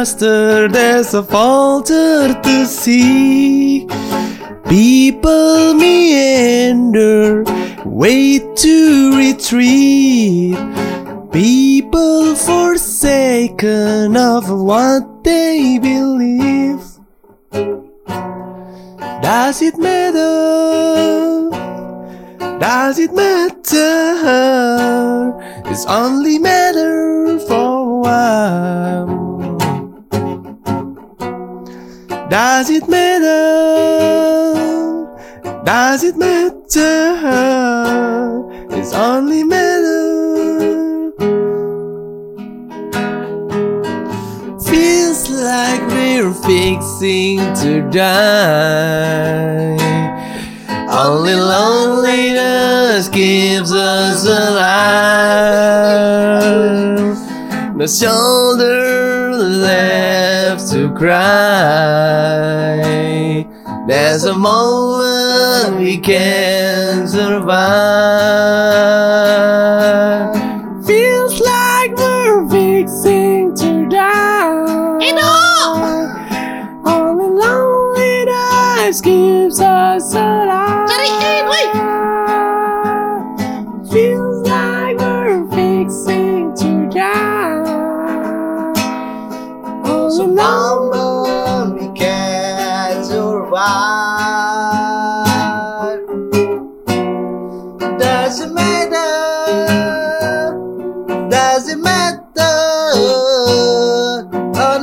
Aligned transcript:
disaster, 0.00 0.66
there's 0.68 1.12
a 1.12 1.22
falter 1.22 2.32
to 2.42 2.66
see. 2.66 3.86
People 4.66 5.74
meander, 5.74 7.44
wait 7.84 8.56
to 8.56 9.14
retreat. 9.14 10.56
People 11.30 12.34
forsaken 12.34 14.16
of 14.16 14.48
what 14.48 15.22
they 15.22 15.78
believe. 15.78 16.80
Does 19.20 19.60
it 19.60 19.76
matter? 19.76 21.50
Does 22.58 22.98
it 22.98 23.12
matter? 23.12 23.50
It's 25.66 25.84
only 25.84 26.38
matter 26.38 27.38
for 27.40 28.08
a 28.08 29.29
Does 32.30 32.70
it 32.70 32.88
matter? 32.88 34.54
Does 35.64 36.04
it 36.04 36.16
matter? 36.16 36.46
It's 38.70 38.92
only 38.94 39.42
matter. 39.42 41.10
Feels 44.62 45.28
like 45.28 45.82
we're 45.88 46.32
fixing 46.32 47.52
to 47.64 47.90
die. 47.90 49.76
Only 50.88 51.34
loneliness 51.34 53.08
keeps 53.08 53.72
us 53.72 54.24
alive. 54.24 55.49
No 57.80 57.86
shoulder 57.86 59.32
left 59.32 60.70
to 60.70 60.92
cry. 60.92 61.16
There's 63.88 64.24
a 64.24 64.34
moment 64.34 65.80
we 65.80 65.96
can 65.96 67.08
survive. 67.08 67.50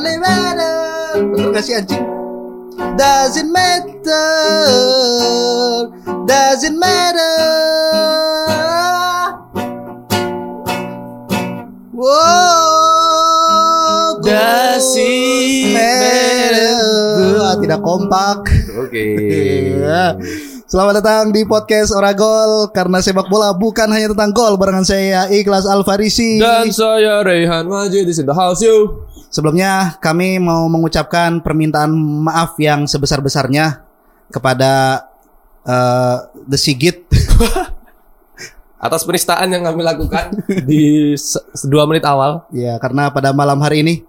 Only 0.08 0.24
matter. 0.24 1.20
Betul 1.36 1.52
gak 1.52 1.68
sih 1.68 1.76
anjing? 1.76 2.00
Does 2.96 3.36
it 3.36 3.44
matter? 3.52 4.32
Does 6.24 6.64
it 6.64 6.72
matter? 6.80 7.36
Wow, 11.92 12.24
Does 14.24 14.96
it 14.96 15.76
matter? 15.76 16.88
Ah, 17.44 17.60
tidak 17.60 17.84
kompak. 17.84 18.48
Oke. 18.80 19.04
Iya. 19.76 20.16
Selamat 20.72 21.04
datang 21.04 21.36
di 21.36 21.44
podcast 21.44 21.92
Oragol 21.92 22.72
karena 22.72 23.04
sepak 23.04 23.32
bola 23.32 23.56
bukan 23.56 23.92
hanya 23.92 24.12
tentang 24.16 24.32
gol 24.32 24.56
barengan 24.56 24.84
saya 24.88 25.28
Ikhlas 25.32 25.68
Alfarisi. 25.68 26.40
Dan 26.40 26.72
saya 26.72 27.24
Rehan 27.28 27.68
Majid 27.68 28.08
di 28.08 28.16
the 28.24 28.32
house 28.36 28.64
you. 28.64 29.07
Sebelumnya 29.28 30.00
kami 30.00 30.40
mau 30.40 30.66
mengucapkan 30.72 31.44
permintaan 31.44 31.92
maaf 32.24 32.56
yang 32.58 32.88
sebesar-besarnya 32.88 33.84
kepada 34.32 35.04
eh, 35.68 36.18
The 36.48 36.58
Sigit. 36.58 37.06
Atas 38.78 39.04
penistaan 39.10 39.50
yang 39.50 39.66
kami 39.66 39.82
lakukan 39.82 40.38
di 40.70 41.18
dua 41.66 41.90
menit 41.90 42.06
awal. 42.06 42.46
ya, 42.54 42.78
karena 42.78 43.10
pada 43.10 43.34
malam 43.34 43.58
hari 43.58 43.82
ini 43.82 44.06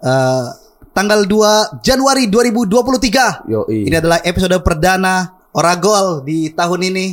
eh, 0.00 0.46
tanggal 0.92 1.24
2 1.24 1.80
Januari 1.84 2.28
2023 2.28 3.48
Yoi. 3.48 3.88
Ini 3.88 3.96
adalah 4.00 4.20
episode 4.24 4.56
perdana 4.60 5.36
Oragol 5.52 6.24
di 6.24 6.48
tahun 6.52 6.88
ini. 6.92 7.06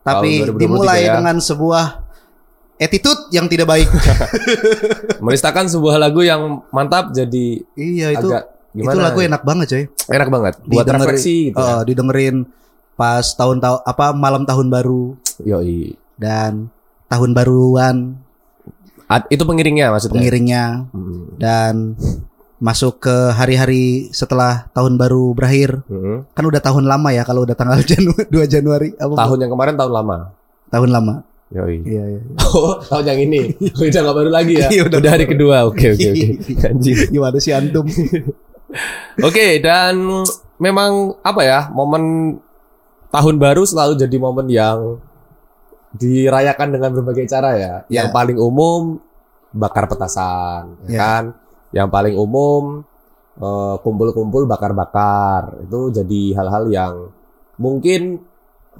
Tapi 0.00 0.48
Tahun 0.48 0.56
2023 0.56 0.60
dimulai 0.64 1.00
ya. 1.04 1.20
dengan 1.20 1.36
sebuah 1.40 1.99
attitude 2.80 3.28
yang 3.30 3.44
tidak 3.44 3.68
baik. 3.68 3.86
Menistakan 5.20 5.66
sebuah 5.66 5.96
lagu 5.96 6.20
yang 6.20 6.64
mantap 6.70 7.12
jadi 7.12 7.60
iya 7.74 8.10
itu 8.10 8.26
agak 8.26 8.44
itu 8.70 8.86
gimana? 8.86 9.02
lagu 9.04 9.18
enak 9.20 9.42
banget 9.42 9.66
coy. 9.68 9.84
enak 10.08 10.28
banget 10.28 10.54
buat 10.62 10.70
Didengerin- 10.80 11.00
refleksi 11.04 11.36
gitu. 11.50 11.58
ya. 11.58 11.82
didengerin 11.82 12.36
pas 12.94 13.26
tahun 13.28 13.58
tahun 13.58 13.80
apa 13.82 14.06
malam 14.12 14.42
tahun 14.44 14.66
baru 14.68 15.16
Yoi. 15.40 15.96
dan 16.16 16.70
tahun 17.06 17.30
baruan 17.32 18.14
Ad- 19.06 19.26
itu 19.28 19.42
pengiringnya 19.42 19.90
maksudnya. 19.90 20.16
pengiringnya 20.16 20.64
Hmm. 20.88 21.34
dan 21.34 21.74
masuk 22.56 23.00
ke 23.00 23.16
hari-hari 23.32 24.06
setelah 24.10 24.68
tahun 24.70 24.94
baru 24.94 25.32
berakhir. 25.32 25.82
Hmm. 25.84 26.22
Kan 26.30 26.44
udah 26.44 26.60
tahun 26.60 26.84
lama 26.84 27.10
ya 27.10 27.24
kalau 27.24 27.42
udah 27.42 27.52
tanggal 27.54 27.80
Janu 27.90 28.14
2 28.14 28.30
Januari 28.46 28.94
apa 28.94 29.16
Tahun 29.18 29.38
yang 29.38 29.50
kemarin 29.50 29.74
tahun 29.74 29.92
lama. 29.92 30.16
tahun 30.70 30.88
lama. 30.88 31.14
Yoi. 31.50 31.82
Iya 31.82 32.02
iya. 32.06 32.18
iya. 32.18 32.20
Oh, 32.54 32.78
tahun 32.78 33.04
yang 33.10 33.20
ini. 33.30 33.40
Udah 33.58 34.00
gak 34.06 34.16
baru 34.16 34.30
lagi 34.30 34.54
ya. 34.58 34.68
Iya, 34.74 34.82
udah 34.86 34.98
udah, 35.02 35.10
hari 35.10 35.26
baru. 35.26 35.32
kedua. 35.34 35.56
Oke, 35.66 35.86
oke, 35.94 36.06
oke. 36.14 36.26
Anjing. 36.70 36.98
Gimana 37.10 37.36
sih 37.42 37.52
antum? 37.54 37.86
Oke, 39.18 39.58
dan 39.58 39.98
memang 40.62 41.18
apa 41.26 41.42
ya? 41.42 41.60
Momen 41.74 42.36
tahun 43.10 43.36
baru 43.42 43.66
selalu 43.66 43.98
jadi 43.98 44.16
momen 44.22 44.46
yang 44.46 45.02
dirayakan 45.90 46.68
dengan 46.70 46.90
berbagai 46.94 47.26
cara 47.26 47.58
ya. 47.58 47.74
Ya. 47.90 48.02
Yang 48.02 48.08
paling 48.14 48.38
umum 48.38 49.02
bakar 49.50 49.90
petasan, 49.90 50.78
ya 50.86 50.90
Ya. 50.94 50.98
kan? 51.02 51.24
Yang 51.74 51.88
paling 51.90 52.14
umum 52.14 52.86
eh, 53.42 53.76
kumpul-kumpul 53.82 54.46
bakar-bakar. 54.46 55.66
Itu 55.66 55.90
jadi 55.90 56.22
hal-hal 56.38 56.64
yang 56.70 56.94
mungkin 57.58 58.22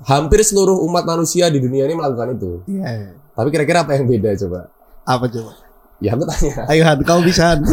hampir 0.03 0.41
seluruh 0.41 0.81
umat 0.85 1.05
manusia 1.05 1.47
di 1.47 1.59
dunia 1.59 1.85
ini 1.85 1.95
melakukan 1.95 2.35
itu. 2.35 2.65
Iya. 2.67 3.15
Tapi 3.31 3.49
kira-kira 3.49 3.83
apa 3.83 3.95
yang 3.95 4.05
beda 4.05 4.33
coba? 4.39 4.69
Apa 5.03 5.25
coba? 5.27 5.53
Ya 5.99 6.13
aku 6.13 6.25
tanya. 6.25 6.53
Ayo 6.67 6.83
Han, 6.85 6.99
kamu 7.01 7.21
bisa 7.23 7.43
Han. 7.53 7.61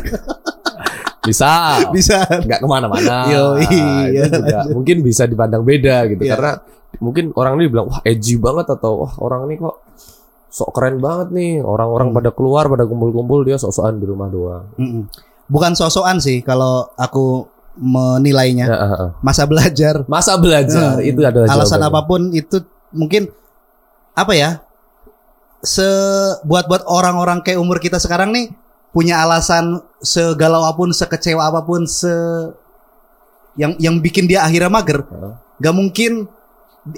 Bisa. 1.27 1.83
bisa 1.91 2.23
Han. 2.23 2.47
nggak 2.47 2.59
ke 2.59 2.67
mana-mana. 2.67 3.27
Yo, 3.27 3.59
iya. 3.59 4.31
itu 4.31 4.39
juga 4.39 4.63
mungkin 4.71 5.03
bisa 5.03 5.27
dipandang 5.27 5.59
beda 5.59 6.07
gitu 6.07 6.23
Iya. 6.23 6.31
karena 6.35 6.51
mungkin 7.03 7.35
orang 7.35 7.59
ini 7.59 7.67
bilang 7.67 7.91
wah 7.91 7.99
edgy 8.01 8.39
banget 8.39 8.71
atau 8.71 9.03
wah 9.03 9.13
orang 9.19 9.43
ini 9.45 9.59
kok 9.59 9.75
sok 10.47 10.71
keren 10.71 11.03
banget 11.03 11.35
nih 11.35 11.59
orang-orang 11.59 12.09
Hmm. 12.09 12.15
pada 12.15 12.31
keluar 12.31 12.71
pada 12.71 12.87
kumpul-kumpul 12.87 13.43
dia 13.43 13.59
sok-sokan 13.59 13.99
di 13.99 14.07
rumah 14.07 14.31
doang. 14.31 14.71
Mm-mm. 14.79 15.03
Bukan 15.47 15.75
sosokan 15.75 16.23
sih 16.23 16.39
kalau 16.39 16.87
aku 16.95 17.43
menilainya. 17.77 18.65
Ya, 18.67 18.77
ah, 18.77 18.93
ah. 18.93 19.09
Masa 19.21 19.45
belajar 19.45 20.03
Masa 20.09 20.33
belajar 20.35 20.97
Hmm. 20.97 21.05
itu 21.05 21.21
adalah 21.23 21.47
alasan 21.53 21.79
jawabannya. 21.79 21.89
apa 21.93 21.99
pun 22.09 22.21
itu 22.33 22.57
mungkin 22.91 23.29
apa 24.17 24.33
ya 24.33 24.49
se 25.61 25.85
buat 26.45 26.65
orang-orang 26.85 27.41
kayak 27.45 27.61
umur 27.61 27.77
kita 27.77 27.97
sekarang 28.01 28.33
nih 28.33 28.49
punya 28.93 29.21
alasan 29.21 29.81
segalau 30.01 30.65
apa 30.65 30.77
pun 30.77 30.89
sekecewa 30.89 31.49
apa 31.49 31.61
pun 31.61 31.85
se 31.85 32.09
yang 33.57 33.73
yang 33.77 33.97
bikin 34.01 34.25
dia 34.29 34.45
akhirnya 34.45 34.69
mager 34.69 35.05
Heeh. 35.05 35.33
gak 35.61 35.75
mungkin 35.75 36.29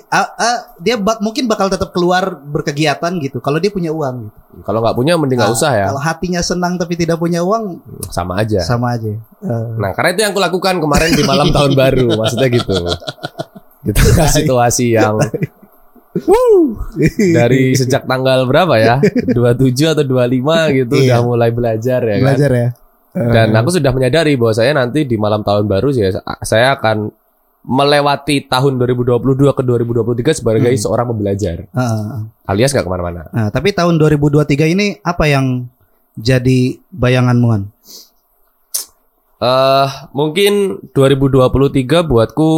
a- 0.08 0.32
a- 0.32 0.62
dia 0.76 0.96
bak- 0.96 1.20
mungkin 1.20 1.46
bakal 1.46 1.68
tetap 1.68 1.90
keluar 1.90 2.22
berkegiatan 2.34 3.10
gitu 3.18 3.38
kalau 3.38 3.58
dia 3.58 3.70
punya 3.70 3.90
uang 3.90 4.28
gitu. 4.28 4.38
Kalau 4.62 4.80
nggak 4.80 4.94
punya 4.94 5.14
mending 5.14 5.38
nggak 5.38 5.50
Nah, 5.50 5.56
usah 5.56 5.72
ya. 5.74 5.86
kalau 5.88 6.00
hatinya 6.00 6.42
senang 6.42 6.76
tapi 6.76 6.94
tidak 6.94 7.16
punya 7.16 7.40
uang 7.40 7.80
Sama 8.08 8.38
aja. 8.38 8.60
sama 8.60 8.94
aja 8.94 9.14
Eh, 9.40 9.68
Nah, 9.76 9.92
karena 9.92 10.10
itu 10.12 10.20
yang 10.22 10.32
aku 10.32 10.42
lakukan 10.42 10.76
kemarin 10.78 11.10
di 11.10 11.24
malam 11.24 11.48
tahun 11.56 11.72
baru, 11.74 12.08
maksudnya 12.14 12.50
gitu. 12.50 12.76
Gitu 13.82 14.00
situasi 14.38 14.86
yang 14.94 15.16
dari 17.32 17.74
sejak 17.74 18.04
tanggal 18.04 18.44
berapa 18.44 18.76
ya? 18.76 18.96
27 19.00 19.94
atau 19.94 20.04
25 20.04 20.26
gitu 20.76 20.96
Iya. 20.98 21.06
udah 21.08 21.20
mulai 21.24 21.50
belajar 21.50 22.02
ya 22.02 22.16
kan. 22.16 22.24
belajar 22.26 22.52
ya 22.52 22.70
Dan 23.10 23.50
aku 23.52 23.70
sudah 23.72 23.90
menyadari 23.90 24.34
bahwa 24.34 24.54
saya 24.54 24.72
nanti 24.72 25.02
di 25.02 25.16
malam 25.16 25.42
tahun 25.42 25.66
baru 25.66 25.90
sih 25.90 26.06
saya 26.42 26.76
akan 26.76 27.10
melewati 27.60 28.48
tahun 28.48 28.80
2022 28.80 29.52
ke 29.52 29.62
2023 29.62 30.32
sebagai 30.32 30.64
Hmm. 30.64 30.80
seorang 30.80 31.12
pembelajar. 31.12 31.68
Heeh. 31.68 32.04
Alias 32.48 32.72
gak 32.72 32.88
ke 32.88 32.92
mana-mana. 32.92 33.28
Nah, 33.30 33.52
tapi 33.52 33.76
tahun 33.76 34.00
2023 34.00 34.66
ini 34.66 34.96
apa 35.04 35.28
yang 35.28 35.68
jadi 36.16 36.80
bayanganmu 36.90 37.48
kan? 37.48 37.64
eh 39.40 39.88
mungkin 40.12 40.84
2023 40.92 42.04
buatku 42.04 42.52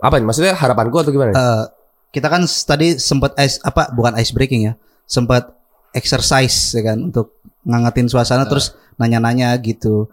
apa 0.00 0.16
nih? 0.16 0.24
Maksudnya 0.24 0.54
harapanku 0.56 0.96
atau 0.96 1.12
gimana? 1.12 1.36
Eh, 1.36 1.64
kita 2.08 2.32
kan 2.32 2.48
tadi 2.48 2.96
sempat 2.96 3.36
ice 3.36 3.60
apa 3.60 3.92
bukan 3.92 4.16
ice 4.16 4.32
breaking 4.32 4.72
ya, 4.72 4.80
sempat 5.04 5.52
exercise 5.92 6.72
ya 6.72 6.80
kan 6.80 7.12
untuk 7.12 7.36
ngangetin 7.68 8.08
suasana 8.08 8.48
terus 8.48 8.72
nanya-nanya 8.96 9.52
gitu. 9.60 10.08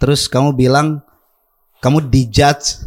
Terus 0.00 0.24
kamu 0.24 0.56
bilang 0.56 1.04
kamu 1.86 2.10
dijudge 2.10 2.82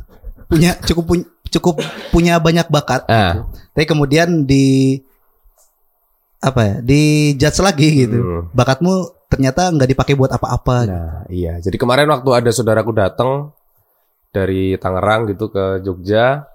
punya 0.45 0.75
cukup 0.75 1.03
punya 1.07 1.25
cukup 1.47 1.75
punya 2.11 2.35
banyak 2.37 2.67
bakat. 2.67 3.07
Ah, 3.07 3.47
Tapi 3.71 3.87
kemudian 3.87 4.43
di 4.43 4.99
apa 6.39 6.61
ya? 6.61 6.75
Di 6.79 7.01
judge 7.35 7.59
lagi 7.59 7.87
gitu. 8.05 8.19
hmm. 8.19 8.41
Bakatmu 8.51 8.93
ternyata 9.29 9.69
nggak 9.69 9.89
dipakai 9.89 10.13
buat 10.13 10.31
apa-apa. 10.31 10.77
Nah, 10.83 11.11
iya. 11.27 11.59
Jadi 11.59 11.75
kemarin 11.75 12.07
waktu 12.09 12.29
ada 12.31 12.49
saudaraku 12.49 12.91
datang 12.91 13.51
dari 14.29 14.77
Tangerang 14.77 15.29
gitu 15.29 15.49
ke 15.49 15.81
Jogja, 15.81 16.45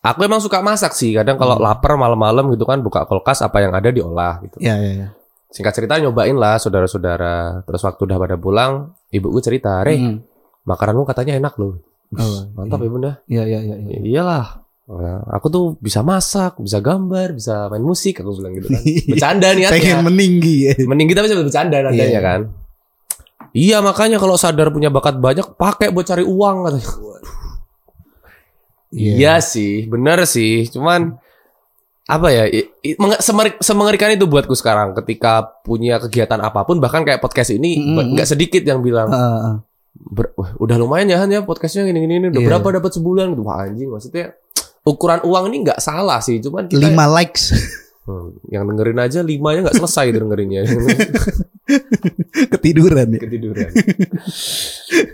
aku 0.00 0.22
emang 0.22 0.38
suka 0.38 0.62
masak 0.62 0.94
sih. 0.94 1.12
Kadang 1.12 1.36
kalau 1.36 1.58
Hmm. 1.58 1.64
lapar 1.66 1.94
malam-malam 1.94 2.46
gitu 2.52 2.64
kan 2.64 2.80
buka 2.80 3.04
kulkas 3.04 3.42
apa 3.42 3.58
yang 3.60 3.72
ada 3.72 3.90
diolah 3.90 4.38
gitu. 4.42 4.56
Ya, 4.58 4.78
ya, 4.78 4.92
ya. 4.92 5.08
Singkat 5.52 5.72
cerita 5.76 6.00
nyobain 6.00 6.32
lah 6.32 6.56
saudara-saudara. 6.56 7.60
Terus 7.68 7.82
waktu 7.84 8.00
udah 8.08 8.16
pada 8.16 8.36
pulang, 8.40 8.72
ibuku 9.12 9.44
cerita, 9.44 9.84
"Re, 9.84 9.94
Hmm. 10.00 10.16
Makananmu 10.62 11.04
katanya 11.04 11.36
enak 11.36 11.54
loh." 11.56 11.78
Oh, 12.12 12.44
Mantap 12.54 12.78
ya 12.78 12.88
Bunda. 12.88 13.12
Iya, 13.24 13.42
iya, 13.44 13.58
iya. 13.62 13.76
iya. 13.78 13.96
Ya, 13.96 14.00
iyalah. 14.04 14.46
Nah, 14.84 15.24
aku 15.32 15.48
tuh 15.48 15.64
bisa 15.80 16.04
masak, 16.04 16.60
bisa 16.60 16.76
gambar, 16.76 17.32
bisa 17.32 17.72
main 17.72 17.80
musik, 17.80 18.20
aku 18.20 18.36
bilang 18.36 18.52
gitu 18.52 18.68
kan. 18.68 18.82
Bercanda 19.16 19.48
niatnya. 19.56 19.72
Pengen 19.72 20.04
meninggi 20.04 20.56
ya. 20.68 20.72
Mending 20.84 21.08
kita 21.08 21.24
bisa 21.24 21.38
bercanda 21.38 21.80
nadanya 21.80 22.04
Iya. 22.12 22.20
kan. 22.20 22.40
Iya 23.52 23.78
makanya 23.80 24.16
kalau 24.16 24.36
sadar 24.36 24.68
punya 24.68 24.88
bakat 24.88 25.16
banyak 25.16 25.56
pakai 25.56 25.88
buat 25.88 26.04
cari 26.04 26.24
uang 26.24 26.56
katanya. 26.68 26.88
Iya 28.92 29.40
sih, 29.40 29.88
bener 29.88 30.28
sih. 30.28 30.68
Cuman 30.68 31.16
apa 32.04 32.28
ya? 32.28 32.44
semengerikan 33.62 34.12
itu 34.12 34.28
buatku 34.28 34.52
sekarang 34.52 34.92
ketika 35.00 35.48
punya 35.64 35.96
kegiatan 35.96 36.36
apa 36.36 36.66
pun 36.66 36.76
bahkan 36.76 37.00
kayak 37.00 37.22
podcast 37.22 37.56
ini 37.56 37.78
Mm-mm. 37.80 37.96
ba- 37.96 38.08
nggak 38.12 38.28
sedikit 38.28 38.60
yang 38.66 38.84
bilang 38.84 39.08
heeh. 39.08 39.54
"Ber- 40.04 40.34
wah, 40.34 40.50
udah 40.56 40.76
lumayan 40.76 41.06
ya 41.06 41.16
Han 41.16 41.30
ya 41.30 41.40
podcastnya 41.40 41.84
gini 41.84 42.02
gini 42.02 42.28
udah 42.28 42.36
Iya. 42.36 42.48
berapa 42.50 42.68
dapat 42.76 42.90
sebulan 42.92 43.32
gitu 43.32 43.42
wah 43.42 43.62
anjing 43.62 43.86
maksudnya 43.86 44.34
ukuran 44.82 45.22
uang 45.22 45.44
ini 45.46 45.62
nggak 45.62 45.78
salah 45.78 46.18
sih 46.18 46.38
cuman 46.38 46.66
kita 46.66 46.82
lima 46.84 47.06
likes 47.08 47.54
Hmm, 48.02 48.34
yang 48.50 48.66
dengerin 48.66 48.98
aja 48.98 49.22
limanya 49.22 49.62
nggak 49.62 49.78
selesai 49.78 50.10
dengerinnya 50.10 50.66
ketiduran 52.52 53.06
ya. 53.08 53.20
ketiduran. 53.20 53.70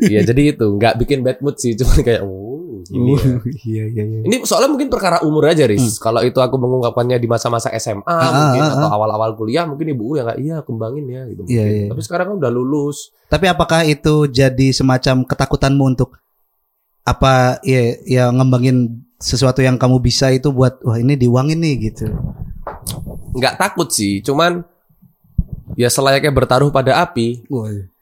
Iya 0.00 0.20
jadi 0.24 0.56
itu 0.56 0.66
nggak 0.66 0.96
bikin 0.96 1.20
bad 1.20 1.38
mood 1.40 1.56
sih, 1.56 1.76
cuman 1.76 2.00
kayak 2.00 2.24
oh 2.24 2.57
ini 2.90 3.12
ya. 3.16 3.34
Iya 3.68 3.84
iya 3.92 4.04
iya. 4.04 4.20
Ini 4.24 4.36
soalnya 4.44 4.70
mungkin 4.72 4.88
perkara 4.88 5.20
umur 5.24 5.48
aja, 5.48 5.64
Riz. 5.68 6.00
Kalau 6.00 6.24
itu 6.24 6.38
aku 6.40 6.56
mengungkapkannya 6.56 7.20
di 7.20 7.28
masa-masa 7.28 7.68
SMA 7.76 8.04
Ah, 8.04 8.52
mungkin 8.52 8.62
ah, 8.64 8.74
atau 8.78 8.88
awal-awal 8.92 9.36
kuliah, 9.36 9.64
mungkin 9.68 9.92
ibu 9.92 10.16
ya 10.16 10.24
nggak 10.24 10.38
iya 10.40 10.56
kembangin 10.64 11.04
ya 11.08 11.22
gitu. 11.28 11.42
Iya, 11.48 11.62
mungkin. 11.64 11.78
iya. 11.82 11.88
Tapi 11.92 12.00
sekarang 12.04 12.26
kan 12.32 12.36
udah 12.40 12.50
lulus. 12.52 13.12
Tapi 13.28 13.46
apakah 13.48 13.84
itu 13.84 14.28
jadi 14.28 14.68
semacam 14.72 15.24
ketakutanmu 15.28 15.84
untuk 15.96 16.16
apa 17.04 17.56
ya 17.64 17.96
ya 18.04 18.24
ngembangin 18.28 19.04
sesuatu 19.18 19.64
yang 19.64 19.80
kamu 19.80 19.98
bisa 19.98 20.30
itu 20.30 20.52
buat 20.52 20.78
wah 20.84 21.00
ini 21.00 21.18
diuangin 21.18 21.58
nih 21.58 21.74
gitu. 21.90 22.06
Nggak 23.34 23.54
takut 23.58 23.88
sih, 23.90 24.22
cuman 24.22 24.62
ya 25.74 25.90
selayaknya 25.90 26.32
bertaruh 26.32 26.70
pada 26.70 27.02
api. 27.02 27.44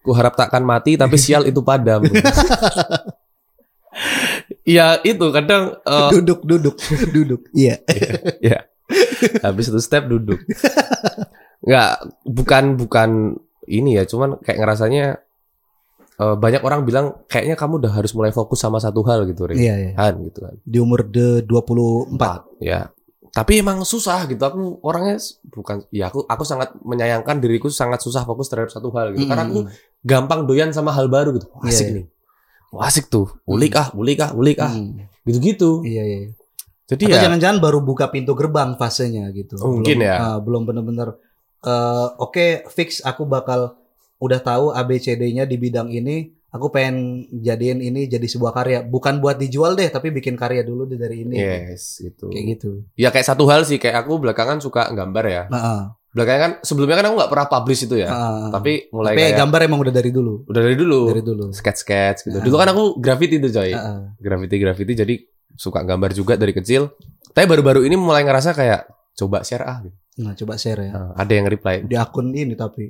Ku 0.07 0.15
harap 0.15 0.39
takkan 0.39 0.63
mati, 0.63 0.95
tapi 0.95 1.19
sial 1.19 1.43
itu 1.51 1.59
padam. 1.67 2.07
ya 4.67 4.99
itu 5.01 5.23
kadang 5.31 5.79
eh, 5.79 6.11
duduk 6.13 6.43
duduk 6.43 6.77
duduk. 7.15 7.41
Iya. 7.55 7.79
ya 8.43 8.59
habis 9.41 9.67
itu 9.67 9.79
step 9.79 10.07
duduk 10.07 10.39
nggak 11.63 11.93
bukan 12.25 12.65
bukan 12.77 13.11
ini 13.67 13.99
ya 13.99 14.05
cuman 14.05 14.39
kayak 14.39 14.59
ngerasanya 14.61 15.05
eh, 16.17 16.37
banyak 16.37 16.63
orang 16.63 16.83
bilang 16.83 17.07
kayaknya 17.27 17.55
kamu 17.55 17.83
udah 17.83 17.93
harus 17.93 18.13
mulai 18.13 18.31
fokus 18.31 18.59
sama 18.59 18.79
satu 18.79 19.03
hal 19.03 19.27
gitu 19.27 19.47
Rin 19.47 19.59
Iya 19.59 19.75
iya. 19.77 19.93
Han 19.97 20.23
gitu 20.23 20.47
kan 20.47 20.55
Di 20.63 20.79
umur 20.79 21.03
de 21.05 21.43
24. 21.43 22.63
ya 22.63 22.91
tapi 23.29 23.61
emang 23.61 23.85
susah 23.85 24.25
gitu 24.25 24.41
aku 24.41 24.81
orangnya 24.81 25.21
bukan 25.47 25.85
ya 25.93 26.09
aku 26.09 26.25
aku 26.25 26.41
sangat 26.41 26.73
menyayangkan 26.81 27.37
diriku 27.37 27.69
sangat 27.69 28.01
susah 28.01 28.25
fokus 28.25 28.49
terhadap 28.49 28.73
satu 28.73 28.89
hal 28.97 29.13
gitu 29.13 29.29
karena 29.29 29.45
aku 29.45 29.69
gampang 30.01 30.49
doyan 30.49 30.73
sama 30.73 30.89
hal 30.89 31.13
baru 31.13 31.37
gitu 31.37 31.45
Iya, 31.61 31.69
asik 31.69 31.85
iya. 31.85 31.95
nih 32.01 32.05
Wah, 32.77 32.87
asik 32.87 33.09
tuh 33.09 33.33
ulik 33.49 33.73
ah 33.75 33.89
ulik 33.93 34.21
ah 34.21 34.31
ulik 34.33 34.61
ah 34.61 34.69
Hmm. 34.69 35.01
gitu-gitu 35.25 35.81
Iya 35.83 36.03
iya. 36.05 36.19
jadi 36.87 37.03
Atau 37.03 37.17
ya 37.17 37.23
jangan-jangan 37.27 37.59
baru 37.59 37.81
buka 37.81 38.07
pintu 38.09 38.37
gerbang 38.37 38.77
fasenya 38.77 39.27
gitu. 39.33 39.57
Mungkin 39.59 39.97
belum, 39.99 40.07
ya. 40.07 40.17
ah, 40.17 40.39
belum 40.39 40.63
bener-bener 40.63 41.17
eh, 41.63 42.09
oke 42.21 42.47
fix 42.71 43.01
aku 43.01 43.25
bakal 43.25 43.75
udah 44.17 44.39
tahu 44.39 44.71
ABCD-nya 44.71 45.45
di 45.45 45.57
bidang 45.57 45.89
ini. 45.91 46.31
Aku 46.47 46.73
pengen 46.73 47.27
jadiin 47.37 47.83
ini 47.83 48.07
jadi 48.07 48.25
sebuah 48.25 48.55
karya. 48.55 48.81
Bukan 48.81 49.21
buat 49.21 49.37
dijual 49.37 49.77
deh, 49.77 49.93
tapi 49.93 50.09
bikin 50.09 50.41
karya 50.41 50.65
dulu 50.65 50.89
deh 50.89 50.97
dari 50.97 51.21
ini. 51.21 51.37
yes 51.37 52.01
gitu 52.01 52.33
Kayak 52.33 52.45
gitu. 52.57 52.71
Ya 52.97 53.13
kayak 53.13 53.29
satu 53.29 53.45
hal 53.45 53.69
sih 53.69 53.77
kayak 53.77 54.07
aku 54.07 54.17
belakangan 54.17 54.65
suka 54.65 54.89
gambar 54.89 55.25
ya. 55.27 55.43
Nah, 55.53 55.61
ah, 55.61 55.81
Belakangan 56.17 56.41
kan 56.41 56.53
sebelumnya 56.65 56.97
kan 56.97 57.05
aku 57.07 57.15
nggak 57.15 57.29
pernah 57.29 57.47
publish 57.47 57.81
itu 57.85 58.01
ya. 58.01 58.09
ah. 58.09 58.49
Tapi 58.49 58.89
mulai 58.89 59.13
Tapi 59.13 59.21
kayak 59.21 59.35
gambar 59.37 59.61
emang 59.63 59.81
udah 59.85 59.93
dari 59.93 60.09
dulu. 60.09 60.49
udah 60.49 60.63
dari 60.63 60.73
dulu 60.75 61.01
Dari 61.07 61.21
dulu. 61.21 61.45
sketch-sketch 61.53 62.19
gitu. 62.25 62.37
Ah. 62.37 62.43
Dulu 62.43 62.57
kan 62.57 62.69
aku 62.73 62.83
graffiti 62.97 63.37
tuh 63.37 63.53
coy. 63.53 63.71
Ah. 63.71 64.17
Graffiti-graffiti 64.17 64.93
jadi 64.97 65.15
suka 65.53 65.85
gambar 65.85 66.11
juga 66.11 66.35
dari 66.35 66.51
kecil. 66.51 66.89
Tapi 67.29 67.45
baru-baru 67.45 67.85
ini 67.85 67.95
mulai 67.95 68.25
ngerasa 68.25 68.51
kayak 68.51 68.89
coba 69.13 69.45
share 69.45 69.61
ah. 69.63 69.85
gitu. 69.85 69.93
Nah, 70.17 70.33
coba 70.33 70.57
share 70.57 70.81
ya. 70.81 70.93
Nah, 70.97 71.13
ada 71.13 71.29
yang 71.31 71.45
reply 71.45 71.85
Di 71.85 71.93
akun 71.93 72.33
ini 72.33 72.57
tapi 72.57 72.89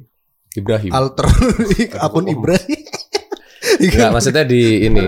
Ibrahim. 0.54 0.94
alter 0.94 1.26
akun. 2.06 2.30
Ibrahim. 2.30 2.80
Enggak 3.76 4.08
maksudnya 4.08 4.46
di 4.46 4.86
ini 4.86 5.02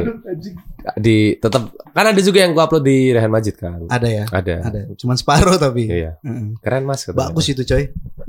di 0.94 1.34
tetap 1.36 1.74
kan 1.90 2.06
ada 2.14 2.20
juga 2.22 2.42
yang 2.46 2.54
gua 2.54 2.70
upload 2.70 2.84
di 2.86 3.10
Rehan 3.10 3.30
Majid 3.30 3.56
kan. 3.58 3.84
Ada 3.90 4.08
ya? 4.08 4.24
Ada. 4.30 4.56
Ada. 4.62 4.80
Cuman 4.94 5.16
separuh 5.18 5.58
tapi. 5.58 5.90
Iya. 5.90 6.16
Heeh. 6.22 6.56
Keren 6.62 6.84
Mas 6.86 7.02
katanya. 7.02 7.30
Bagus 7.30 7.46
itu 7.50 7.62
coy. 7.66 7.84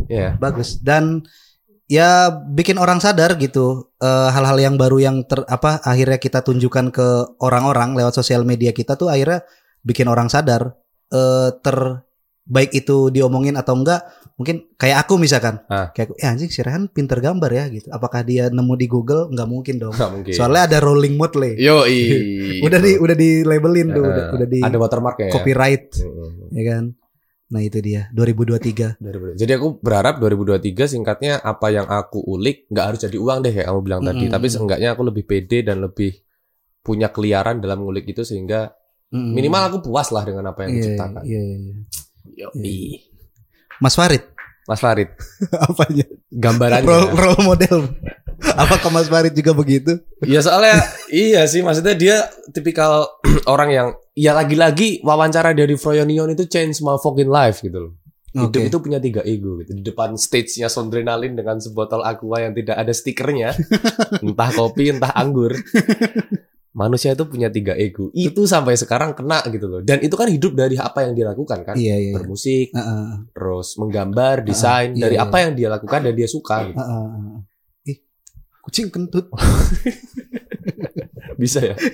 Iya. 0.10 0.41
bagus 0.41 0.82
dan 0.82 1.22
ya 1.86 2.34
bikin 2.34 2.82
orang 2.82 2.98
sadar 2.98 3.38
gitu 3.38 3.94
eh, 4.01 4.29
hal-hal 4.34 4.58
yang 4.58 4.75
baru 4.77 4.98
yang 4.98 5.22
ter 5.29 5.46
apa 5.46 5.82
akhirnya 5.86 6.18
kita 6.18 6.41
tunjukkan 6.41 6.89
ke 6.89 7.08
orang-orang 7.41 7.94
lewat 7.94 8.18
sosial 8.18 8.41
media 8.41 8.74
kita 8.74 8.98
tuh 8.98 9.13
akhirnya 9.13 9.46
bikin 9.86 10.10
orang 10.10 10.29
sadar 10.29 10.74
eh 11.13 11.50
ter 11.62 12.06
baik 12.50 12.74
itu 12.74 13.13
diomongin 13.13 13.53
atau 13.53 13.77
enggak 13.77 14.01
mungkin 14.39 14.72
kayak 14.74 15.03
aku 15.03 15.19
misalkan 15.19 15.60
Ah. 15.67 15.91
kayak 15.91 16.08
aku, 16.08 16.13
ya 16.15 16.31
anjing 16.31 16.48
si 16.48 16.63
Rehan 16.63 16.88
pinter 16.88 17.19
gambar 17.19 17.51
ya 17.51 17.67
gitu 17.67 17.91
apakah 17.91 18.24
dia 18.24 18.48
nemu 18.48 18.74
di 18.74 18.88
Google 18.88 19.27
nggak 19.27 19.46
mungkin 19.46 19.75
dong 19.77 19.91
Nggak 19.91 20.12
mungkin. 20.12 20.31
soalnya 20.31 20.62
ada 20.65 20.77
rolling 20.79 21.13
mode 21.13 21.36
le 21.36 21.51
Yo 21.53 21.84
udah 22.65 22.79
di 22.79 22.91
udah 22.96 23.13
di 23.13 23.43
labelin 23.43 23.91
tuh 23.91 24.00
udah, 24.01 24.25
udah 24.31 24.48
di 24.48 24.60
ada 24.60 24.77
watermark 24.77 25.17
ya. 25.19 25.29
copyright 25.29 25.91
Heeh. 25.93 26.29
ya 26.50 26.63
kan 26.65 26.86
Nah 27.50 27.60
itu 27.60 27.81
dia 27.81 28.05
2023. 28.13 29.01
2023. 29.01 29.34
Jadi 29.36 29.51
aku 29.51 29.81
berharap 29.81 30.22
2023 30.22 30.86
singkatnya 30.86 31.41
apa 31.41 31.74
yang 31.74 31.84
aku 31.84 32.22
ulik 32.22 32.69
nggak 32.69 32.86
harus 32.86 33.00
jadi 33.01 33.17
uang 33.17 33.41
deh 33.41 33.50
kayak 33.51 33.65
kamu 33.65 33.81
bilang 33.81 34.01
tadi, 34.05 34.22
Mm-mm. 34.22 34.34
tapi 34.38 34.48
seenggaknya 34.48 34.93
aku 34.93 35.01
lebih 35.01 35.25
pede 35.25 35.65
dan 35.65 35.81
lebih 35.81 36.13
punya 36.79 37.10
keliaran 37.10 37.58
dalam 37.58 37.81
ngulik 37.81 38.05
itu 38.05 38.22
sehingga 38.22 38.69
Mm-mm. 39.10 39.34
minimal 39.34 39.65
aku 39.65 39.77
puas 39.81 40.13
lah 40.13 40.22
dengan 40.22 40.46
apa 40.46 40.62
yang 40.62 40.69
Iya, 40.69 40.77
diciptakan. 40.77 41.22
Iya, 41.25 41.41
iya, 41.41 41.58
iya. 41.58 41.75
Yoi. 42.53 42.77
Mas 43.79 43.95
Farid 43.95 44.24
Mas 44.69 44.86
Farid, 44.86 45.09
apanya? 45.65 46.05
gambarannya. 46.29 46.86
Role, 46.86 47.09
role 47.17 47.41
model. 47.41 47.89
Apakah 48.53 48.93
Mas 48.93 49.09
Farid 49.09 49.33
juga 49.33 49.57
begitu? 49.57 49.98
Iya 50.21 50.45
soalnya 50.45 50.77
iya 51.09 51.41
sih 51.50 51.65
maksudnya 51.65 51.98
dia 51.98 52.29
tipikal 52.53 53.09
orang 53.53 53.69
yang 53.74 53.88
ya 54.13 54.38
lagi-lagi 54.38 55.01
wawancara 55.01 55.57
dari 55.57 55.74
Froyonion 55.74 56.38
itu 56.38 56.45
change 56.45 56.86
my 56.86 57.01
fucking 57.01 57.25
life 57.33 57.65
gitu 57.65 57.89
loh. 57.89 57.93
Hidup 58.29 58.62
itu 58.62 58.77
punya 58.77 59.01
tiga 59.01 59.25
ego 59.25 59.57
gitu. 59.57 59.74
Di 59.74 59.81
depan 59.81 60.13
stage-nya 60.13 60.69
Sondrenalin 60.69 61.33
dengan 61.33 61.57
sebotol 61.57 62.05
aqua 62.05 62.45
yang 62.45 62.53
tidak 62.53 62.77
ada 62.77 62.93
stikernya, 62.93 63.57
entah 64.21 64.53
kopi, 64.53 64.93
entah 64.93 65.09
anggur. 65.17 65.57
Manusia 66.79 67.12
itu 67.12 67.27
punya 67.27 67.51
tiga 67.51 67.75
ego. 67.75 68.07
Itu 68.15 68.48
sampai 68.48 68.79
sekarang 68.79 69.12
kena 69.12 69.43
gitu 69.51 69.67
loh. 69.67 69.83
Dan 69.83 70.00
itu 70.00 70.15
kan 70.15 70.31
hidup 70.31 70.55
dari 70.55 70.79
apa 70.79 71.03
yang 71.03 71.12
dia 71.12 71.27
lakukan 71.27 71.67
kan. 71.67 71.75
Iya, 71.75 72.00
iya. 72.00 72.07
iya. 72.07 72.13
Bermusik, 72.15 72.71
Heeh, 72.71 73.27
terus 73.36 73.75
menggambar, 73.75 74.48
desain 74.48 74.95
iya, 74.95 75.03
dari 75.03 75.19
iya. 75.19 75.27
apa 75.27 75.43
yang 75.43 75.59
dia 75.59 75.67
lakukan 75.67 76.00
dan 76.07 76.15
dia 76.15 76.29
suka. 76.31 76.71
Gitu. 76.71 76.79
heeh, 76.79 77.07
heeh. 77.12 77.39
Ih, 77.91 77.98
kucing 78.63 78.88
kentut. 78.88 79.27
Bisa 81.41 81.59
ya? 81.59 81.75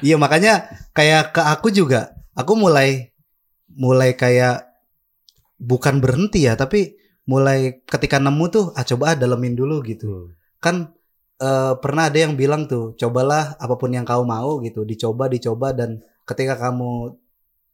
Iya 0.00 0.16
makanya 0.16 0.70
kayak 0.94 1.34
ke 1.34 1.42
aku 1.42 1.74
juga, 1.74 2.14
aku 2.38 2.54
mulai 2.54 3.10
mulai 3.74 4.14
kayak 4.14 4.70
bukan 5.58 5.98
berhenti 5.98 6.46
ya, 6.46 6.54
tapi 6.54 6.96
mulai 7.28 7.82
ketika 7.84 8.22
nemu 8.22 8.44
tuh, 8.48 8.64
ah 8.74 8.86
coba 8.86 9.14
ah 9.14 9.16
dalemin 9.18 9.54
dulu 9.58 9.82
gitu. 9.84 10.30
Hmm. 10.30 10.34
Kan 10.62 10.76
eh, 11.40 11.74
pernah 11.80 12.12
ada 12.12 12.18
yang 12.20 12.36
bilang 12.36 12.68
tuh, 12.68 12.92
cobalah 13.00 13.56
apa 13.56 13.74
pun 13.80 13.90
yang 13.90 14.04
kau 14.04 14.22
mau 14.22 14.60
gitu, 14.60 14.84
dicoba 14.84 15.26
dicoba 15.26 15.72
dan 15.72 16.04
ketika 16.28 16.60
kamu 16.60 17.16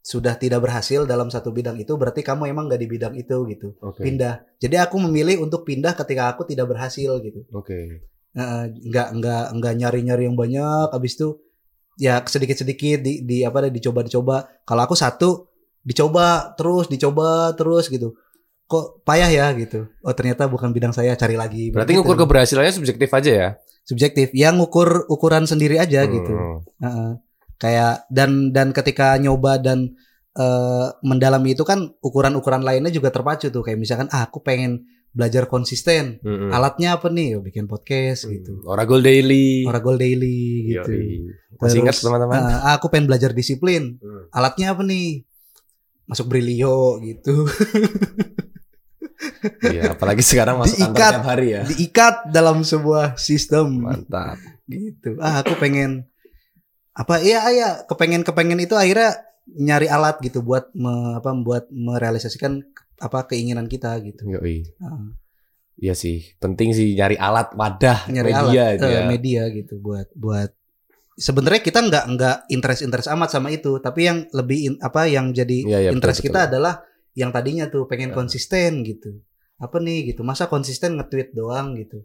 sudah 0.07 0.39
tidak 0.39 0.63
berhasil 0.63 1.03
dalam 1.03 1.27
satu 1.35 1.51
bidang 1.51 1.77
itu, 1.83 1.91
berarti 1.99 2.23
kamu 2.23 2.47
emang 2.55 2.71
gak 2.71 2.79
di 2.79 2.87
bidang 2.87 3.15
itu 3.19 3.43
gitu. 3.51 3.75
Oke. 3.83 4.07
Pindah. 4.07 4.47
Jadi 4.63 4.79
aku 4.79 5.03
memilih 5.03 5.43
untuk 5.43 5.67
pindah 5.67 5.99
ketika 5.99 6.31
aku 6.31 6.47
tidak 6.47 6.71
berhasil 6.71 7.19
gitu. 7.19 7.43
Oke. 7.51 8.07
Eh, 8.37 8.65
nggak 8.69 9.09
nggak 9.17 9.45
nggak 9.57 9.75
nyari 9.81 10.01
nyari 10.05 10.29
yang 10.29 10.37
banyak 10.37 10.93
abis 10.93 11.17
itu 11.17 11.41
ya 11.97 12.21
sedikit 12.29 12.61
sedikit 12.61 13.01
di, 13.01 13.25
di 13.25 13.41
apa 13.41 13.73
dicoba 13.73 14.05
dicoba 14.05 14.45
kalau 14.69 14.85
aku 14.85 14.93
satu 14.93 15.49
dicoba 15.81 16.53
terus 16.53 16.85
dicoba 16.93 17.57
terus 17.57 17.89
gitu 17.89 18.13
kok 18.67 19.03
payah 19.03 19.31
ya 19.31 19.47
gitu 19.55 19.87
oh 20.01 20.11
ternyata 20.11 20.45
bukan 20.45 20.71
bidang 20.71 20.91
saya 20.91 21.15
cari 21.15 21.35
lagi 21.35 21.71
Berarti 21.71 21.93
Begitu. 21.93 22.03
ngukur 22.03 22.17
keberhasilannya 22.21 22.73
subjektif 22.73 23.11
aja 23.11 23.33
ya? 23.33 23.49
subjektif 23.83 24.35
yang 24.35 24.59
ngukur 24.59 25.07
ukuran 25.07 25.45
sendiri 25.45 25.79
aja 25.79 26.03
gitu 26.05 26.27
Hmm. 26.29 26.59
Heeh. 26.77 27.11
kayak 27.57 28.05
dan 28.09 28.51
dan 28.51 28.71
ketika 28.71 29.15
nyoba 29.17 29.57
dan 29.57 29.95
eh, 30.35 30.87
mendalami 31.01 31.55
itu 31.55 31.63
kan 31.63 31.95
ukuran-ukuran 31.99 32.61
lainnya 32.61 32.91
juga 32.91 33.09
terpacu 33.09 33.49
tuh 33.49 33.63
kayak 33.63 33.79
misalkan 33.79 34.11
ah 34.11 34.27
aku 34.27 34.43
pengen 34.43 34.85
belajar 35.09 35.49
konsisten 35.49 36.21
Mm-mm. 36.21 36.53
alatnya 36.53 36.93
apa 36.93 37.09
nih 37.09 37.29
Oh, 37.33 37.41
bikin 37.41 37.65
podcast 37.65 38.27
gitu 38.27 38.61
Hmm. 38.61 38.69
Oracle 38.69 39.01
Daily. 39.01 39.65
Oracle 39.65 39.97
Daily 39.97 40.37
gitu. 40.69 40.93
Yoi. 40.93 41.33
Masih 41.57 41.81
ingat 41.81 41.97
Terus, 41.97 42.05
teman-teman? 42.05 42.37
ah, 42.37 42.77
aku 42.77 42.93
pengen 42.93 43.09
belajar 43.09 43.33
disiplin. 43.33 43.97
Hmm. 43.97 44.29
Alatnya 44.29 44.77
apa 44.77 44.85
nih? 44.85 45.25
Masuk 46.07 46.27
Brilio 46.27 46.99
gitu. 47.01 47.45
Iya, 49.63 49.97
apalagi 49.97 50.21
sekarang 50.21 50.61
masuk 50.61 50.77
kantor 50.77 50.93
Diikat. 50.93 51.13
tiap 51.15 51.27
hari 51.27 51.47
ya. 51.49 51.63
Diikat 51.65 52.15
dalam 52.29 52.61
sebuah 52.63 53.17
sistem 53.17 53.81
Mantap. 53.81 54.37
gitu. 54.67 55.17
Ah, 55.23 55.41
aku 55.41 55.57
pengen 55.57 56.05
apa? 56.93 57.23
Iya, 57.23 57.41
iya, 57.49 57.69
kepengen 57.87 58.27
kepengen 58.27 58.61
itu 58.61 58.75
akhirnya 58.75 59.17
nyari 59.47 59.87
alat 59.87 60.19
gitu 60.21 60.43
buat 60.43 60.69
me, 60.75 61.17
apa 61.17 61.31
buat 61.39 61.71
merealisasikan 61.71 62.61
apa 62.99 63.25
keinginan 63.25 63.71
kita 63.71 63.95
gitu. 64.03 64.27
Yoi. 64.29 64.67
Ah, 64.83 65.15
Iya 65.77 65.93
sih, 65.93 66.33
penting 66.41 66.73
sih 66.73 66.97
nyari 66.97 67.21
alat 67.21 67.53
wadah 67.53 68.09
nyari 68.09 68.33
media 68.33 68.65
alat 68.73 68.81
ya. 68.81 69.01
media 69.05 69.43
gitu 69.53 69.77
buat 69.77 70.09
buat 70.17 70.56
sebenarnya 71.17 71.61
kita 71.61 71.81
nggak 71.81 72.05
nggak 72.13 72.37
interest 72.49 72.81
interest 72.85 73.09
amat 73.09 73.33
sama 73.33 73.49
itu 73.49 73.81
tapi 73.81 74.05
yang 74.05 74.29
lebih 74.31 74.59
in- 74.69 74.81
apa 74.81 75.09
yang 75.09 75.33
jadi 75.33 75.59
Iya, 75.65 75.79
iya, 75.81 75.91
interest 75.91 76.21
betul, 76.21 76.29
kita 76.31 76.39
betul. 76.39 76.49
adalah 76.53 76.75
yang 77.17 77.31
tadinya 77.33 77.65
tuh 77.67 77.89
pengen 77.89 78.13
Ya. 78.13 78.15
konsisten 78.15 78.85
gitu 78.85 79.25
apa 79.57 79.81
nih 79.81 80.13
gitu 80.13 80.21
masa 80.21 80.45
konsisten 80.47 81.01
nge-tweet 81.01 81.33
doang 81.33 81.73
gitu 81.75 82.05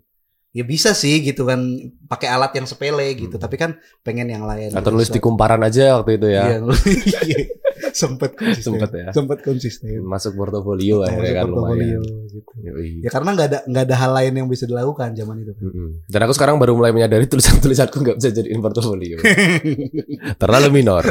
ya 0.52 0.64
bisa 0.64 0.92
sih 0.92 1.20
gitu 1.22 1.44
kan 1.44 1.64
pakai 2.06 2.28
alat 2.28 2.52
yang 2.54 2.66
sepele 2.66 3.08
gitu 3.14 3.32
Hmm. 3.32 3.42
tapi 3.42 3.56
kan 3.56 3.72
pengen 4.02 4.28
yang 4.28 4.44
lain 4.44 4.70
Atau 4.70 4.92
gitu. 4.92 4.96
nulis 4.96 5.10
di 5.10 5.20
kumparan 5.20 5.62
aja 5.62 5.96
waktu 5.96 6.16
itu 6.16 6.28
ya. 6.28 6.44
Iya, 6.46 6.58
sempet 7.92 8.36
konsisten 8.36 8.72
Sempet 8.72 8.92
ya. 8.94 9.08
sempet 9.12 9.40
konsisten 9.42 10.00
Masuk 10.02 10.36
portofolio 10.36 11.02
Masuk 11.02 11.08
akhirnya 11.08 11.34
kan 11.34 11.46
portofolio, 11.46 12.00
lumayan. 12.00 12.30
gitu. 12.30 12.52
Ya 13.00 13.10
karena 13.10 13.30
nggak 13.32 13.48
ada 13.48 13.60
nggak 13.66 13.84
ada 13.86 13.96
hal 13.98 14.12
lain 14.14 14.34
yang 14.36 14.48
bisa 14.48 14.64
dilakukan 14.66 15.10
zaman 15.14 15.36
itu 15.40 15.52
kan. 15.52 15.64
Dan 16.06 16.20
aku 16.22 16.34
sekarang 16.34 16.56
baru 16.58 16.74
mulai 16.74 16.92
menyadari 16.92 17.26
tulisan-tulisanku 17.26 17.96
nggak 17.98 18.18
bisa 18.18 18.30
jadiin 18.32 18.60
portofolio. 18.60 19.18
Terlalu 20.42 20.68
minor. 20.74 21.04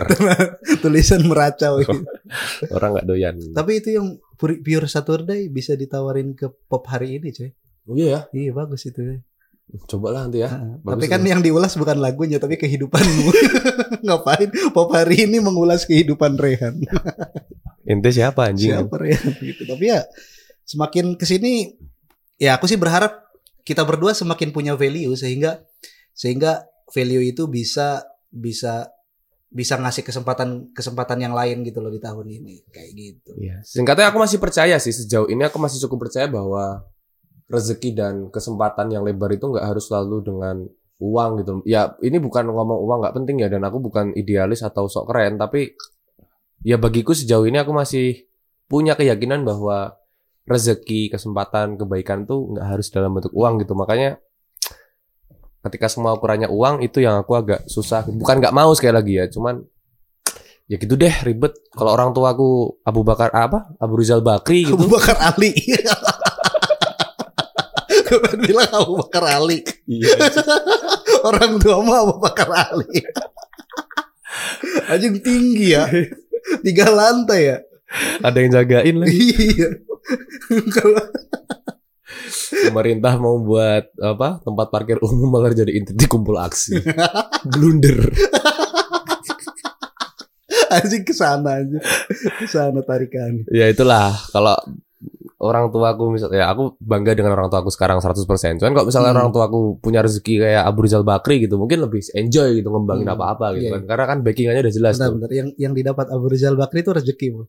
tulisan 0.78 1.24
meracau 1.24 1.80
Orang 2.76 2.90
nggak 2.94 3.06
doyan. 3.06 3.36
Tapi 3.50 3.72
itu 3.74 3.88
yang 3.92 4.06
Pure 4.32 4.60
Pure 4.60 4.84
Saturday 4.86 5.48
bisa 5.48 5.74
ditawarin 5.74 6.32
ke 6.32 6.48
pop 6.48 6.84
hari 6.86 7.16
ini, 7.16 7.28
coy. 7.30 7.50
Oh 7.84 7.94
iya 7.94 8.08
ya. 8.08 8.20
Iya 8.30 8.50
bagus 8.54 8.84
itu. 8.84 9.20
Ya. 9.70 9.78
Cobalah 9.86 10.26
nanti 10.26 10.42
ya. 10.42 10.50
Bagus 10.82 11.06
tapi 11.06 11.06
kan 11.06 11.22
itu. 11.22 11.30
yang 11.30 11.40
diulas 11.40 11.72
bukan 11.78 11.98
lagunya, 12.02 12.42
tapi 12.42 12.58
kehidupanmu. 12.58 13.30
Ngapain 14.06 14.50
pop 14.74 14.90
hari 14.90 15.30
ini 15.30 15.38
mengulas 15.38 15.86
kehidupan 15.86 16.36
Rehan? 16.36 16.82
Ente 17.90 18.10
siapa 18.10 18.50
anjing? 18.50 18.74
Siapa 18.74 18.94
Rehan 18.98 19.34
gitu. 19.48 19.62
Tapi 19.64 19.84
ya 19.86 20.02
semakin 20.66 21.14
ke 21.14 21.24
sini, 21.26 21.74
ya 22.38 22.58
aku 22.58 22.66
sih 22.66 22.78
berharap 22.78 23.30
kita 23.62 23.86
berdua 23.86 24.12
semakin 24.12 24.50
punya 24.50 24.74
value 24.74 25.14
sehingga 25.14 25.62
sehingga 26.14 26.66
value 26.90 27.22
itu 27.22 27.46
bisa 27.46 28.02
bisa 28.30 28.90
bisa 29.50 29.74
ngasih 29.74 30.06
kesempatan 30.06 30.70
kesempatan 30.70 31.18
yang 31.18 31.34
lain 31.34 31.66
gitu 31.66 31.82
loh 31.82 31.90
di 31.90 31.98
tahun 31.98 32.26
ini 32.30 32.70
kayak 32.70 32.90
gitu. 32.94 33.30
Iya. 33.34 33.58
Singkatnya 33.66 34.14
aku 34.14 34.22
masih 34.22 34.38
percaya 34.38 34.78
sih 34.78 34.94
sejauh 34.94 35.26
ini 35.26 35.42
aku 35.42 35.58
masih 35.58 35.82
cukup 35.86 36.06
percaya 36.06 36.30
bahwa 36.30 36.86
rezeki 37.50 37.90
dan 37.98 38.14
kesempatan 38.30 38.94
yang 38.94 39.02
lebar 39.02 39.34
itu 39.34 39.50
nggak 39.50 39.66
harus 39.66 39.90
selalu 39.90 40.22
dengan 40.22 40.56
uang 41.02 41.30
gitu. 41.42 41.52
Ya 41.66 41.98
ini 42.00 42.22
bukan 42.22 42.46
ngomong 42.46 42.78
uang 42.86 42.98
nggak 43.02 43.14
penting 43.18 43.42
ya 43.42 43.50
dan 43.50 43.66
aku 43.66 43.82
bukan 43.82 44.14
idealis 44.14 44.62
atau 44.62 44.86
sok 44.86 45.10
keren 45.10 45.34
tapi 45.34 45.74
ya 46.62 46.78
bagiku 46.78 47.10
sejauh 47.10 47.44
ini 47.48 47.58
aku 47.58 47.74
masih 47.74 48.30
punya 48.70 48.94
keyakinan 48.94 49.42
bahwa 49.42 49.98
rezeki, 50.46 51.10
kesempatan, 51.10 51.74
kebaikan 51.74 52.24
tuh 52.26 52.54
nggak 52.54 52.66
harus 52.66 52.86
dalam 52.94 53.10
bentuk 53.18 53.34
uang 53.34 53.58
gitu. 53.62 53.74
Makanya 53.74 54.22
ketika 55.66 55.90
semua 55.92 56.16
ukurannya 56.16 56.48
uang 56.48 56.80
itu 56.86 57.02
yang 57.02 57.20
aku 57.20 57.34
agak 57.34 57.66
susah. 57.66 58.06
Bukan 58.06 58.40
nggak 58.40 58.54
mau 58.54 58.70
sekali 58.72 58.94
lagi 58.94 59.12
ya, 59.18 59.26
cuman 59.26 59.60
ya 60.70 60.78
gitu 60.78 60.94
deh 60.94 61.12
ribet. 61.26 61.54
Kalau 61.74 61.90
orang 61.94 62.14
tua 62.14 62.30
aku 62.30 62.78
Abu 62.86 63.02
Bakar 63.02 63.34
apa? 63.34 63.74
Abu 63.82 63.98
Rizal 63.98 64.22
Bakri 64.22 64.70
gitu. 64.70 64.78
Abu 64.78 64.86
Bakar 64.86 65.18
Ali. 65.18 65.50
Gue 68.10 68.36
bilang 68.50 68.70
Abu 68.74 68.98
Bakar 68.98 69.24
Ali. 69.38 69.62
Iya. 69.86 70.18
Orang 71.28 71.62
tua 71.62 71.78
mah 71.78 71.98
Abu 72.02 72.14
Bakar 72.18 72.50
Ali. 72.50 73.06
Anjing 74.90 75.22
tinggi 75.22 75.78
ya. 75.78 75.86
Tiga 76.66 76.90
lantai 76.90 77.40
ya. 77.54 77.56
Ada 78.22 78.38
yang 78.42 78.50
jagain 78.54 78.96
lagi. 78.98 79.18
Iya. 79.30 79.68
Pemerintah 82.50 83.14
mau 83.22 83.38
buat 83.38 83.94
apa? 84.02 84.42
Tempat 84.42 84.66
parkir 84.74 84.98
umum 84.98 85.30
malah 85.30 85.54
jadi 85.54 85.70
titik 85.70 86.10
kumpul 86.10 86.38
aksi. 86.38 86.82
Blunder. 87.46 88.10
anjing 90.70 91.02
ke 91.02 91.14
sana 91.14 91.62
aja. 91.62 91.78
Ke 92.38 92.46
sana 92.46 92.82
tarikan. 92.86 93.42
Ya 93.50 93.66
itulah 93.70 94.14
kalau 94.30 94.54
orang 95.40 95.72
tuaku 95.72 96.12
misalnya 96.12 96.44
ya 96.44 96.46
aku 96.52 96.76
bangga 96.76 97.16
dengan 97.16 97.32
orang 97.32 97.48
tuaku 97.48 97.68
sekarang 97.68 97.98
100%. 97.98 98.60
Cuman 98.60 98.72
kalau 98.72 98.86
misalnya 98.86 99.10
Hmm. 99.10 99.18
orang 99.18 99.32
tuaku 99.32 99.58
punya 99.78 100.00
rezeki 100.00 100.34
kayak 100.38 100.62
Abu 100.62 100.84
Rizal 100.84 101.00
Bakri 101.00 101.40
gitu, 101.40 101.56
mungkin 101.56 101.80
lebih 101.80 102.04
enjoy 102.12 102.60
gitu 102.60 102.68
ngembangin 102.68 103.08
Hmm. 103.08 103.16
apa-apa 103.16 103.56
gitu 103.56 103.66
Iya. 103.66 103.72
kan. 103.74 103.82
Karena 103.86 104.04
kan 104.06 104.18
backingannya 104.20 104.60
udah 104.60 104.74
jelas 104.74 104.94
Bentar, 104.94 105.08
tuh. 105.08 105.14
bentar. 105.16 105.30
Yang 105.30 105.48
yang 105.56 105.72
didapat 105.72 106.06
Abu 106.08 106.26
Rizal 106.28 106.54
Bakri 106.54 106.78
itu 106.80 106.92
rezeki, 106.92 107.26
Bro. 107.32 107.44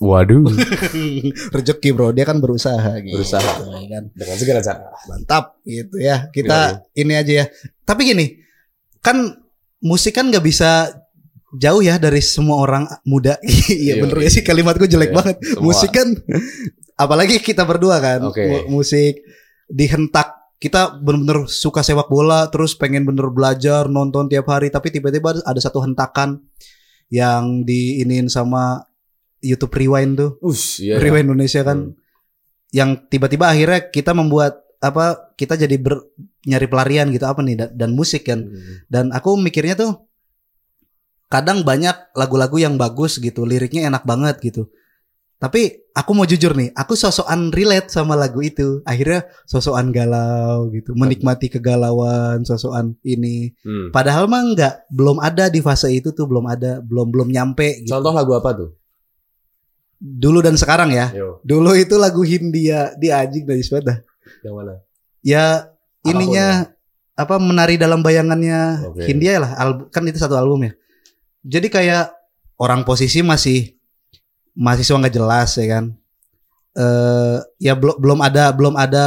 Waduh, 0.00 0.46
rezeki, 1.54 1.88
Bro. 1.92 2.10
Dia 2.12 2.24
kan 2.24 2.38
berusaha 2.38 2.92
gitu. 3.00 3.18
Berusaha. 3.18 3.50
ya 3.76 3.88
kan. 3.90 4.04
dengan 4.10 4.36
segala 4.36 4.60
cara. 4.60 4.88
Mantap 5.04 5.44
gitu 5.62 5.96
ya. 5.98 6.26
Kita 6.28 6.58
ini 6.94 7.12
aja 7.12 7.32
ya. 7.32 7.46
Tapi 7.82 8.00
gini, 8.06 8.26
kan 8.98 9.18
musik 9.80 10.14
kan 10.14 10.30
nggak 10.30 10.40
bisa 10.40 10.94
jauh 11.52 11.82
ya 11.82 11.98
dari 11.98 12.22
semua 12.22 12.56
orang 12.58 12.86
muda. 13.02 13.36
Iya 13.68 13.98
Iya, 13.98 14.02
bener 14.02 14.16
iya. 14.16 14.26
ya 14.26 14.30
sih 14.30 14.42
kalimatku 14.42 14.86
jelek 14.86 15.10
Iya, 15.10 15.16
banget. 15.18 15.36
semua. 15.42 15.62
Musik 15.64 15.90
kan 15.90 16.08
apalagi 17.02 17.38
kita 17.38 17.62
berdua 17.62 17.98
kan. 17.98 18.20
Mu- 18.24 18.78
Musik 18.78 19.22
dihentak 19.66 20.32
kita 20.56 20.94
bener-bener 20.94 21.44
suka 21.46 21.82
sepak 21.82 22.06
bola 22.06 22.46
terus 22.46 22.72
pengen 22.72 23.02
bener 23.02 23.26
belajar 23.28 23.86
nonton 23.86 24.26
tiap 24.26 24.46
hari 24.46 24.70
tapi 24.70 24.88
tiba-tiba 24.88 25.42
ada 25.42 25.58
satu 25.58 25.82
hentakan 25.82 26.38
yang 27.10 27.62
diinin 27.62 28.26
sama 28.26 28.86
YouTube 29.42 29.74
Rewind 29.74 30.14
tuh. 30.16 30.30
Ush, 30.38 30.78
iya, 30.80 30.96
iya. 30.96 31.02
Rewind 31.02 31.26
Indonesia 31.28 31.60
kan 31.60 31.78
Hmm. 31.82 31.98
yang 32.70 32.90
tiba-tiba 33.06 33.50
akhirnya 33.50 33.90
kita 33.90 34.14
membuat 34.14 34.62
apa 34.78 35.34
kita 35.34 35.54
jadi 35.56 35.76
ber, 35.76 35.98
nyari 36.42 36.66
pelarian 36.66 37.10
gitu 37.10 37.22
apa 37.22 37.38
nih 37.38 37.54
dan, 37.54 37.70
dan 37.74 37.90
musik 37.92 38.22
kan 38.24 38.46
Hmm. 38.46 38.86
dan 38.86 39.04
aku 39.10 39.34
mikirnya 39.36 39.74
tuh 39.74 40.06
kadang 41.26 41.64
banyak 41.64 42.12
lagu-lagu 42.12 42.56
yang 42.56 42.76
bagus 42.76 43.16
gitu 43.16 43.42
liriknya 43.42 43.88
enak 43.88 44.04
banget 44.04 44.36
gitu 44.40 44.68
tapi 45.42 45.82
aku 45.90 46.10
mau 46.14 46.22
jujur 46.22 46.54
nih 46.54 46.70
aku 46.72 46.94
sosokan 46.94 47.50
relate 47.50 47.90
sama 47.90 48.14
lagu 48.14 48.38
itu 48.38 48.78
akhirnya 48.86 49.26
sosokan 49.42 49.90
galau 49.90 50.70
gitu 50.70 50.94
menikmati 50.94 51.50
kegalauan 51.50 52.46
sosokan 52.46 52.94
ini 53.02 53.50
Hmm. 53.66 53.90
padahal 53.90 54.30
mah 54.30 54.38
enggak 54.40 54.86
belum 54.86 55.18
ada 55.18 55.50
di 55.50 55.58
fase 55.58 55.90
itu 55.90 56.14
tuh 56.14 56.30
belum 56.30 56.46
ada 56.46 56.78
belum 56.78 57.10
belum 57.10 57.28
nyampe 57.28 57.82
gitu. 57.82 57.90
Contoh 57.90 58.14
lagu 58.14 58.32
apa 58.32 58.50
tuh? 58.54 58.70
dulu 59.98 60.42
dan 60.42 60.58
sekarang 60.58 60.90
ya 60.90 61.14
Yo, 61.14 61.38
dulu 61.42 61.78
itu 61.78 61.94
lagu 61.94 62.26
Hindia 62.26 62.90
di 62.98 63.10
anjing 63.10 63.46
dari 63.46 63.62
sepeda 63.62 64.02
yang 64.42 64.58
mana? 64.58 64.82
ya 65.22 65.70
ininya 66.02 66.66
apa 67.14 67.38
menari 67.38 67.78
dalam 67.78 68.02
bayangannya 68.02 68.90
Oke. 68.90 69.06
Hindia 69.06 69.38
lah 69.38 69.54
kan 69.94 70.02
itu 70.06 70.18
satu 70.18 70.34
album 70.34 70.66
ya 70.66 70.72
jadi 71.42 71.66
kayak 71.70 72.04
orang 72.58 72.82
posisi 72.82 73.22
masih 73.22 73.78
mahasiswa 74.54 74.98
nggak 74.98 75.14
jelas 75.14 75.50
ya 75.56 75.66
kan 75.70 75.84
eh 76.72 77.38
ya 77.58 77.76
belum 77.76 77.96
belum 78.00 78.18
ada 78.20 78.48
belum 78.50 78.74
ada 78.74 79.06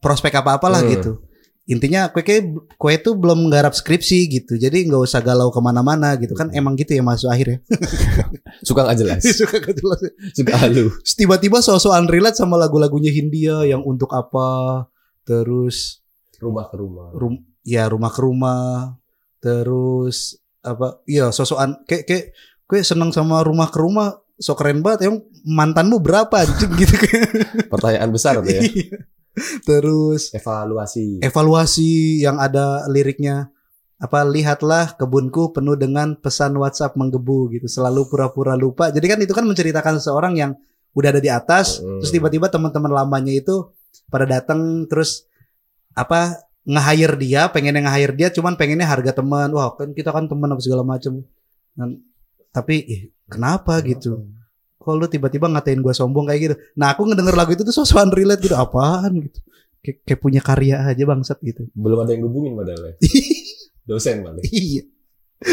prospek 0.00 0.32
apa 0.34 0.56
apalah 0.56 0.80
Hmm. 0.80 0.92
gitu 0.92 1.12
intinya 1.64 2.12
kue 2.12 2.20
kue 2.20 2.44
kue 2.76 2.92
itu 2.92 3.16
belum 3.16 3.48
nggarap 3.48 3.72
skripsi 3.72 4.28
gitu 4.28 4.52
jadi 4.54 4.84
nggak 4.84 5.00
usah 5.00 5.24
galau 5.24 5.48
ke 5.48 5.56
mana-mana 5.58 6.12
gitu 6.16 6.36
kan 6.36 6.52
emang 6.52 6.76
gitu 6.76 6.92
ya 6.92 7.00
masuk 7.00 7.32
akhir 7.32 7.46
ya 7.48 7.58
Suka 8.68 8.84
nggak 8.84 8.98
jelas. 8.98 9.20
suka 9.40 9.56
nggak 9.60 9.76
jelas 9.76 10.00
Suka 10.32 10.54
halu. 10.56 10.92
Tiba-tiba 11.18 11.58
sosok 11.58 11.92
relate 12.06 12.36
sama 12.36 12.56
lagu-lagunya 12.56 13.08
Hindia 13.08 13.64
yang 13.64 13.80
untuk 13.80 14.12
apa 14.12 14.84
terus 15.24 16.04
Rumah 16.36 16.68
ke 16.68 16.76
rumah. 16.76 17.08
rum 17.16 17.34
ya 17.64 17.88
rumah 17.88 18.12
ke 18.12 18.20
rumah 18.20 18.92
terus 19.40 20.36
apa 20.60 21.00
iya 21.04 21.28
sosokan 21.28 21.80
kayak 21.84 22.04
kayak 22.04 22.24
gue 22.64 22.80
seneng 22.80 23.08
sama 23.08 23.40
rumah 23.40 23.68
ke 23.68 23.80
rumah 23.80 24.20
so 24.36 24.52
keren 24.52 24.80
banget 24.80 25.06
yang 25.06 25.16
mantanmu 25.42 25.98
berapa 25.98 26.32
anjing 26.34 26.72
gitu 26.80 26.94
Pertanyaan 27.66 28.10
besar 28.10 28.38
tuh 28.38 28.48
ya. 28.48 28.60
Iya. 28.60 28.98
terus 29.60 30.30
Evaluasi. 30.30 31.18
evaluasi 31.20 31.90
yang 32.18 32.38
ada 32.38 32.86
liriknya 32.86 33.50
apa 33.96 34.22
lihatlah 34.22 34.94
kebunku 34.94 35.50
penuh 35.50 35.74
dengan 35.74 36.14
pesan 36.14 36.54
WhatsApp 36.54 36.94
menggebu 36.94 37.50
gitu 37.50 37.66
selalu 37.66 38.06
pura-pura 38.06 38.54
lupa 38.54 38.90
jadi 38.90 39.06
kan 39.06 39.18
itu 39.18 39.30
kan 39.30 39.42
menceritakan 39.42 39.96
seseorang 39.96 40.34
yang 40.34 40.52
udah 40.92 41.10
ada 41.10 41.18
di 41.18 41.28
atas 41.28 41.78
Hmm. 41.78 41.98
terus 41.98 42.10
tiba-tiba 42.10 42.46
teman-teman 42.46 42.90
lamanya 42.92 43.32
itu 43.32 43.70
pada 44.06 44.26
datang 44.28 44.84
terus 44.84 45.26
apa 45.92 46.38
nge-hire 46.64 47.14
dia 47.16 47.46
pengen 47.48 47.74
nge-hire 47.76 48.14
dia 48.14 48.28
cuman 48.30 48.54
pengennya 48.54 48.84
harga 48.84 49.14
teman 49.14 49.50
wah 49.50 49.72
kan 49.72 49.90
kita 49.90 50.10
kan 50.10 50.26
teman 50.26 50.48
apa 50.48 50.60
segala 50.60 50.82
macem 50.82 51.22
Dan- 51.72 52.02
tapi 52.50 52.74
ih, 52.80 53.00
kenapa 53.26 53.80
gitu 53.80 54.26
kok 54.76 54.92
lu 54.92 55.06
tiba-tiba 55.06 55.48
ngatain 55.48 55.80
gua 55.80 55.92
sombong 55.92 56.26
kayak 56.26 56.40
gitu 56.42 56.54
nah 56.74 56.92
aku 56.92 57.04
ngedenger 57.04 57.32
lagu 57.32 57.50
itu 57.50 57.62
tuh 57.62 57.72
sosokan 57.72 58.08
relate 58.08 58.40
gitu 58.40 58.52
apaan 58.54 59.16
gitu 59.18 59.38
kayak, 59.80 59.96
kayak 60.02 60.20
punya 60.20 60.40
karya 60.40 60.80
aja 60.82 61.02
bangsat 61.02 61.38
gitu 61.40 61.68
Belum 61.72 61.98
ada 61.98 62.10
yang 62.10 62.24
hubungin 62.24 62.52
padahal 62.52 62.82
ya. 62.86 62.94
Dosen 63.88 64.20
paling. 64.20 64.44
iya 64.46 64.84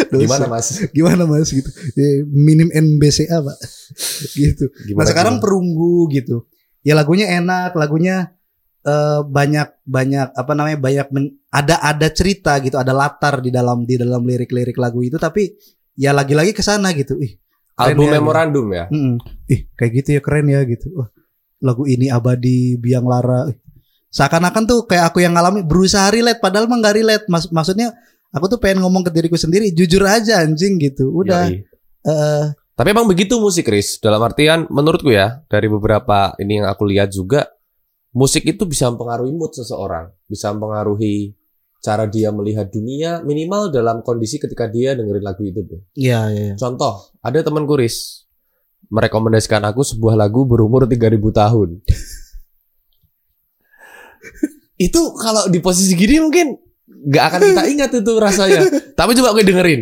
Dosa. 0.07 0.23
Gimana 0.23 0.45
mas? 0.47 0.67
gimana 0.89 1.23
mas 1.25 1.49
gitu 1.49 1.67
Ya, 1.93 2.07
minim 2.25 2.67
NBCA 2.69 3.39
pak 3.39 3.57
gitu 4.39 4.71
Gimana? 4.86 4.99
nah 4.99 5.05
sekarang 5.05 5.36
gimana? 5.36 5.43
perunggu 5.43 5.95
gitu 6.10 6.47
ya 6.79 6.93
lagunya 6.93 7.27
enak 7.29 7.71
lagunya 7.73 8.31
eh, 8.81 9.19
banyak 9.21 9.67
banyak 9.84 10.27
apa 10.31 10.51
namanya 10.51 10.77
banyak 10.77 11.07
men- 11.12 11.36
ada 11.49 11.75
ada 11.77 12.07
cerita 12.07 12.55
gitu 12.60 12.75
ada 12.75 12.91
latar 12.91 13.39
di 13.39 13.47
dalam 13.47 13.84
di 13.84 13.95
dalam 13.95 14.23
lirik-lirik 14.23 14.75
lagu 14.75 14.99
itu 15.01 15.15
tapi 15.15 15.51
ya 15.93 16.12
lagi-lagi 16.12 16.51
ke 16.51 16.63
sana 16.63 16.91
gitu 16.91 17.19
ih 17.19 17.36
album 17.89 18.06
ya, 18.06 18.20
memorandum 18.22 18.67
ya. 18.70 18.86
Mm-mm. 18.91 19.15
ih 19.50 19.62
kayak 19.74 19.91
gitu 20.02 20.10
ya 20.17 20.22
keren 20.22 20.48
ya 20.52 20.62
gitu 20.67 20.88
Wah, 20.94 21.10
lagu 21.62 21.84
ini 21.89 22.12
abadi 22.13 22.78
biang 22.78 23.06
lara 23.10 23.50
seakan-akan 24.12 24.63
tuh 24.67 24.80
kayak 24.86 25.13
aku 25.13 25.24
yang 25.24 25.34
ngalami 25.34 25.63
berusaha 25.63 26.12
relate 26.12 26.44
padahal 26.44 26.67
mah 26.67 26.78
nggak 26.82 26.96
relate 26.96 27.26
Mas- 27.32 27.50
maksudnya 27.50 27.96
aku 28.32 28.48
tuh 28.52 28.60
pengen 28.60 28.84
ngomong 28.84 29.08
ke 29.08 29.12
diriku 29.12 29.39
sendiri 29.39 29.72
jujur 29.72 30.04
aja 30.04 30.44
anjing 30.44 30.80
gitu 30.80 31.12
udah 31.12 31.48
Yoi. 31.50 31.63
eh 32.08 32.46
Tapi 32.72 32.98
emang 32.98 33.06
begitu 33.06 33.38
musik, 33.38 33.70
Chris. 33.70 34.02
Dalam 34.02 34.17
artian, 34.26 34.65
menurutku 34.74 35.13
ya, 35.13 35.46
dari 35.46 35.70
beberapa 35.70 36.34
ini 36.41 36.58
yang 36.58 36.65
aku 36.65 36.89
lihat 36.89 37.13
juga, 37.13 37.46
musik 38.10 38.41
itu 38.41 38.65
bisa 38.65 38.89
mempengaruhi 38.89 39.30
mood 39.38 39.54
seseorang, 39.54 40.10
bisa 40.26 40.50
mempengaruhi 40.50 41.30
cara 41.82 42.06
dia 42.06 42.30
melihat 42.30 42.70
dunia, 42.70 43.26
minimal 43.26 43.74
dalam 43.74 44.06
kondisi 44.06 44.38
ketika 44.38 44.70
dia 44.70 44.94
dengerin 44.94 45.26
lagu 45.26 45.41
itu. 45.41 45.65
deh. 45.65 45.82
Iya, 45.98 46.20
iya, 46.30 46.44
iya. 46.54 46.56
Contoh, 46.56 47.10
ada 47.20 47.41
teman 47.41 47.65
Chris 47.65 48.24
merekomendasikan 48.88 49.65
aku 49.65 49.82
sebuah 49.82 50.13
lagu 50.13 50.46
berumur 50.46 50.86
3000 50.86 51.17
tahun. 51.34 51.70
itu 54.86 55.02
kalau 55.17 55.50
di 55.50 55.60
posisi 55.62 55.94
gini 55.94 56.22
mungkin 56.22 56.58
nggak 56.86 57.26
akan 57.34 57.39
kita 57.50 57.63
ingat 57.70 57.89
itu 57.98 58.13
rasanya. 58.17 58.62
Tapi 58.94 59.17
coba 59.17 59.34
gue 59.34 59.46
dengerin. 59.46 59.82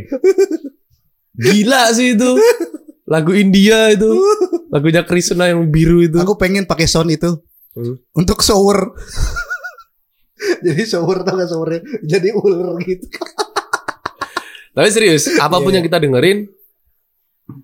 Gila 1.36 1.92
sih 1.92 2.16
itu. 2.16 2.32
Lagu 3.10 3.34
India 3.34 3.90
itu. 3.92 4.08
Lagunya 4.70 5.02
Krishna 5.02 5.50
yang 5.50 5.66
biru 5.68 6.00
itu. 6.00 6.16
Aku 6.22 6.38
pengen 6.38 6.64
pakai 6.64 6.88
sound 6.88 7.12
itu 7.12 7.44
Hmm. 7.70 8.02
untuk 8.18 8.42
shower. 8.42 8.98
Jadi 10.66 10.82
shower 10.84 11.22
tau 11.22 11.36
gak 11.36 11.48
showernya 11.48 11.80
jadi 12.02 12.34
ular 12.34 12.78
gitu. 12.82 13.06
Tapi 14.70 14.90
serius, 14.90 15.28
apa 15.36 15.60
pun 15.60 15.70
Iya. 15.70 15.82
yang 15.82 15.86
kita 15.86 15.98
dengerin, 16.00 16.38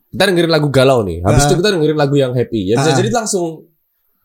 kita 0.10 0.24
dengerin 0.28 0.52
lagu 0.52 0.68
galau 0.68 1.06
nih. 1.06 1.22
Habis 1.22 1.44
Ah. 1.44 1.48
itu 1.48 1.56
kita 1.62 1.70
dengerin 1.78 1.98
lagu 1.98 2.16
yang 2.18 2.34
happy. 2.34 2.74
Ya 2.74 2.82
bisa 2.82 2.92
Ah. 2.92 2.98
jadi 2.98 3.10
langsung 3.14 3.70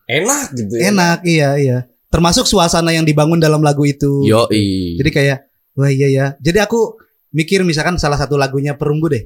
enak 0.09 0.45
gitu 0.57 0.73
ya. 0.75 0.81
Enak, 0.91 1.17
iya 1.23 1.49
iya. 1.55 1.77
Termasuk 2.11 2.43
suasana 2.43 2.91
yang 2.91 3.07
dibangun 3.07 3.39
dalam 3.39 3.63
lagu 3.63 3.87
itu. 3.87 4.25
Yoi. 4.27 4.99
Jadi 4.99 5.09
kayak 5.09 5.37
wah 5.77 5.87
iya 5.87 6.07
ya. 6.11 6.25
Jadi 6.43 6.59
aku 6.59 6.99
mikir 7.31 7.63
misalkan 7.63 7.95
salah 7.95 8.19
satu 8.19 8.35
lagunya 8.35 8.75
Perunggu 8.75 9.07
deh. 9.07 9.23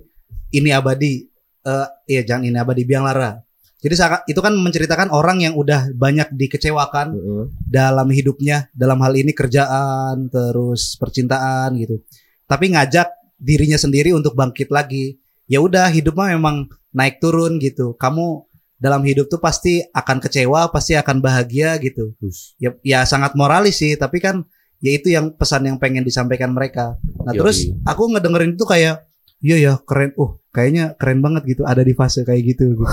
Ini 0.54 0.78
abadi. 0.78 1.26
Eh 1.66 1.88
iya 2.06 2.22
jangan 2.22 2.46
ini 2.46 2.58
abadi 2.62 2.86
biang 2.86 3.02
lara. 3.02 3.42
Jadi 3.86 4.02
itu 4.34 4.40
kan 4.42 4.58
menceritakan 4.58 5.14
orang 5.14 5.46
yang 5.46 5.54
udah 5.54 5.94
banyak 5.94 6.34
dikecewakan 6.34 7.14
Mm-mm. 7.14 7.44
dalam 7.70 8.10
hidupnya, 8.10 8.66
dalam 8.74 8.98
hal 9.06 9.14
ini 9.14 9.30
kerjaan, 9.30 10.26
terus 10.34 10.98
percintaan 10.98 11.78
gitu. 11.78 12.02
Tapi 12.50 12.74
ngajak 12.74 13.38
dirinya 13.38 13.78
sendiri 13.78 14.10
untuk 14.18 14.34
bangkit 14.34 14.74
lagi. 14.74 15.22
Ya 15.46 15.62
udah, 15.62 15.94
hidup 15.94 16.18
mah 16.18 16.34
memang 16.34 16.66
naik 16.98 17.22
turun 17.22 17.62
gitu. 17.62 17.94
Kamu 17.94 18.50
dalam 18.82 19.06
hidup 19.06 19.30
tuh 19.30 19.38
pasti 19.38 19.86
akan 19.94 20.18
kecewa, 20.18 20.74
pasti 20.74 20.98
akan 20.98 21.22
bahagia 21.22 21.78
gitu. 21.78 22.18
Ya, 22.58 22.74
ya 22.82 23.00
sangat 23.06 23.38
moralis 23.38 23.78
sih, 23.78 23.94
tapi 23.94 24.18
kan 24.18 24.50
ya 24.82 24.98
itu 24.98 25.14
yang 25.14 25.30
pesan 25.38 25.70
yang 25.70 25.78
pengen 25.78 26.02
disampaikan 26.02 26.52
mereka. 26.58 26.98
Nah, 27.22 27.38
Yoi. 27.38 27.40
terus 27.40 27.58
aku 27.86 28.18
ngedengerin 28.18 28.58
itu 28.58 28.66
kayak 28.66 29.06
iya 29.46 29.58
ya 29.62 29.74
keren. 29.86 30.12
Uh, 30.18 30.42
kayaknya 30.56 30.96
keren 30.96 31.20
banget 31.20 31.44
gitu 31.46 31.68
ada 31.68 31.84
di 31.84 31.92
fase 31.92 32.24
kayak 32.24 32.56
gitu. 32.56 32.80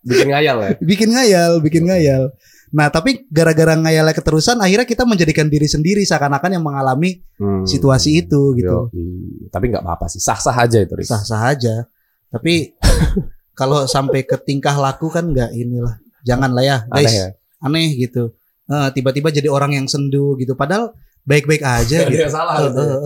Bikin 0.00 0.28
ngayal 0.32 0.56
ya. 0.58 0.70
bikin 0.80 1.08
ngayal, 1.12 1.52
bikin 1.60 1.84
ngayal. 1.84 2.22
Nah, 2.70 2.88
tapi 2.88 3.26
gara-gara 3.28 3.76
ngayalnya 3.76 4.14
keterusan 4.14 4.56
akhirnya 4.56 4.86
kita 4.86 5.04
menjadikan 5.04 5.50
diri 5.50 5.66
sendiri 5.66 6.06
seakan-akan 6.06 6.56
yang 6.56 6.64
mengalami 6.64 7.20
Hmm. 7.36 7.66
situasi 7.68 8.24
itu 8.24 8.56
gitu. 8.56 8.88
Yoi. 8.92 9.50
Tapi 9.52 9.64
nggak 9.68 9.82
apa-apa 9.82 10.06
sih. 10.08 10.22
Sah-sah 10.22 10.54
aja 10.56 10.78
itu. 10.80 10.94
Riz. 10.94 11.10
Sah-sah 11.10 11.52
aja. 11.52 11.84
Tapi 12.32 12.72
kalau 13.58 13.84
sampai 13.84 14.24
ke 14.24 14.40
tingkah 14.40 14.72
laku 14.72 15.10
kan 15.10 15.28
nggak 15.28 15.52
inilah. 15.52 16.00
Janganlah 16.24 16.64
ya, 16.64 16.76
guys. 16.88 17.10
Aneh 17.10 17.16
ya. 17.16 17.28
Aneh 17.60 17.88
gitu. 17.98 18.22
Eh, 18.70 18.88
tiba-tiba 18.94 19.28
jadi 19.28 19.50
orang 19.50 19.74
yang 19.74 19.86
sendu 19.90 20.38
gitu 20.38 20.54
padahal 20.54 20.94
baik-baik 21.24 21.62
aja 21.62 22.08
gitu. 22.08 22.20
yang 22.20 22.32
salah. 22.32 22.54
Eh, 22.58 22.68
gitu 22.68 22.80
ya. 22.80 22.96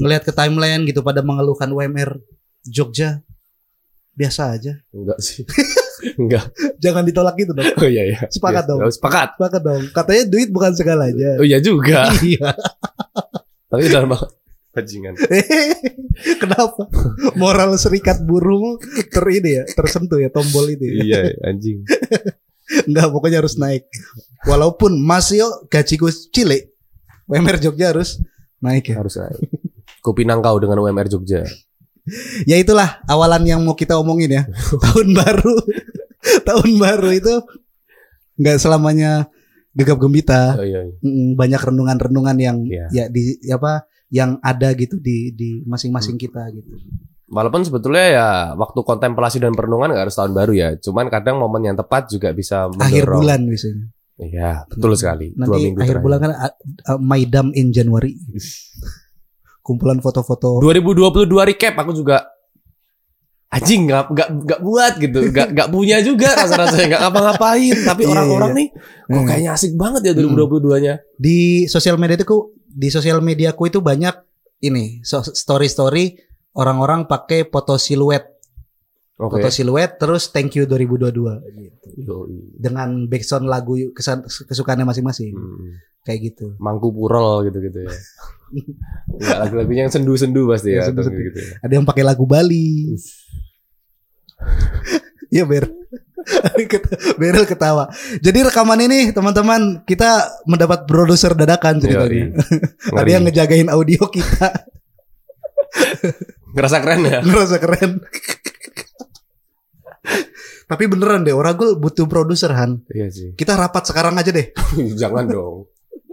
Ngelihat 0.00 0.22
ke 0.26 0.32
timeline 0.32 0.82
gitu 0.84 1.00
pada 1.00 1.20
mengeluhkan 1.20 1.68
UMR 1.68 2.20
Jogja 2.64 3.24
biasa 4.12 4.52
aja. 4.58 4.72
Enggak 4.92 5.18
sih. 5.22 5.44
Enggak. 6.20 6.52
Jangan 6.80 7.04
ditolak 7.04 7.36
gitu 7.36 7.52
dong. 7.52 7.68
Oh 7.76 7.88
iya 7.88 8.04
iya. 8.08 8.18
Sepakat 8.28 8.64
Iya. 8.64 8.70
dong. 8.72 8.80
Oh, 8.84 8.92
Sepakat. 8.92 9.28
Sepakat 9.36 9.62
dong. 9.64 9.82
Katanya 9.92 10.22
duit 10.28 10.48
bukan 10.52 10.72
segalanya. 10.76 11.40
Oh 11.40 11.46
iya 11.46 11.60
juga. 11.60 12.08
iya. 12.24 12.52
Tapi 13.68 13.88
dalam 13.88 14.12
Bajingan. 14.70 15.18
Kenapa? 16.42 16.86
Moral 17.34 17.74
serikat 17.74 18.22
buruh 18.22 18.78
ter 19.10 19.24
ini 19.26 19.58
ya, 19.58 19.64
tersentuh 19.66 20.22
ya 20.22 20.30
tombol 20.30 20.62
itu. 20.70 20.86
Ya. 20.86 21.02
iya, 21.02 21.20
anjing. 21.42 21.82
Enggak, 22.86 23.10
pokoknya 23.10 23.42
harus 23.42 23.58
naik. 23.58 23.90
Walaupun 24.46 24.94
masih 25.02 25.42
yo 25.42 25.48
gajiku 25.66 26.06
cilik, 26.30 26.69
UMR 27.30 27.56
Jogja 27.58 27.94
harus 27.94 28.18
naik 28.58 28.90
ya. 28.90 28.98
Harus 28.98 29.14
naik. 29.16 29.38
Kopi 30.00 30.26
nangkau 30.26 30.58
dengan 30.58 30.80
UMR 30.80 31.06
Jogja. 31.06 31.46
Ya 32.42 32.56
itulah 32.56 32.98
awalan 33.06 33.44
yang 33.44 33.60
mau 33.62 33.72
kita 33.72 33.94
omongin 33.94 34.34
ya. 34.34 34.42
Tahun 34.84 35.08
baru. 35.10 35.54
Tahun 36.42 36.70
baru 36.76 37.08
itu 37.12 37.34
nggak 38.36 38.58
selamanya 38.58 39.28
gegap 39.70 39.96
gembita. 39.96 40.58
Oh, 40.58 40.66
iya, 40.66 40.82
iya. 40.82 40.94
Banyak 41.36 41.60
renungan-renungan 41.62 42.36
yang 42.36 42.56
Iya. 42.66 42.86
ya 42.90 43.04
di 43.06 43.38
apa 43.48 43.86
yang 44.10 44.42
ada 44.42 44.74
gitu 44.74 44.98
di 44.98 45.30
di 45.30 45.62
masing-masing 45.62 46.18
Hmm. 46.18 46.24
kita 46.26 46.42
gitu. 46.50 46.66
Walaupun 47.30 47.62
sebetulnya 47.62 48.06
ya 48.10 48.28
waktu 48.58 48.82
kontemplasi 48.82 49.38
dan 49.38 49.54
perenungan 49.54 49.94
nggak 49.94 50.10
harus 50.10 50.18
tahun 50.18 50.34
baru 50.34 50.52
ya. 50.52 50.68
Cuman 50.82 51.06
kadang 51.06 51.38
momen 51.38 51.62
yang 51.62 51.76
tepat 51.78 52.10
juga 52.10 52.34
bisa 52.34 52.66
Akhir 52.74 53.06
mendorong. 53.06 53.20
bulan 53.22 53.40
biasanya. 53.46 53.86
Iya, 54.20 54.68
betul 54.68 54.92
sekali. 54.94 55.32
Dua 55.32 55.48
Nanti 55.48 55.58
minggu 55.64 55.80
akhir 55.80 55.88
terakhir. 55.96 56.04
bulan 56.04 56.18
kan 56.20 56.30
uh, 56.30 56.52
uh, 56.86 57.00
Maidam 57.00 57.48
in 57.52 57.72
Januari. 57.72 58.12
Kumpulan 59.60 59.98
foto-foto 59.98 60.60
2022 60.60 61.24
recap 61.46 61.74
aku 61.76 61.92
juga 61.94 62.28
anjing 63.50 63.90
nggak 63.90 64.14
nggak 64.14 64.28
nggak 64.46 64.60
buat 64.62 64.92
gitu 64.96 65.18
nggak 65.26 65.48
nggak 65.52 65.68
punya 65.68 65.98
juga 66.00 66.38
rasa-rasanya 66.38 66.86
nggak 66.86 67.02
ngapa-ngapain 67.02 67.76
tapi 67.82 68.02
Iya, 68.06 68.10
orang-orang 68.14 68.50
iya. 68.50 68.58
nih 68.62 68.68
kok 68.70 69.10
Hmm. 69.10 69.26
kayaknya 69.26 69.50
asik 69.52 69.72
banget 69.74 70.02
ya 70.06 70.12
2022 70.14 70.84
nya 70.86 70.94
di 71.18 71.38
sosial 71.66 71.98
media 71.98 72.14
itu 72.14 72.36
di 72.62 72.88
sosial 72.88 73.18
mediaku 73.18 73.66
itu 73.66 73.82
banyak 73.82 74.14
ini 74.62 75.02
so- 75.02 75.26
story-story 75.26 76.14
orang-orang 76.54 77.10
pakai 77.10 77.42
foto 77.44 77.74
siluet 77.74 78.22
oke. 79.20 79.36
Foto 79.36 79.48
siluet 79.52 80.00
terus 80.00 80.32
thank 80.32 80.56
you 80.56 80.64
2022 80.64 81.12
gitu. 81.60 81.88
Yoi. 82.00 82.56
dengan 82.56 83.04
backsound 83.04 83.44
lagu 83.44 83.76
kesan, 83.92 84.24
kesukaannya 84.24 84.88
masing-masing. 84.88 85.36
Hmm. 85.36 85.76
kayak 86.00 86.32
gitu. 86.32 86.56
Mangku 86.56 86.88
purol 86.96 87.44
gitu-gitu 87.44 87.84
ya. 87.84 87.92
Nggak 89.20 89.38
lagu-lagunya 89.44 89.84
yang 89.84 89.92
sendu-sendu 89.92 90.48
pasti 90.48 90.72
ya 90.72 90.88
Yang 90.88 90.96
atau 90.96 91.02
sendu-sendu. 91.04 91.28
gitu 91.28 91.38
ya. 91.44 91.52
ada 91.60 91.72
yang 91.76 91.84
pakai 91.84 92.02
lagu 92.02 92.24
Bali. 92.24 92.96
Iya 95.30 95.46
ber. 95.46 95.70
Berel 97.22 97.46
ketawa. 97.46 97.86
Jadi 98.18 98.50
rekaman 98.50 98.82
ini 98.82 99.14
teman-teman 99.14 99.86
Kita 99.86 100.26
mendapat 100.42 100.84
produser 100.84 101.38
dadakan 101.38 101.78
ceritanya. 101.78 102.34
Ada 102.90 103.10
yang 103.14 103.24
ngejagain 103.30 103.70
audio 103.70 104.10
kita. 104.10 104.50
Ngerasa 106.50 106.82
keren 106.82 107.00
ya? 107.06 107.18
Ngerasa 107.22 107.56
keren 107.62 108.02
Tapi 110.70 110.84
beneran 110.86 111.22
deh 111.22 111.32
Oragul 111.32 111.76
butuh 111.76 112.06
produser 112.06 112.50
Han. 112.52 112.82
Iya 112.88 113.08
sih. 113.10 113.28
Kita 113.34 113.54
rapat 113.54 113.84
sekarang 113.84 114.14
aja 114.14 114.30
deh. 114.30 114.54
Jangan 115.00 115.26
dong. 115.26 115.66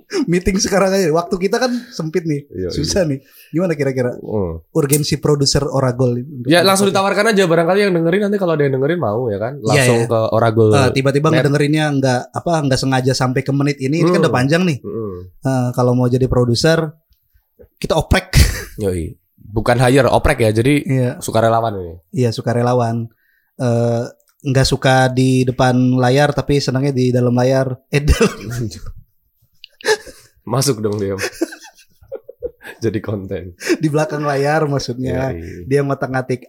Meeting 0.31 0.55
sekarang 0.55 0.87
aja. 0.89 1.11
Waktu 1.11 1.35
kita 1.37 1.59
kan 1.59 1.67
sempit 1.91 2.23
nih 2.23 2.47
Iya, 2.47 2.71
Susah 2.71 3.03
nih. 3.03 3.19
Gimana 3.49 3.75
kira-kira? 3.75 4.15
Hmm. 4.15 4.63
Urgensi 4.71 5.19
produser 5.19 5.61
Oragol 5.61 6.23
ya 6.47 6.63
langsung 6.63 6.87
ditawarkan 6.87 7.35
aja. 7.35 7.43
Barangkali 7.43 7.79
yang 7.81 7.93
dengerin 7.93 8.21
nanti 8.25 8.37
kalau 8.37 8.55
ada 8.55 8.63
yang 8.63 8.75
dengerin 8.75 8.97
mau 8.97 9.27
ya 9.27 9.35
kan? 9.37 9.59
Iya, 9.59 9.67
langsung 9.67 9.99
iya. 9.99 10.07
ke 10.07 10.19
Oragul 10.31 10.69
Eh, 10.71 10.89
Tiba-tiba 10.91 11.27
Net. 11.27 11.35
ngedengerinnya 11.37 11.85
nggak 11.93 12.21
apa 12.33 12.51
nggak 12.63 12.79
sengaja 12.79 13.11
sampai 13.13 13.41
ke 13.41 13.51
menit 13.51 13.77
ini. 13.77 13.99
Ini 13.99 14.07
kan 14.07 14.15
Hmm. 14.15 14.23
udah 14.23 14.33
panjang 14.33 14.63
nih. 14.63 14.77
Mm-mm. 14.79 15.11
Eh, 15.37 15.69
Kalau 15.71 15.91
mau 15.91 16.07
jadi 16.07 16.25
produser 16.25 16.79
Kita 17.75 17.93
oprek. 17.93 18.33
Yoi. 18.79 19.11
bukan 19.37 19.75
hire 19.77 20.07
oprek 20.07 20.39
ya. 20.39 20.51
Jadi 20.51 20.73
Iya. 20.83 21.11
sukarelawan 21.19 21.73
ini. 21.75 21.93
Iya 22.15 22.29
sukarelawan 22.31 23.11
eh 23.57 24.05
nggak 24.39 24.63
suka 24.65 25.09
di 25.09 25.41
depan 25.43 25.73
layar 25.93 26.29
tapi 26.29 26.57
senangnya 26.57 26.91
di 26.91 27.09
dalam 27.09 27.31
layar 27.31 27.73
eh 27.87 27.99
dalam- 27.99 28.37
Masuk 30.47 30.79
dong 30.79 30.95
dia. 30.95 31.17
Jadi 32.77 32.99
konten. 32.99 33.57
di 33.75 33.87
belakang 33.87 34.21
layar 34.21 34.63
maksudnya 34.63 35.31
Yoi. 35.31 35.65
dia 35.65 35.81
ngotak-ngatik 35.81 36.45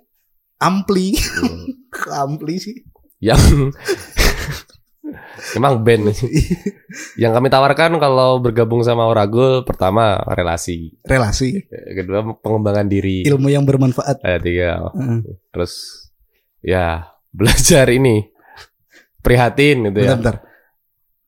ampli 0.57 1.15
Hmm. 1.17 1.67
Ampli 2.21 2.59
sih 2.59 2.77
Yang 3.19 3.73
Emang 5.57 5.81
band 5.81 6.13
Yang 7.15 7.33
kami 7.33 7.49
tawarkan 7.49 7.97
kalau 7.97 8.39
bergabung 8.39 8.83
sama 8.83 9.07
Oragul 9.07 9.63
Pertama 9.63 10.21
relasi 10.29 10.99
relasi 11.01 11.65
Kedua 11.71 12.23
pengembangan 12.37 12.85
diri 12.85 13.25
ilmu 13.25 13.49
yang 13.49 13.63
bermanfaat 13.63 14.21
Ada 14.21 14.39
tiga 14.39 14.69
Heeh. 14.91 15.19
Terus 15.49 15.73
Ya 16.63 17.19
Belajar 17.39 17.87
ini. 17.93 18.25
Prihatin 19.21 19.91
gitu 19.91 19.99
ya. 20.01 20.17
Bentar 20.17 20.19
bentar. 20.19 20.37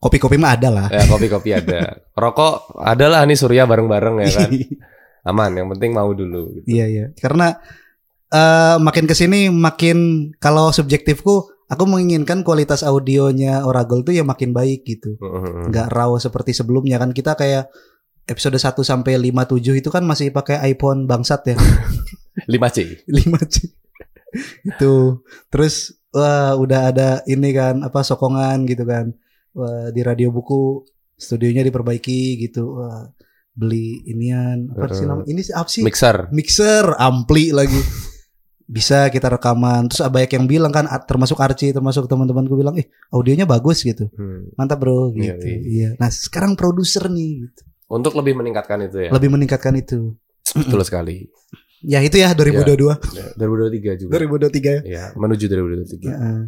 Kopi-kopi 0.00 0.40
mah 0.40 0.56
ada 0.56 0.68
lah. 0.72 0.86
Ya 0.88 1.04
kopi-kopi 1.04 1.52
ada. 1.52 2.00
Rokok 2.16 2.80
adalah 2.80 3.28
nih 3.28 3.36
Surya 3.36 3.68
bareng-bareng 3.68 4.16
ya 4.24 4.28
kan. 4.32 4.50
Aman 5.28 5.52
yang 5.52 5.68
penting 5.68 5.92
mau 5.92 6.08
dulu 6.16 6.56
gitu. 6.56 6.64
iya 6.64 6.88
iya. 6.88 7.04
Karena 7.12 7.52
eh 8.30 8.76
makin 8.80 9.04
ke 9.04 9.12
sini 9.12 9.52
makin 9.52 10.30
kalau 10.40 10.72
subjektifku 10.72 11.52
aku 11.68 11.84
menginginkan 11.84 12.40
kualitas 12.40 12.80
audionya 12.80 13.68
Oragol 13.68 14.00
tuh 14.00 14.16
ya 14.16 14.24
makin 14.24 14.56
baik 14.56 14.88
gitu. 14.88 15.20
Heeh. 15.20 15.68
nggak 15.68 15.92
raw 15.92 16.16
seperti 16.16 16.56
sebelumnya 16.56 16.96
kan. 16.96 17.12
Kita 17.12 17.36
kayak 17.36 17.68
episode 18.24 18.56
1 18.56 18.80
sampai 18.80 19.20
57 19.20 19.84
itu 19.84 19.92
kan 19.92 20.06
masih 20.08 20.32
pakai 20.32 20.64
iPhone 20.72 21.04
bangsat 21.04 21.52
ya. 21.52 21.56
5C 22.48 23.04
5 23.04 23.52
sih 23.52 23.68
itu. 24.62 25.20
Terus 25.48 25.74
wah 26.10 26.54
udah 26.54 26.80
ada 26.88 27.08
ini 27.24 27.50
kan 27.50 27.80
apa 27.80 28.00
sokongan 28.00 28.64
gitu 28.64 28.82
kan. 28.82 29.12
Wah, 29.50 29.90
di 29.90 30.00
radio 30.00 30.30
buku 30.30 30.86
studionya 31.14 31.62
diperbaiki 31.62 32.20
gitu. 32.40 32.76
Wah, 32.76 33.10
beli 33.50 34.00
inian 34.06 34.70
apa 34.72 34.90
sih 34.90 35.04
Eh, 35.04 35.08
nama 35.08 35.22
ini 35.24 35.42
apa 35.50 35.68
sih? 35.68 35.82
Mixer. 35.82 36.30
Mixer 36.30 36.96
ampli 36.96 37.50
lagi. 37.50 37.78
Bisa 38.64 39.10
kita 39.10 39.26
rekaman. 39.28 39.90
Terus 39.90 40.06
banyak 40.06 40.30
yang 40.30 40.46
bilang 40.46 40.70
kan 40.70 40.86
a- 40.86 41.02
termasuk 41.02 41.34
Archie 41.36 41.74
termasuk 41.74 42.06
teman-temanku 42.06 42.54
bilang 42.54 42.78
eh 42.78 42.86
audionya 43.10 43.42
bagus 43.42 43.82
gitu. 43.82 44.06
Hmm. 44.14 44.46
mantap 44.54 44.78
bro 44.78 45.10
Iya, 45.10 45.34
gitu. 45.34 45.46
iya. 45.46 45.58
iya. 45.66 45.88
Nah 45.98 46.06
sekarang 46.06 46.54
produser 46.54 47.10
nih 47.10 47.50
gitu. 47.50 47.62
Untuk 47.90 48.14
lebih 48.14 48.38
meningkatkan 48.38 48.78
itu 48.86 49.02
ya? 49.02 49.10
Lebih 49.10 49.34
meningkatkan 49.34 49.74
itu. 49.74 50.14
Betul 50.54 50.86
sekali 50.86 51.26
ya 51.82 51.98
itu 52.00 52.16
ya 52.20 52.32
2022 52.32 53.16
Ya, 53.16 53.26
2023 53.36 54.00
juga 54.00 54.10
2023 54.16 54.60
ya 54.64 54.80
Ya, 54.84 55.04
menuju 55.16 55.44
2023. 55.48 56.08
Heeh. 56.08 56.40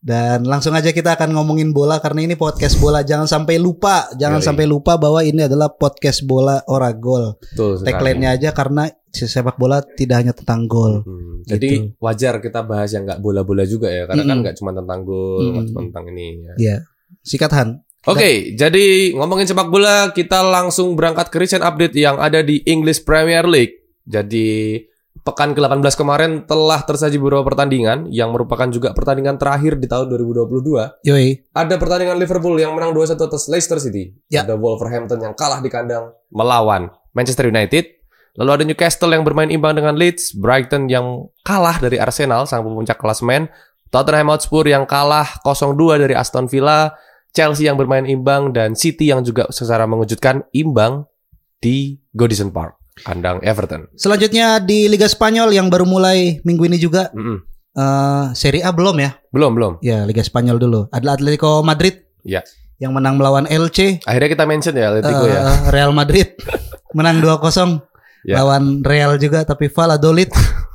Dan 0.00 0.48
langsung 0.48 0.72
aja 0.72 0.96
kita 0.96 1.12
akan 1.12 1.36
ngomongin 1.36 1.76
bola 1.76 2.00
karena 2.00 2.24
ini 2.24 2.32
podcast 2.32 2.80
bola. 2.80 3.04
Jangan 3.04 3.28
sampai 3.28 3.60
lupa, 3.60 4.08
jangan 4.16 4.40
Yoi. 4.40 4.48
sampai 4.48 4.64
lupa 4.64 4.96
bahwa 4.96 5.20
ini 5.20 5.44
adalah 5.44 5.68
podcast 5.76 6.24
bola. 6.24 6.64
Betul 6.64 7.76
sekali. 7.76 7.84
Tagline-nya 7.84 8.32
aja 8.32 8.56
karena 8.56 8.88
sepak 9.12 9.60
bola 9.60 9.84
tidak 9.84 10.24
hanya 10.24 10.32
tentang 10.32 10.64
gol. 10.64 11.04
Hmm, 11.04 11.30
Gitu. 11.44 11.52
Jadi 11.56 11.70
wajar 12.00 12.40
kita 12.40 12.60
bahas 12.64 12.92
yang 12.92 13.04
nggak 13.08 13.20
bola-bola 13.20 13.64
juga 13.64 13.88
ya, 13.88 14.04
karena 14.04 14.24
kan 14.24 14.28
Mm-mm. 14.28 14.42
nggak 14.44 14.56
cuma 14.60 14.70
tentang 14.76 15.00
gol, 15.04 15.40
nggak 15.40 15.52
Mm-mm. 15.56 15.68
cuma 15.72 15.80
tentang 15.88 16.04
ini. 16.12 16.26
Ya. 16.36 16.52
Iya. 16.56 16.76
Sikat 17.20 17.52
Han. 17.56 17.68
Oke, 18.08 18.56
jadi 18.56 19.12
ngomongin 19.12 19.44
sepak 19.44 19.68
bola, 19.68 20.08
kita 20.12 20.40
langsung 20.40 20.96
berangkat 20.96 21.28
ke 21.28 21.36
recent 21.36 21.60
update 21.60 21.92
yang 21.92 22.16
ada 22.16 22.40
di 22.40 22.64
English 22.64 23.04
Premier 23.04 23.44
League. 23.44 23.79
Jadi 24.10 24.82
pekan 25.22 25.54
ke-18 25.54 25.94
kemarin 25.94 26.30
telah 26.48 26.82
tersaji 26.82 27.22
beberapa 27.22 27.46
pertandingan 27.46 28.10
yang 28.10 28.34
merupakan 28.34 28.66
juga 28.66 28.90
pertandingan 28.90 29.38
terakhir 29.38 29.78
di 29.78 29.86
tahun 29.86 30.10
2022. 30.10 31.06
Yoi. 31.06 31.46
Ada 31.54 31.78
pertandingan 31.78 32.18
Liverpool 32.18 32.58
yang 32.58 32.74
menang 32.74 32.90
2-1 32.90 33.14
atas 33.30 33.46
Leicester 33.46 33.78
City. 33.78 34.10
Ya. 34.26 34.42
Ada 34.42 34.58
Wolverhampton 34.58 35.22
yang 35.22 35.34
kalah 35.38 35.62
di 35.62 35.70
kandang 35.70 36.10
melawan 36.34 36.90
Manchester 37.14 37.46
United. 37.46 38.00
Lalu 38.38 38.50
ada 38.50 38.64
Newcastle 38.64 39.10
yang 39.14 39.26
bermain 39.26 39.50
imbang 39.50 39.74
dengan 39.74 39.98
Leeds, 39.98 40.34
Brighton 40.38 40.86
yang 40.86 41.28
kalah 41.42 41.82
dari 41.82 41.98
Arsenal 41.98 42.46
sang 42.46 42.62
pemuncak 42.62 42.96
klasemen, 42.96 43.50
Tottenham 43.90 44.30
Hotspur 44.30 44.64
yang 44.70 44.86
kalah 44.86 45.26
0-2 45.42 45.98
dari 45.98 46.14
Aston 46.14 46.46
Villa, 46.46 46.94
Chelsea 47.34 47.66
yang 47.66 47.74
bermain 47.74 48.06
imbang 48.06 48.54
dan 48.54 48.78
City 48.78 49.10
yang 49.10 49.26
juga 49.26 49.50
secara 49.50 49.84
mengejutkan 49.84 50.46
imbang 50.54 51.10
di 51.60 52.00
Goodison 52.16 52.54
Park, 52.54 52.79
kandang 53.02 53.38
Everton. 53.40 53.88
Selanjutnya 53.94 54.58
di 54.58 54.86
Liga 54.86 55.04
Spanyol 55.04 55.50
yang 55.50 55.66
baru 55.66 55.84
mulai 55.84 56.38
minggu 56.40 56.64
ini 56.64 56.76
juga 56.76 57.08
Mm-mm. 57.10 57.38
eh 57.72 58.24
Serie 58.32 58.60
A 58.60 58.70
belum 58.70 58.96
ya? 58.96 59.16
Belum, 59.28 59.52
belum. 59.52 59.72
Ya, 59.80 60.02
Liga 60.02 60.20
Spanyol 60.20 60.56
dulu. 60.56 60.86
Ada 60.88 61.14
Atletico 61.14 61.60
Madrid. 61.60 62.02
Ya. 62.22 62.42
Yang 62.76 62.92
menang 62.92 63.14
melawan 63.14 63.44
LC. 63.44 64.00
Akhirnya 64.02 64.30
kita 64.30 64.44
mention 64.44 64.72
ya 64.72 64.90
Atletico 64.90 65.24
Eh, 65.24 65.30
ya. 65.30 65.42
Real 65.68 65.90
Madrid 65.90 66.32
menang 66.96 67.20
2-0 67.20 67.86
Ya. 68.20 68.36
lawan 68.36 68.82
Real 68.82 69.16
juga 69.16 69.40
tapi 69.42 69.66
Valladolid 69.66 70.28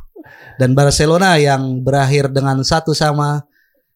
dan 0.60 0.74
Barcelona 0.74 1.38
yang 1.38 1.78
berakhir 1.80 2.30
dengan 2.30 2.58
satu 2.62 2.90
sama 2.92 3.46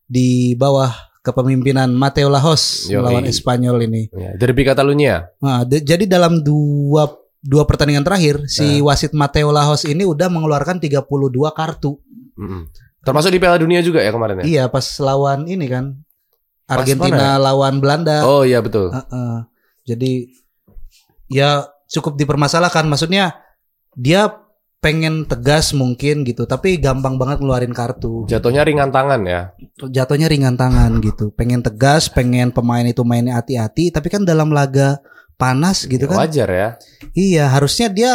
di 0.06 0.54
bawah 0.54 0.94
kepemimpinan 1.20 1.90
Mateo 1.90 2.28
Lajos 2.28 2.86
Yoi. 2.88 2.98
melawan 3.00 3.26
Espanyol 3.26 3.78
ini. 3.84 4.06
ya. 4.12 4.34
Derby 4.36 4.62
Catalunya. 4.64 5.34
Nah, 5.38 5.62
de- 5.64 5.82
jadi 5.82 6.06
dalam 6.06 6.42
dua 6.42 7.10
dua 7.40 7.64
pertandingan 7.64 8.04
terakhir 8.04 8.46
si 8.52 8.84
Nah. 8.84 8.92
wasit 8.92 9.16
Mateo 9.16 9.50
Lajos 9.56 9.88
ini 9.88 10.04
udah 10.04 10.28
mengeluarkan 10.28 10.80
32 10.84 11.56
kartu. 11.56 12.00
Mm-mm. 12.36 12.68
Termasuk 13.00 13.32
di 13.32 13.40
Piala 13.40 13.56
Dunia 13.56 13.80
juga 13.80 14.04
ya 14.04 14.12
kemarin 14.12 14.44
ya? 14.44 14.46
Iya, 14.46 14.64
pas 14.68 14.84
lawan 15.00 15.48
ini 15.48 15.66
kan 15.72 15.96
Argentina 16.68 17.40
lawan 17.40 17.80
Belanda. 17.80 18.28
Oh 18.28 18.44
iya 18.44 18.60
betul. 18.60 18.92
Heeh. 18.92 19.36
Jadi 19.88 20.12
ya 21.32 21.66
cukup 21.90 22.20
dipermasalahkan. 22.20 22.86
Maksudnya 22.86 23.40
dia 23.96 24.30
pengen 24.80 25.28
tegas 25.28 25.76
mungkin 25.76 26.24
gitu, 26.24 26.48
tapi 26.48 26.80
gampang 26.80 27.20
banget 27.20 27.44
ngeluarin 27.44 27.76
kartu. 27.76 28.24
Jatuhnya 28.32 28.64
ringan 28.64 28.96
tangan 28.96 29.28
ya. 29.28 29.52
Jatuhnya 29.80 30.32
ringan 30.32 30.56
tangan 30.56 31.04
gitu. 31.04 31.36
Pengen 31.36 31.60
tegas, 31.60 32.08
pengen 32.08 32.56
pemain 32.56 32.88
itu 32.88 33.04
mainnya 33.04 33.40
hati-hati, 33.40 33.92
tapi 33.92 34.08
kan 34.08 34.24
dalam 34.24 34.56
laga 34.56 35.04
panas 35.40 35.88
gitu 35.88 36.04
Ya, 36.04 36.10
kan. 36.12 36.18
Wajar 36.20 36.50
ya. 36.52 36.70
Iya, 37.16 37.44
harusnya 37.48 37.88
dia 37.88 38.12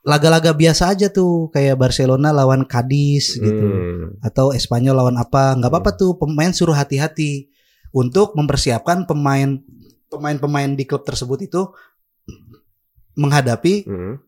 laga-laga 0.00 0.52
biasa 0.52 0.92
aja 0.92 1.08
tuh 1.08 1.48
kayak 1.48 1.74
Barcelona 1.74 2.28
lawan 2.30 2.62
Cadiz 2.64 3.34
gitu 3.34 3.50
Hmm. 3.66 4.20
atau 4.20 4.52
Espanyol 4.52 4.94
lawan 4.94 5.16
apa 5.16 5.56
nggak 5.56 5.72
apa-apa 5.72 5.90
tuh 5.96 6.14
pemain 6.14 6.52
suruh 6.52 6.76
hati-hati 6.76 7.48
untuk 7.90 8.36
mempersiapkan 8.36 9.08
pemain 9.08 9.58
pemain-pemain 10.06 10.70
di 10.70 10.84
klub 10.84 11.02
tersebut 11.02 11.42
itu 11.42 11.72
menghadapi 13.16 13.74
Hmm. 13.82 14.20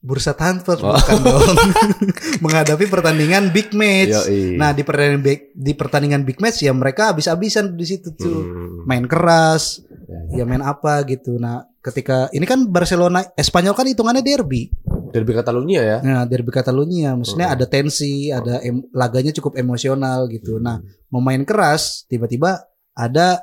bursa 0.00 0.32
transfer 0.32 0.78
Oh. 0.80 0.94
bukan 0.94 1.18
dong 1.26 1.56
menghadapi 2.46 2.86
pertandingan 2.86 3.50
big 3.50 3.74
match 3.74 4.16
Yoi. 4.24 4.54
nah 4.54 4.70
di 4.70 4.80
pertandingan 4.80 5.20
big, 5.20 5.40
di 5.52 5.72
pertandingan 5.74 6.22
big 6.22 6.38
match 6.38 6.62
ya 6.62 6.72
mereka 6.72 7.10
habis-habisan 7.10 7.74
di 7.74 7.84
situ 7.84 8.14
tuh 8.14 8.38
Hmm. 8.40 8.86
main 8.86 9.04
keras 9.04 9.82
Ya, 10.10 10.42
ya 10.42 10.44
main 10.44 10.58
apa 10.58 11.06
gitu 11.06 11.38
nah 11.38 11.62
ketika 11.78 12.26
ini 12.34 12.42
kan 12.42 12.66
Barcelona 12.66 13.22
Espanyol 13.38 13.78
kan 13.78 13.86
hitungannya 13.86 14.20
derby 14.20 14.66
Derby 15.10 15.34
Catalunya 15.34 15.82
ya. 15.82 15.98
Nah, 16.02 16.22
derby 16.22 16.50
Catalunya, 16.50 17.18
maksudnya 17.18 17.50
Hmm. 17.50 17.54
ada 17.58 17.66
tensi, 17.66 18.30
ada 18.30 18.62
em- 18.62 18.86
laganya 18.90 19.34
cukup 19.34 19.58
emosional 19.58 20.30
gitu. 20.30 20.62
Nah, 20.62 20.78
mau 21.10 21.18
main 21.18 21.42
keras, 21.42 22.06
tiba-tiba 22.06 22.62
ada 22.94 23.42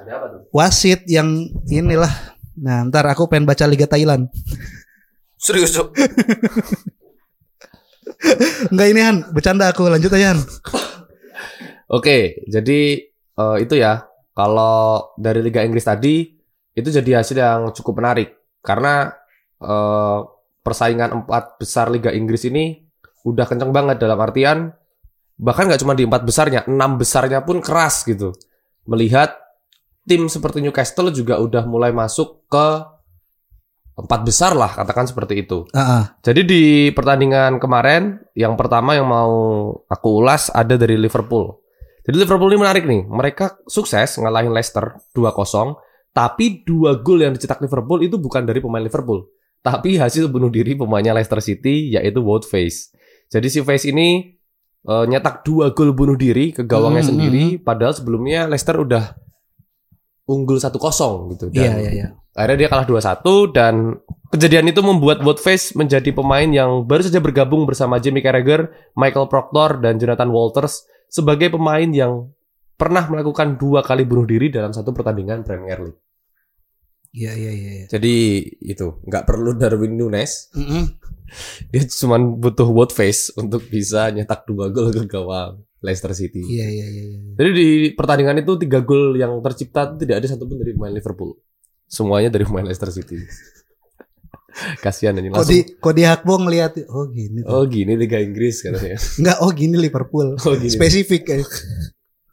Ada 0.00 0.10
apa 0.16 0.26
tuh? 0.32 0.40
wasit 0.48 1.04
yang 1.04 1.28
inilah. 1.68 2.08
Nah, 2.56 2.88
ntar 2.88 3.04
aku 3.12 3.28
pengen 3.28 3.44
baca 3.44 3.68
Liga 3.68 3.84
Thailand. 3.84 4.32
Serius, 5.36 5.76
Cok? 5.76 5.88
Enggak 8.72 8.88
ini 8.92 9.00
Han, 9.00 9.16
bercanda 9.32 9.68
aku 9.68 9.88
lanjut 9.88 10.08
aja 10.12 10.32
Han. 10.32 10.40
Oke, 11.84 12.40
jadi 12.48 12.80
eh, 13.12 13.56
itu 13.60 13.74
ya. 13.76 14.08
Kalau 14.32 15.12
dari 15.18 15.42
Liga 15.42 15.60
Inggris 15.66 15.84
tadi 15.84 16.28
itu 16.70 16.88
jadi 16.88 17.20
hasil 17.20 17.36
yang 17.36 17.60
cukup 17.74 17.98
menarik 17.98 18.34
karena 18.62 19.10
eh, 19.58 20.18
persaingan 20.60 21.24
empat 21.24 21.58
besar 21.58 21.90
Liga 21.90 22.14
Inggris 22.14 22.46
ini 22.46 22.78
udah 23.26 23.44
kenceng 23.44 23.74
banget 23.74 24.00
dalam 24.00 24.16
artian 24.16 24.72
bahkan 25.40 25.64
nggak 25.64 25.80
cuma 25.80 25.96
di 25.96 26.04
empat 26.04 26.22
besarnya, 26.22 26.68
enam 26.68 27.00
besarnya 27.00 27.40
pun 27.40 27.64
keras 27.64 28.04
gitu. 28.04 28.36
Melihat 28.84 29.32
tim 30.04 30.28
seperti 30.28 30.60
Newcastle 30.60 31.08
juga 31.08 31.40
udah 31.40 31.64
mulai 31.64 31.96
masuk 31.96 32.44
ke 32.44 32.66
empat 33.96 34.20
besar 34.24 34.52
lah 34.52 34.72
katakan 34.72 35.08
seperti 35.08 35.44
itu. 35.44 35.64
Ah, 35.72 35.80
ah. 35.80 36.04
Jadi 36.20 36.44
di 36.44 36.62
pertandingan 36.92 37.56
kemarin, 37.56 38.20
yang 38.36 38.56
pertama 38.56 38.96
yang 38.96 39.08
mau 39.08 39.32
aku 39.88 40.08
ulas 40.20 40.52
ada 40.52 40.76
dari 40.76 41.00
Liverpool. 41.00 41.56
Jadi 42.10 42.26
Liverpool 42.26 42.50
ini 42.50 42.58
menarik 42.58 42.84
nih. 42.90 43.06
Mereka 43.06 43.62
sukses 43.70 44.18
ngalahin 44.18 44.50
Leicester 44.50 44.98
2-0, 45.14 45.78
tapi 46.10 46.66
dua 46.66 46.98
gol 46.98 47.22
yang 47.22 47.30
dicetak 47.30 47.62
Liverpool 47.62 48.02
itu 48.02 48.18
bukan 48.18 48.42
dari 48.42 48.58
pemain 48.58 48.82
Liverpool, 48.82 49.30
tapi 49.62 49.94
hasil 49.94 50.26
bunuh 50.26 50.50
diri 50.50 50.74
pemainnya 50.74 51.14
Leicester 51.14 51.38
City 51.38 51.94
yaitu 51.94 52.18
Wout 52.18 52.42
Faes. 52.42 52.90
Jadi 53.30 53.46
si 53.46 53.62
Faes 53.62 53.86
ini 53.86 54.26
eh, 54.90 55.04
nyetak 55.06 55.46
dua 55.46 55.70
gol 55.70 55.94
bunuh 55.94 56.18
diri 56.18 56.50
ke 56.50 56.66
gawangnya 56.66 57.06
Hmm, 57.06 57.14
sendiri, 57.14 57.44
padahal 57.62 57.94
sebelumnya 57.94 58.50
Leicester 58.50 58.74
udah 58.74 59.14
unggul 60.26 60.58
1-0 60.58 61.30
gitu. 61.38 61.46
Dan 61.54 61.62
Iya, 61.62 61.72
iya, 61.78 61.90
iya. 61.94 62.08
Akhirnya 62.34 62.66
dia 62.66 62.68
kalah 62.74 62.86
2-1 62.90 63.54
dan 63.54 64.02
kejadian 64.34 64.66
itu 64.66 64.82
membuat 64.82 65.22
Woutface 65.22 65.78
menjadi 65.78 66.10
pemain 66.10 66.46
yang 66.46 66.86
baru 66.86 67.06
saja 67.06 67.22
bergabung 67.22 67.70
bersama 67.70 68.02
Jamie 68.02 68.22
Carragher, 68.22 68.70
Michael 68.98 69.30
Proctor, 69.30 69.78
dan 69.78 69.98
Jonathan 69.98 70.30
Walters 70.30 70.89
sebagai 71.10 71.50
pemain 71.50 71.90
yang 71.90 72.30
pernah 72.78 73.04
melakukan 73.10 73.58
dua 73.58 73.82
kali 73.82 74.06
bunuh 74.08 74.24
diri 74.24 74.48
dalam 74.48 74.70
satu 74.72 74.94
pertandingan 74.94 75.44
Premier 75.44 75.82
League. 75.84 76.00
Iya, 77.10 77.34
iya, 77.34 77.52
iya. 77.52 77.70
iya. 77.82 77.86
Jadi 77.90 78.14
itu 78.62 79.02
nggak 79.02 79.26
perlu 79.26 79.58
Darwin 79.58 79.98
Nunes, 79.98 80.54
Mm-mm. 80.54 80.94
dia 81.74 81.82
cuma 81.90 82.22
butuh 82.22 82.70
Woutface 82.70 83.34
untuk 83.34 83.66
bisa 83.66 84.14
nyetak 84.14 84.46
dua 84.46 84.70
gol 84.70 84.94
ke 84.94 85.10
gawang 85.10 85.58
Leicester 85.82 86.14
City. 86.14 86.46
Iya, 86.46 86.66
iya, 86.70 86.86
iya. 86.86 87.04
iya. 87.10 87.18
Jadi 87.34 87.50
di 87.50 87.68
pertandingan 87.98 88.46
itu 88.46 88.54
tiga 88.62 88.78
gol 88.86 89.18
yang 89.18 89.42
tercipta 89.42 89.90
itu 89.90 90.06
tidak 90.06 90.22
ada 90.22 90.26
satupun 90.30 90.62
dari 90.62 90.70
pemain 90.70 90.94
Liverpool. 90.94 91.34
Semuanya 91.90 92.30
dari 92.30 92.46
pemain 92.46 92.62
Leicester 92.62 92.94
City. 92.94 93.18
Kasihan 94.84 95.14
ini 95.16 95.30
langsung. 95.30 95.50
di 95.50 95.62
kok 95.66 95.94
di 95.94 96.02
Hakbo 96.04 96.34
ngeliat 96.42 96.72
oh 96.90 97.06
gini. 97.08 97.40
tuh. 97.42 97.50
Oh 97.50 97.64
gini 97.66 97.92
Liga 97.94 98.18
Inggris 98.18 98.60
katanya. 98.60 98.98
Enggak, 99.20 99.36
oh 99.42 99.50
gini 99.54 99.76
Liverpool. 99.78 100.34
Oh 100.46 100.54
gini. 100.56 100.70
Spesifik 100.72 101.22
eh. 101.30 101.44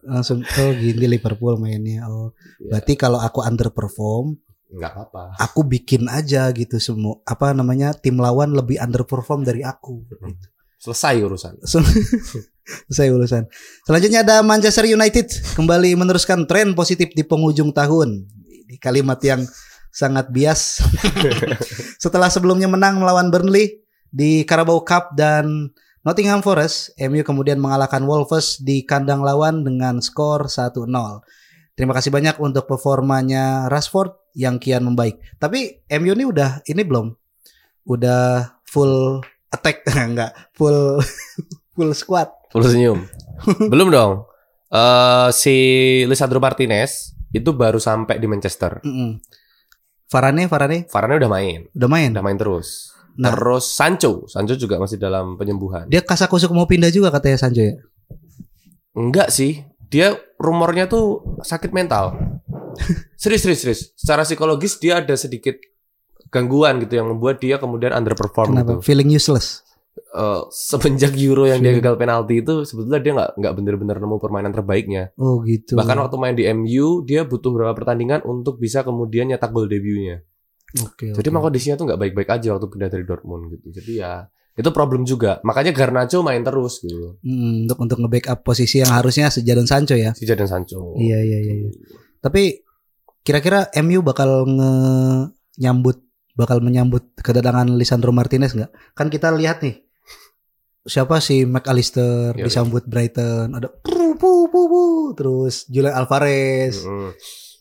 Langsung 0.04 0.42
oh 0.42 0.72
gini 0.74 1.06
Liverpool 1.06 1.60
mainnya. 1.60 2.08
Oh, 2.08 2.32
Ya, 2.58 2.74
berarti 2.74 2.98
kalau 2.98 3.22
aku 3.22 3.46
underperform, 3.46 4.34
nggak 4.74 4.92
apa-apa. 4.92 5.38
aku 5.38 5.62
bikin 5.62 6.10
aja 6.10 6.50
gitu 6.52 6.82
semua 6.82 7.22
apa 7.22 7.54
namanya 7.54 7.94
tim 7.94 8.18
lawan 8.18 8.52
lebih 8.52 8.82
underperform 8.82 9.46
dari 9.46 9.62
aku 9.62 10.02
gitu. 10.10 10.18
Selesai 10.78 11.22
urusan. 11.22 11.54
Saya 12.92 13.10
urusan. 13.16 13.48
Selanjutnya 13.88 14.22
ada 14.28 14.44
Manchester 14.44 14.86
United 14.86 15.56
kembali 15.56 15.96
meneruskan 15.96 16.44
tren 16.46 16.76
positif 16.76 17.14
di 17.16 17.24
penghujung 17.24 17.72
tahun. 17.72 18.28
Di 18.68 18.76
kalimat 18.76 19.18
yang 19.24 19.42
sangat 19.92 20.30
bias. 20.30 20.84
Setelah 22.04 22.30
sebelumnya 22.30 22.70
menang 22.70 23.02
melawan 23.02 23.34
Burnley 23.34 23.84
di 24.08 24.44
Carabao 24.48 24.82
Cup 24.86 25.14
dan 25.18 25.72
Nottingham 26.08 26.40
Forest, 26.40 26.96
MU 27.04 27.20
kemudian 27.26 27.60
mengalahkan 27.60 28.00
Wolves 28.08 28.64
di 28.64 28.88
kandang 28.88 29.28
lawan 29.28 29.68
dengan 29.68 30.00
skor 30.00 30.48
1-0. 30.48 30.88
Terima 31.78 31.94
kasih 31.94 32.10
banyak 32.10 32.42
untuk 32.42 32.66
performanya 32.66 33.70
Rashford 33.70 34.34
yang 34.34 34.58
kian 34.58 34.82
membaik. 34.88 35.22
Tapi 35.38 35.86
MU 36.00 36.16
ini 36.16 36.26
udah 36.26 36.66
ini 36.66 36.82
belum? 36.82 37.14
Udah 37.86 38.56
full 38.66 39.22
attack 39.54 39.86
enggak? 39.94 40.34
Full 40.58 41.04
full 41.78 41.92
squad. 41.94 42.34
Full 42.50 42.66
senyum. 42.66 43.06
Belum 43.70 43.94
dong. 43.94 44.26
Eh 44.74 45.30
si 45.36 45.56
Lisandro 46.10 46.42
Martinez 46.42 47.14
itu 47.30 47.52
baru 47.54 47.78
sampai 47.78 48.18
di 48.18 48.26
Manchester. 48.26 48.82
Mm-mm. 48.82 49.22
Varane, 50.08 50.48
Varane 50.48 50.88
Varane 50.88 51.16
udah 51.20 51.32
main, 51.32 51.60
udah 51.76 51.90
main. 51.92 52.10
udah 52.16 52.24
main 52.24 52.40
terus. 52.40 52.96
Nah. 53.18 53.34
Terus 53.34 53.74
Sancho, 53.74 54.30
Sancho 54.30 54.56
juga 54.56 54.78
masih 54.78 55.02
dalam 55.02 55.36
penyembuhan. 55.36 55.90
Dia 55.90 56.06
kasakusuk 56.06 56.54
mau 56.54 56.70
pindah 56.70 56.94
juga 56.94 57.10
katanya 57.10 57.42
Sancho 57.42 57.66
ya. 57.66 57.76
Enggak 58.96 59.34
sih. 59.34 59.66
Dia 59.88 60.16
rumornya 60.38 60.88
tuh 60.88 61.40
sakit 61.44 61.72
mental. 61.74 62.16
serius, 63.22 63.42
serius, 63.44 63.60
serius. 63.64 63.82
Secara 63.98 64.24
psikologis 64.24 64.78
dia 64.78 65.02
ada 65.02 65.16
sedikit 65.18 65.58
gangguan 66.30 66.84
gitu 66.84 67.00
yang 67.00 67.08
membuat 67.10 67.40
dia 67.40 67.58
kemudian 67.58 67.96
underperform 67.96 68.54
Kenapa? 68.54 68.80
gitu. 68.80 68.86
Feeling 68.86 69.10
useless. 69.12 69.67
Eh, 70.18 70.42
semenjak 70.50 71.14
Euro 71.22 71.46
yang 71.46 71.62
dia 71.62 71.78
Hmm. 71.78 71.80
gagal 71.86 71.96
penalti 72.02 72.42
itu 72.42 72.66
sebetulnya 72.66 72.98
dia 73.06 73.14
nggak 73.14 73.32
nggak 73.38 73.54
bener-bener 73.54 73.98
nemu 74.02 74.18
permainan 74.18 74.50
terbaiknya. 74.50 75.14
Oh 75.22 75.46
gitu. 75.46 75.78
Bahkan 75.78 75.94
waktu 75.94 76.16
main 76.18 76.34
di 76.34 76.50
MU 76.50 77.06
dia 77.06 77.22
butuh 77.22 77.54
beberapa 77.54 77.78
pertandingan 77.78 78.26
untuk 78.26 78.58
bisa 78.58 78.82
kemudian 78.82 79.30
nyetak 79.30 79.54
gol 79.54 79.70
debutnya. 79.70 80.26
Oke. 80.82 81.14
Jadi 81.14 81.22
oke. 81.22 81.30
emang 81.30 81.46
kondisinya 81.46 81.78
tuh 81.78 81.86
nggak 81.86 82.02
baik-baik 82.02 82.30
aja 82.34 82.58
waktu 82.58 82.66
pindah 82.66 82.90
dari 82.90 83.06
Dortmund 83.06 83.54
gitu. 83.54 83.70
Jadi 83.70 83.92
ya 84.02 84.26
itu 84.58 84.70
problem 84.74 85.06
juga. 85.06 85.38
Makanya 85.46 85.70
Garnacho 85.70 86.26
main 86.26 86.42
terus 86.42 86.82
gitu. 86.82 87.22
Mm, 87.22 87.70
untuk 87.70 87.78
untuk 87.78 87.98
nge-backup 88.02 88.42
posisi 88.42 88.82
yang 88.82 88.90
harusnya 88.90 89.30
Jadon 89.30 89.70
Sancho 89.70 89.94
ya. 89.94 90.18
Si 90.18 90.26
Jadon 90.26 90.50
Sancho. 90.50 90.98
Iya 90.98 91.22
iya 91.22 91.38
iya. 91.46 91.54
iya. 91.62 91.70
Tapi 92.18 92.66
kira-kira 93.22 93.70
MU 93.86 94.02
bakal 94.02 94.50
nge 94.50 94.72
nyambut 95.62 96.02
bakal 96.34 96.58
menyambut 96.66 97.14
kedatangan 97.22 97.70
Lisandro 97.78 98.10
Martinez 98.10 98.58
nggak? 98.58 98.98
Kan 98.98 99.14
kita 99.14 99.30
lihat 99.30 99.62
nih 99.62 99.87
siapa 100.88 101.20
sih 101.20 101.44
McAllister 101.44 102.32
Iya, 102.34 102.44
disambut 102.44 102.84
Brighton 102.84 103.52
ada 103.52 103.68
pu, 103.70 104.16
pu, 104.16 104.48
pu, 104.48 104.62
pu. 104.66 104.84
terus 105.14 105.68
Julian 105.68 105.94
Alvarez 105.94 106.82
Mm-mm. 106.82 107.12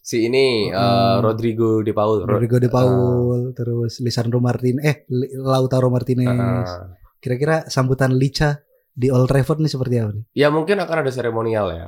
Si 0.01 0.23
ini 0.23 0.71
Mm. 0.71 1.19
Rodrigo 1.19 1.83
De 1.83 1.91
Paul. 1.91 2.23
Ro- 2.23 2.31
Rodrigo 2.33 2.57
de 2.57 2.71
Paul 2.71 3.51
terus 3.53 3.99
Lisandro 3.99 4.39
Martin 4.39 4.79
eh 4.79 5.03
Lautaro 5.35 5.91
Martinez 5.91 6.31
Ah. 6.31 6.95
kira-kira 7.19 7.67
sambutan 7.67 8.15
Licha 8.15 8.62
di 8.89 9.11
Old 9.11 9.27
Trafford 9.27 9.59
nih 9.59 9.69
seperti 9.69 9.95
apa 9.99 10.15
nih? 10.15 10.25
Ya 10.33 10.49
mungkin 10.49 10.79
akan 10.79 11.03
ada 11.03 11.11
seremonial 11.11 11.67
ya. 11.69 11.87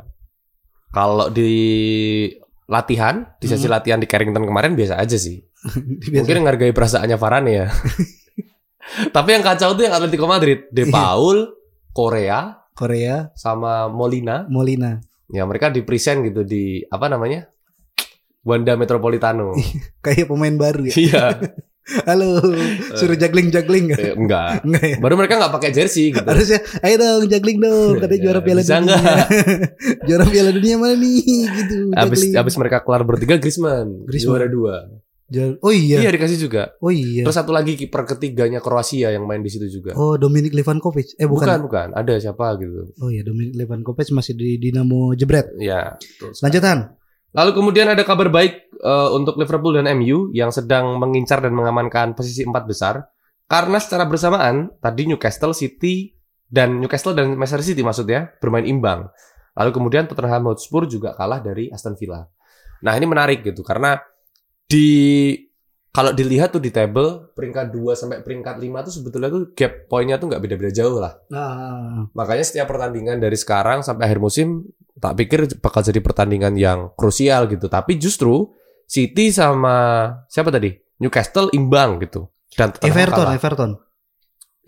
Kalau 0.88 1.30
di 1.30 1.52
latihan, 2.66 3.32
di 3.38 3.46
sesi 3.46 3.64
Hmm. 3.64 3.72
latihan 3.72 3.96
di 3.96 4.04
Carrington 4.04 4.42
kemarin 4.42 4.74
biasa 4.74 4.98
aja 4.98 5.14
sih. 5.14 5.38
Biasa. 6.02 6.18
Mungkin 6.18 6.36
menghargai 6.38 6.74
perasaannya 6.74 7.16
Varane 7.16 7.52
ya. 7.54 7.66
Tapi 9.10 9.28
yang 9.32 9.44
kacau 9.44 9.74
tuh 9.74 9.84
yang 9.84 9.94
Atletico 9.94 10.24
Madrid, 10.24 10.66
De 10.72 10.88
Iya. 10.88 10.92
Paul, 10.92 11.36
Korea, 11.92 12.56
Korea, 12.72 13.30
sama 13.34 13.86
Molina. 13.90 14.46
Molina. 14.48 14.98
Ya 15.28 15.44
mereka 15.44 15.68
di 15.68 15.84
present 15.84 16.24
gitu 16.24 16.40
di 16.42 16.80
apa 16.88 17.06
namanya? 17.06 17.48
Wanda 18.42 18.78
Metropolitano. 18.78 19.52
Kayak 20.04 20.30
pemain 20.30 20.56
baru 20.56 20.88
ya. 20.88 20.94
Iya, 20.96 21.24
Halo, 22.04 22.44
suruh 23.00 23.16
juggling-juggling 23.16 23.96
eh, 23.96 24.12
enggak. 24.12 24.60
Enggak 24.60 24.84
ya? 24.84 24.96
Baru 25.00 25.16
mereka 25.16 25.40
nggak 25.40 25.52
pakai 25.56 25.72
jersey 25.72 26.12
gitu. 26.12 26.20
Harusnya, 26.20 26.60
ayo 26.84 26.94
dong 27.00 27.24
juggling 27.32 27.58
dong, 27.64 27.96
katanya 27.96 28.12
Ya, 28.12 28.24
juara 28.28 28.40
piala 28.44 28.60
bisa 28.60 28.76
dunia. 28.76 29.16
juara 30.08 30.24
piala 30.28 30.50
dunia 30.52 30.74
mana 30.76 30.94
nih? 31.00 31.20
Gitu. 31.48 31.76
Abis 31.96 32.18
juggling. 32.28 32.36
abis 32.36 32.54
mereka 32.60 32.84
kelar 32.84 33.02
bertiga 33.08 33.40
Griezmann, 33.40 34.04
Griezmann. 34.04 34.28
juara 34.36 34.46
dua. 34.52 34.76
Oh 35.60 35.72
iya. 35.72 36.00
Iya 36.00 36.10
dikasih 36.12 36.38
juga. 36.40 36.72
Oh 36.80 36.88
iya. 36.88 37.22
Terus 37.28 37.36
satu 37.36 37.52
lagi 37.52 37.76
kiper 37.76 38.08
ketiganya 38.08 38.64
Kroasia 38.64 39.12
yang 39.12 39.28
main 39.28 39.44
di 39.44 39.52
situ 39.52 39.68
juga. 39.68 39.92
Oh 39.94 40.16
Dominik 40.16 40.56
Levankovic. 40.56 41.20
Eh 41.20 41.28
bukan. 41.28 41.44
bukan. 41.44 41.60
bukan, 41.68 41.88
Ada 41.92 42.16
siapa 42.16 42.56
gitu. 42.56 42.96
Oh 43.04 43.12
iya 43.12 43.20
Dominik 43.20 43.52
Levankovic 43.60 44.08
masih 44.16 44.32
di 44.32 44.56
Dinamo 44.56 45.12
Jebret. 45.12 45.52
Ya. 45.60 46.00
terus. 46.00 46.40
Lanjutan. 46.40 46.96
Lalu 47.36 47.50
kemudian 47.52 47.92
ada 47.92 48.00
kabar 48.08 48.32
baik 48.32 48.72
eh, 48.72 49.08
untuk 49.12 49.36
Liverpool 49.36 49.76
dan 49.76 49.84
MU 50.00 50.32
yang 50.32 50.48
sedang 50.48 50.96
mengincar 50.96 51.44
dan 51.44 51.52
mengamankan 51.52 52.16
posisi 52.16 52.40
empat 52.48 52.64
besar 52.64 53.04
karena 53.44 53.76
secara 53.80 54.08
bersamaan 54.08 54.72
tadi 54.80 55.08
Newcastle 55.08 55.52
City 55.52 56.16
dan 56.48 56.80
Newcastle 56.80 57.12
dan 57.12 57.36
Manchester 57.36 57.60
City 57.60 57.84
maksudnya 57.84 58.32
bermain 58.40 58.64
imbang. 58.64 59.12
Lalu 59.58 59.70
kemudian 59.76 60.08
Tottenham 60.08 60.52
Hotspur 60.52 60.88
juga 60.88 61.12
kalah 61.12 61.44
dari 61.44 61.68
Aston 61.68 61.96
Villa. 62.00 62.24
Nah 62.80 62.92
ini 62.96 63.04
menarik 63.04 63.44
gitu 63.44 63.60
karena 63.60 63.98
di 64.68 64.88
kalau 65.88 66.14
dilihat 66.14 66.54
tuh 66.54 66.62
di 66.62 66.70
table 66.70 67.32
peringkat 67.34 67.74
2 67.74 67.96
sampai 67.96 68.20
peringkat 68.22 68.60
5 68.60 68.86
tuh 68.86 68.92
sebetulnya 68.92 69.28
tuh 69.32 69.42
gap 69.56 69.88
poinnya 69.90 70.20
tuh 70.20 70.30
nggak 70.30 70.42
beda-beda 70.44 70.70
jauh 70.70 71.00
lah. 71.00 71.16
Nah, 71.32 72.06
Makanya 72.12 72.44
setiap 72.44 72.70
pertandingan 72.70 73.18
dari 73.18 73.34
sekarang 73.34 73.82
sampai 73.82 74.06
akhir 74.06 74.20
musim 74.22 74.68
tak 75.00 75.18
pikir 75.18 75.48
bakal 75.58 75.80
jadi 75.82 75.98
pertandingan 75.98 76.54
yang 76.54 76.92
krusial 76.94 77.48
gitu. 77.50 77.66
Tapi 77.66 77.98
justru 77.98 78.52
City 78.88 79.32
sama 79.34 80.06
siapa 80.30 80.52
tadi? 80.54 80.70
Newcastle 81.00 81.50
imbang 81.56 81.98
gitu. 82.04 82.28
Dan 82.54 82.76
Everton. 82.84 83.26
Everton. 83.34 83.70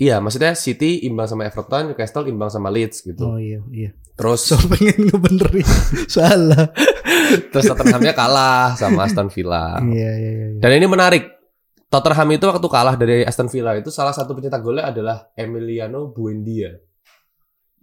Iya, 0.00 0.16
maksudnya 0.16 0.56
City 0.56 1.04
imbang 1.04 1.28
sama 1.28 1.44
Everton, 1.44 1.92
Newcastle 1.92 2.24
imbang 2.24 2.48
sama 2.48 2.72
Leeds 2.72 3.04
gitu. 3.04 3.20
Oh 3.20 3.36
iya, 3.36 3.60
iya. 3.68 3.92
Terus 4.16 4.48
So 4.48 4.56
pengen 4.64 5.12
ngebenerin. 5.12 5.68
Salah. 6.08 6.72
terus 7.52 7.68
Tottenhamnya 7.68 8.16
kalah 8.16 8.72
sama 8.74 9.04
Aston 9.04 9.28
Villa. 9.28 9.76
Iya, 9.84 10.10
iya, 10.16 10.30
iya. 10.32 10.46
Dan 10.56 10.70
ini 10.72 10.88
menarik. 10.88 11.24
Tottenham 11.90 12.30
itu 12.32 12.46
waktu 12.46 12.68
kalah 12.70 12.94
dari 12.94 13.26
Aston 13.26 13.50
Villa 13.50 13.74
itu 13.74 13.90
salah 13.90 14.14
satu 14.14 14.32
pencetak 14.32 14.62
golnya 14.62 14.88
adalah 14.88 15.28
Emiliano 15.34 16.08
Buendia. 16.08 16.70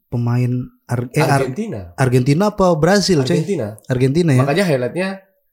Pemain 0.08 0.48
Ar- 0.88 1.12
eh, 1.12 1.20
Ar- 1.20 1.44
Argentina. 1.44 1.92
Argentina 1.94 2.44
apa 2.50 2.72
Brasil, 2.80 3.20
coy? 3.22 3.36
Argentina. 3.36 3.68
Argentina 3.86 4.32
ya. 4.32 4.40
Makanya 4.40 4.64
highlightnya 4.64 5.08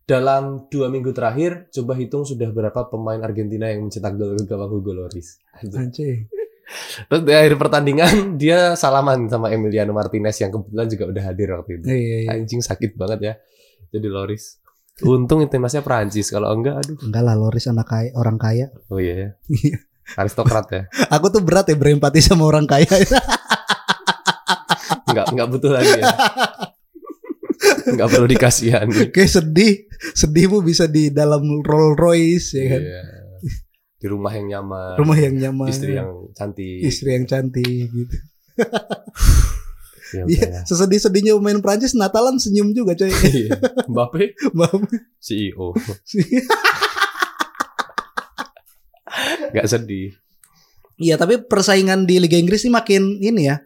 dalam 0.06 0.70
dua 0.70 0.86
minggu 0.86 1.10
terakhir 1.10 1.66
coba 1.74 1.98
hitung 1.98 2.22
sudah 2.22 2.54
berapa 2.54 2.86
pemain 2.86 3.18
Argentina 3.20 3.66
yang 3.66 3.82
mencetak 3.84 4.14
gol 4.14 4.38
ke 4.38 4.46
gawang 4.46 4.70
Hugo 4.70 4.94
Lloris. 4.94 5.42
Anjing. 5.58 6.30
Terus 7.08 7.22
di 7.22 7.32
akhir 7.32 7.54
pertandingan 7.60 8.14
dia 8.40 8.74
salaman 8.74 9.28
sama 9.28 9.52
Emiliano 9.52 9.92
Martinez 9.92 10.36
yang 10.40 10.50
kebetulan 10.52 10.86
juga 10.88 11.04
udah 11.12 11.22
hadir 11.22 11.48
waktu 11.54 11.70
itu. 11.80 11.86
Iya, 11.88 11.96
iya, 11.96 12.18
iya. 12.24 12.30
Anjing 12.40 12.60
sakit 12.64 12.96
banget 12.96 13.18
ya. 13.20 13.34
Jadi 13.94 14.06
Lloris. 14.10 14.58
Untung 15.02 15.42
timnasnya 15.50 15.82
Prancis 15.82 16.30
kalau 16.30 16.54
enggak 16.54 16.78
aduh. 16.78 16.96
Enggak 17.02 17.22
lah, 17.26 17.34
Loris 17.34 17.66
anak 17.66 17.90
kaya, 17.90 18.10
orang 18.14 18.38
kaya. 18.38 18.70
Oh 18.88 19.02
iya 19.02 19.14
ya. 19.14 19.30
Iya. 19.50 19.76
Aristokrat 20.14 20.66
ya. 20.70 20.82
Aku 21.18 21.32
tuh 21.32 21.42
berat 21.42 21.66
ya 21.66 21.76
berempati 21.76 22.20
sama 22.20 22.46
orang 22.46 22.68
kaya. 22.68 22.86
Enggak 25.14 25.30
enggak 25.30 25.46
butuh 25.46 25.70
lagi 25.70 25.94
ya. 25.94 26.10
Enggak 27.86 28.08
perlu 28.10 28.26
dikasihani. 28.26 29.14
Kayak 29.14 29.30
sedih, 29.30 29.86
sedihmu 30.16 30.58
bisa 30.66 30.90
di 30.90 31.14
dalam 31.14 31.62
Rolls 31.62 31.94
Royce 31.94 32.48
ya 32.58 32.64
kan. 32.66 32.82
Iya. 32.82 33.02
Di 34.04 34.12
rumah 34.12 34.28
yang 34.30 34.46
nyaman. 34.46 35.00
Rumah 35.00 35.16
yang 35.16 35.34
nyaman. 35.40 35.68
Istri 35.72 35.96
yang 35.96 36.28
cantik. 36.36 36.78
istri 36.84 37.08
yang 37.10 37.24
cantik 37.24 37.88
gitu. 37.88 38.16
Ya, 40.14 40.22
Iya, 40.30 40.46
ya. 40.46 40.60
sesedih-sedihnya 40.62 41.34
pemain 41.34 41.58
Prancis 41.58 41.90
Natalan 41.90 42.38
senyum 42.38 42.70
juga 42.70 42.94
coy. 42.94 43.10
Iya. 43.34 43.58
Mbappe 43.90 44.38
Maaf. 44.54 44.86
CEO. 45.18 45.74
Gak 49.50 49.66
sedih. 49.66 50.14
Iya, 50.94 51.18
tapi 51.18 51.42
persaingan 51.42 52.06
di 52.06 52.22
Liga 52.22 52.38
Inggris 52.38 52.62
ini 52.62 52.70
makin 52.70 53.18
ini 53.18 53.50
ya. 53.50 53.58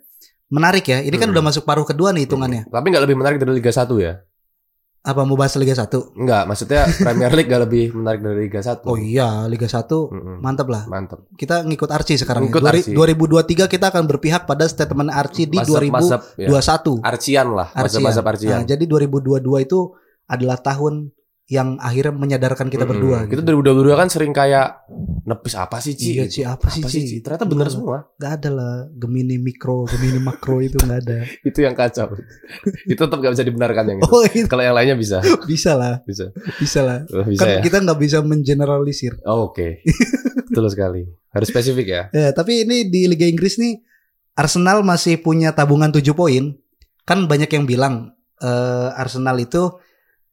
Menarik 0.48 0.88
ya. 0.88 1.04
Ini 1.04 1.12
kan 1.20 1.28
Hmm. 1.28 1.36
udah 1.36 1.44
masuk 1.44 1.68
paruh 1.68 1.84
kedua 1.84 2.16
nih 2.16 2.24
hitungannya. 2.24 2.64
Tapi 2.64 2.86
nggak 2.88 3.04
lebih 3.04 3.16
menarik 3.20 3.36
dari 3.36 3.52
Liga 3.52 3.68
1 3.68 4.00
ya? 4.00 4.24
Apa 5.00 5.22
mau 5.22 5.34
bahas 5.34 5.54
Liga 5.54 5.72
1? 5.72 5.88
Enggak, 6.14 6.42
maksudnya 6.44 6.82
Premier 6.96 7.30
League 7.30 7.46
gak 7.46 7.62
lebih 7.64 7.84
menarik 7.92 8.20
dari 8.20 8.38
Liga 8.44 8.60
1. 8.60 8.84
Oh 8.84 8.94
iya, 8.94 9.46
Liga 9.46 9.64
1 9.64 9.88
Mm-mm. 9.88 10.36
mantap 10.38 10.68
lah. 10.68 10.84
Mantap. 10.84 11.24
Kita 11.32 11.62
ngikut 11.62 11.88
Archie 11.88 12.16
sekarang. 12.16 12.44
ya. 12.44 12.46
Ngikut 12.46 12.60
Dua- 12.60 12.72
Archie. 12.74 12.92
2023 12.92 13.66
kita 13.68 13.88
akan 13.88 14.04
berpihak 14.06 14.44
pada 14.44 14.64
statement 14.64 15.08
Archie 15.08 15.46
di 15.46 15.56
Mazhab- 15.56 15.88
mazhab, 15.88 16.20
ya. 16.34 16.48
2021. 16.50 17.00
Arcian 17.00 17.48
lah, 17.48 17.68
Arcian. 17.70 17.82
mazhab-mazhab 18.04 18.24
Arcian. 18.26 18.52
Nah, 18.52 18.64
jadi 18.66 18.84
2022 18.84 19.38
itu 19.60 19.78
adalah 20.26 20.58
tahun 20.58 21.08
yang 21.48 21.80
akhirnya 21.80 22.12
menyadarkan 22.12 22.68
kita 22.68 22.84
Mm-mm. 22.84 22.92
berdua. 22.92 23.18
Kita 23.24 23.40
Gitu. 23.40 23.56
2022 23.56 23.96
kan 23.96 24.08
sering 24.12 24.36
kayak 24.36 24.84
nepis 25.24 25.56
apa 25.56 25.80
sih 25.80 25.96
Ci? 25.96 26.12
Iya, 26.12 26.28
Gitu. 26.28 26.32
Ci, 26.32 26.40
apa 26.44 26.68
sih, 26.68 26.84
Ci? 26.84 27.24
Ternyata 27.24 27.48
benar 27.48 27.66
Bener. 27.66 27.72
semua. 27.72 27.96
Gak 28.20 28.32
ada 28.36 28.50
lah 28.52 28.72
Gemini 28.92 29.40
mikro, 29.40 29.88
Gemini 29.88 30.20
makro 30.20 30.60
itu 30.60 30.76
gak 30.76 31.08
ada. 31.08 31.24
Itu 31.48 31.64
yang 31.64 31.72
kacau. 31.72 32.12
itu 32.92 33.00
tetap 33.00 33.16
gak 33.16 33.32
bisa 33.32 33.44
dibenarkan 33.48 33.84
yang 33.88 33.98
itu. 34.04 34.12
Oh 34.12 34.22
itu 34.28 34.44
Kalau 34.44 34.60
yang 34.60 34.76
lainnya 34.76 34.92
bisa, 34.92 35.24
bisa 35.50 35.72
lah, 35.72 36.04
bisa. 36.04 36.28
bisa 36.60 36.80
lah. 36.84 37.08
Oh, 37.08 37.24
bisa 37.24 37.40
kan 37.40 37.48
ya. 37.48 37.60
kita 37.64 37.76
nggak 37.80 37.96
bisa 37.98 38.18
mengeneralisir. 38.20 39.16
Oh, 39.24 39.48
Oke. 39.48 39.80
Betul 40.52 40.68
sekali. 40.68 41.08
Harus 41.32 41.48
spesifik 41.48 41.86
ya. 41.88 42.02
Ya, 42.12 42.28
tapi 42.36 42.68
ini 42.68 42.92
di 42.92 43.08
Liga 43.08 43.24
Inggris 43.24 43.56
nih 43.56 43.80
Arsenal 44.36 44.84
masih 44.84 45.16
punya 45.24 45.56
tabungan 45.56 45.88
7 45.88 46.04
poin. 46.12 46.52
Kan 47.08 47.24
banyak 47.24 47.48
yang 47.48 47.64
bilang 47.64 48.12
eh, 48.38 48.88
Arsenal 49.00 49.40
itu 49.40 49.80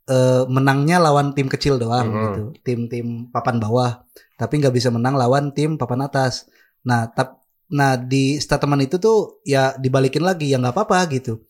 eh, 0.05 0.43
menangnya 0.47 0.97
lawan 1.01 1.33
tim 1.33 1.47
kecil 1.49 1.81
doang 1.81 2.07
Mhm. 2.13 2.21
gitu, 2.29 2.41
tim-tim 2.61 3.07
papan 3.33 3.57
bawah, 3.57 4.05
tapi 4.37 4.61
nggak 4.61 4.75
bisa 4.75 4.89
menang 4.93 5.17
lawan 5.17 5.49
tim 5.51 5.77
papan 5.77 6.05
atas. 6.05 6.45
Nah, 6.85 7.09
tap, 7.09 7.41
nah 7.71 7.97
di 7.97 8.37
statement 8.37 8.85
itu 8.85 9.01
tuh 9.01 9.41
ya 9.41 9.73
dibalikin 9.77 10.21
lagi 10.21 10.53
ya 10.53 10.61
nggak 10.61 10.75
apa-apa 10.77 10.99
gitu. 11.09 11.41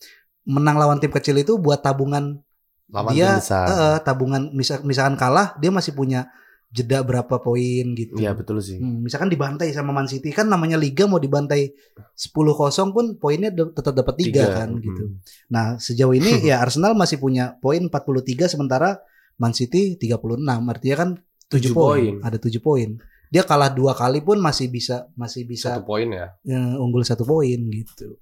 Menang 0.47 0.77
lawan 0.79 0.99
tim 1.01 1.11
kecil 1.11 1.35
itu 1.41 1.57
buat 1.59 1.81
tabungan 1.81 2.39
Lawan 2.87 3.11
dia 3.11 3.41
besar. 3.41 3.65
eh, 3.67 3.97
tabungan 4.05 4.53
misal, 4.53 4.79
misalkan 4.85 5.17
kalah 5.17 5.57
dia 5.57 5.73
masih 5.73 5.91
punya 5.97 6.29
jeda 6.75 6.99
berapa 7.01 7.39
poin 7.39 7.85
gitu. 7.93 8.19
Iya, 8.19 8.35
betul 8.35 8.59
sih. 8.59 8.75
Hmm, 8.75 8.99
misalkan 8.99 9.27
dibantai 9.27 9.71
sama 9.71 9.89
Man 9.89 10.05
City 10.05 10.27
kan 10.29 10.43
namanya 10.45 10.75
liga 10.75 11.07
mau 11.07 11.15
dibantai 11.17 11.71
10-0 12.13 12.51
pun 12.91 13.15
poinnya 13.15 13.47
tetap 13.47 13.93
dapat 13.93 14.11
3 14.13 14.25
Tiga. 14.25 14.43
kan 14.53 14.69
Hmm. 14.69 14.83
gitu. 14.83 15.03
Nah, 15.47 15.75
sejauh 15.77 16.11
ini 16.11 16.27
ya 16.51 16.59
Arsenal 16.59 16.91
masih 16.93 17.15
punya 17.15 17.55
poin 17.57 17.79
43 17.81 18.11
sementara 18.45 18.99
Man 19.35 19.51
City 19.51 19.95
36. 19.95 20.19
Artinya 20.43 20.95
kan 20.97 21.09
7 21.45 21.49
Tujuh 21.49 21.71
poin. 21.71 22.03
poin. 22.11 22.13
Ada 22.21 22.37
7 22.37 22.59
poin. 22.59 22.89
Dia 23.25 23.41
kalah 23.41 23.67
dua 23.69 23.91
kali 23.91 24.19
pun 24.19 24.37
masih 24.37 24.67
bisa 24.67 25.07
masih 25.13 25.43
bisa 25.43 25.75
Satu 25.75 25.87
poin 25.87 26.07
ya. 26.07 26.35
eh, 26.43 26.75
unggul 26.75 27.01
satu 27.01 27.23
poin 27.23 27.57
gitu. 27.65 28.15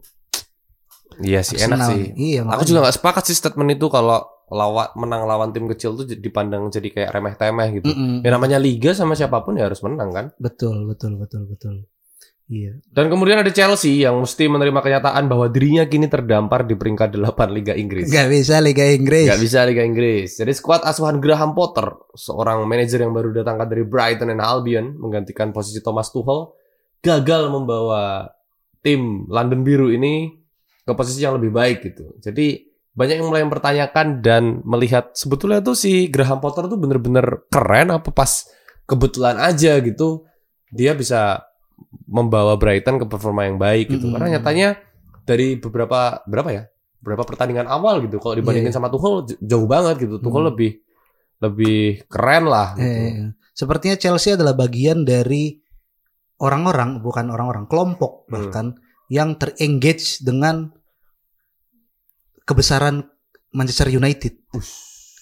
Iya 1.15 1.41
sih, 1.41 1.59
enak 1.59 1.77
Arsenal. 1.77 1.89
sih. 1.91 2.03
Iya, 2.15 2.41
Aku 2.47 2.63
juga 2.63 2.79
nggak 2.81 2.95
sepakat 2.97 3.23
sih 3.25 3.35
statement 3.35 3.69
itu 3.71 3.85
kalau 3.87 4.25
lawan 4.53 4.87
menang 4.93 5.25
lawan 5.25 5.49
tim 5.49 5.65
kecil 5.65 5.97
tuh 5.97 6.05
dipandang 6.05 6.69
jadi 6.69 6.87
kayak 6.93 7.09
remeh 7.09 7.35
temeh 7.35 7.67
gitu. 7.81 7.89
Mm-mm. 7.89 8.21
Ya 8.21 8.29
namanya 8.29 8.61
liga 8.61 8.93
sama 8.93 9.17
siapa 9.17 9.41
pun 9.41 9.57
ya 9.57 9.65
harus 9.65 9.81
menang 9.81 10.13
kan. 10.13 10.25
Betul, 10.37 10.85
betul, 10.85 11.17
betul, 11.17 11.49
betul. 11.49 11.75
Iya. 12.51 12.75
Dan 12.91 13.07
kemudian 13.07 13.39
ada 13.39 13.49
Chelsea 13.49 14.03
yang 14.03 14.19
mesti 14.19 14.45
menerima 14.51 14.83
kenyataan 14.83 15.31
bahwa 15.31 15.47
dirinya 15.47 15.87
kini 15.87 16.11
terdampar 16.11 16.67
di 16.67 16.75
peringkat 16.75 17.15
8 17.15 17.55
Liga 17.55 17.73
Inggris. 17.73 18.11
Gak 18.11 18.29
bisa 18.29 18.59
Liga 18.59 18.83
Inggris. 18.83 19.31
Gak 19.31 19.41
bisa 19.41 19.63
Liga 19.63 19.81
Inggris. 19.81 20.37
Jadi 20.37 20.51
skuad 20.51 20.83
asuhan 20.83 21.23
Graham 21.23 21.55
Potter, 21.55 21.87
seorang 22.13 22.61
manajer 22.67 23.01
yang 23.01 23.15
baru 23.15 23.31
datangkan 23.31 23.67
dari 23.71 23.87
Brighton 23.87 24.29
and 24.29 24.43
Albion, 24.43 24.99
menggantikan 24.99 25.55
posisi 25.55 25.79
Thomas 25.79 26.11
Tuchel, 26.11 26.51
gagal 26.99 27.47
membawa 27.47 28.27
tim 28.83 29.23
London 29.31 29.63
Biru 29.63 29.87
ini 29.87 30.35
ke 30.83 30.91
posisi 30.91 31.23
yang 31.23 31.39
lebih 31.39 31.55
baik 31.55 31.79
gitu. 31.79 32.19
Jadi 32.19 32.72
banyak 32.93 33.17
yang 33.19 33.27
mulai 33.27 33.41
mempertanyakan 33.41 34.21
dan 34.21 34.61
melihat 34.63 35.09
sebetulnya 35.17 35.65
tuh 35.65 35.73
si 35.73 36.07
Graham 36.13 36.37
Potter 36.37 36.69
tuh 36.69 36.77
bener-bener 36.77 37.49
keren 37.49 37.89
apa 37.89 38.13
pas 38.13 38.45
kebetulan 38.85 39.41
aja 39.41 39.81
gitu 39.81 40.29
dia 40.69 40.93
bisa 40.93 41.41
membawa 42.05 42.53
Brighton 42.57 43.01
ke 43.01 43.05
performa 43.09 43.49
yang 43.49 43.57
baik 43.57 43.89
gitu. 43.89 44.09
Mm-mm. 44.09 44.13
Karena 44.17 44.37
nyatanya 44.37 44.67
dari 45.25 45.57
beberapa 45.57 46.21
berapa 46.25 46.49
ya? 46.53 46.63
Beberapa 47.01 47.25
pertandingan 47.27 47.65
awal 47.67 47.99
gitu 48.05 48.21
kalau 48.21 48.37
dibandingin 48.37 48.69
Iya, 48.71 48.77
sama 48.77 48.93
Tuchel 48.93 49.37
jauh 49.41 49.67
banget 49.67 49.97
gitu. 50.07 50.21
Tuchel 50.21 50.45
Hmm. 50.45 50.49
lebih 50.53 50.71
lebih 51.41 52.07
keren 52.07 52.45
lah 52.47 52.77
gitu. 52.77 52.87
Eh, 52.87 53.13
sepertinya 53.51 53.97
Chelsea 53.99 54.37
adalah 54.37 54.53
bagian 54.55 55.03
dari 55.03 55.57
orang-orang 56.39 57.01
bukan 57.01 57.29
orang-orang 57.29 57.65
kelompok 57.67 58.25
Hmm. 58.27 58.31
bahkan 58.31 58.65
yang 59.11 59.35
terengage 59.37 60.23
dengan 60.23 60.71
kebesaran 62.43 63.07
Manchester 63.53 63.87
United. 63.87 64.33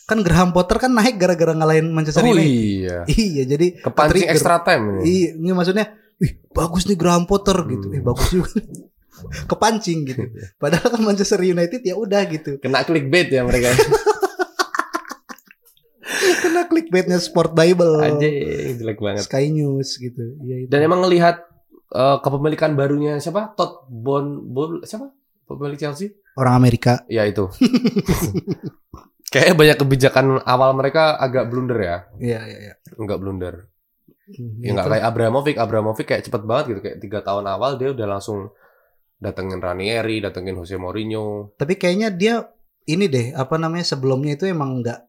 Kan 0.08 0.26
Graham 0.26 0.52
Potter 0.52 0.76
kan 0.76 0.92
naik 0.92 1.16
gara-gara 1.16 1.56
ngalahin 1.56 1.88
Manchester 1.92 2.26
Oh 2.26 2.34
United. 2.36 2.52
iya. 2.52 2.98
Iya, 3.12 3.44
jadi 3.48 3.68
Kepancing 3.80 4.28
extra 4.28 4.60
time 4.62 4.84
ini. 4.98 5.02
Iya, 5.08 5.30
ini 5.40 5.52
maksudnya, 5.56 5.86
wih 6.20 6.32
bagus 6.52 6.84
nih 6.88 6.98
Graham 7.00 7.24
Potter 7.30 7.56
gitu. 7.70 7.88
Hmm. 7.88 7.96
Eh 7.96 8.02
bagus 8.04 8.28
juga. 8.28 8.52
Kepancing 9.52 10.00
gitu. 10.10 10.24
Padahal 10.62 10.88
kan 10.92 11.02
Manchester 11.04 11.40
United 11.40 11.80
ya 11.86 11.96
udah 11.96 12.22
gitu. 12.28 12.58
Kena 12.60 12.84
clickbait 12.84 13.30
ya 13.30 13.46
mereka. 13.46 13.72
Kena 16.42 16.68
clickbaitnya 16.68 17.22
Sport 17.22 17.54
Bible, 17.54 18.02
Anjing, 18.02 18.78
jelek 18.82 19.00
banget. 19.00 19.24
Sky 19.30 19.48
News 19.54 19.96
gitu. 19.96 20.36
Iya 20.44 20.66
itu. 20.66 20.70
Dan 20.70 20.84
emang 20.84 21.06
ngelihat 21.06 21.40
eh, 21.94 22.18
kepemilikan 22.20 22.74
barunya 22.74 23.22
siapa? 23.22 23.54
Todd 23.56 23.86
Bon 23.88 24.42
Bon 24.44 24.82
siapa? 24.84 25.14
Pemilik 25.58 25.80
Chelsea? 25.80 26.10
orang 26.40 26.56
Amerika. 26.56 27.04
Ya 27.12 27.28
itu. 27.28 27.52
Kayaknya 29.32 29.56
banyak 29.56 29.78
kebijakan 29.80 30.26
awal 30.44 30.76
mereka 30.76 31.16
agak 31.16 31.48
blunder 31.48 31.80
ya. 31.80 31.98
Iya 32.20 32.40
iya 32.48 32.58
iya. 32.72 32.74
Enggak 33.00 33.20
blunder. 33.24 33.56
Hmm, 34.28 34.60
Ya 34.60 34.76
nggak 34.76 34.88
kayak 34.92 35.06
Abramovich. 35.08 35.58
Abramovich 35.60 36.08
kayak 36.08 36.24
cepet 36.28 36.44
banget 36.44 36.66
gitu. 36.76 36.80
Kayak 36.84 36.98
tiga 37.00 37.20
tahun 37.24 37.48
awal 37.48 37.80
dia 37.80 37.96
udah 37.96 38.08
langsung 38.08 38.52
datengin 39.20 39.64
Ranieri, 39.64 40.20
datengin 40.20 40.60
Jose 40.60 40.76
Mourinho. 40.76 41.56
Tapi 41.56 41.80
kayaknya 41.80 42.12
dia 42.12 42.36
ini 42.92 43.08
deh 43.08 43.32
apa 43.32 43.56
namanya 43.56 43.88
sebelumnya 43.88 44.36
itu 44.36 44.52
emang 44.52 44.84
nggak 44.84 45.00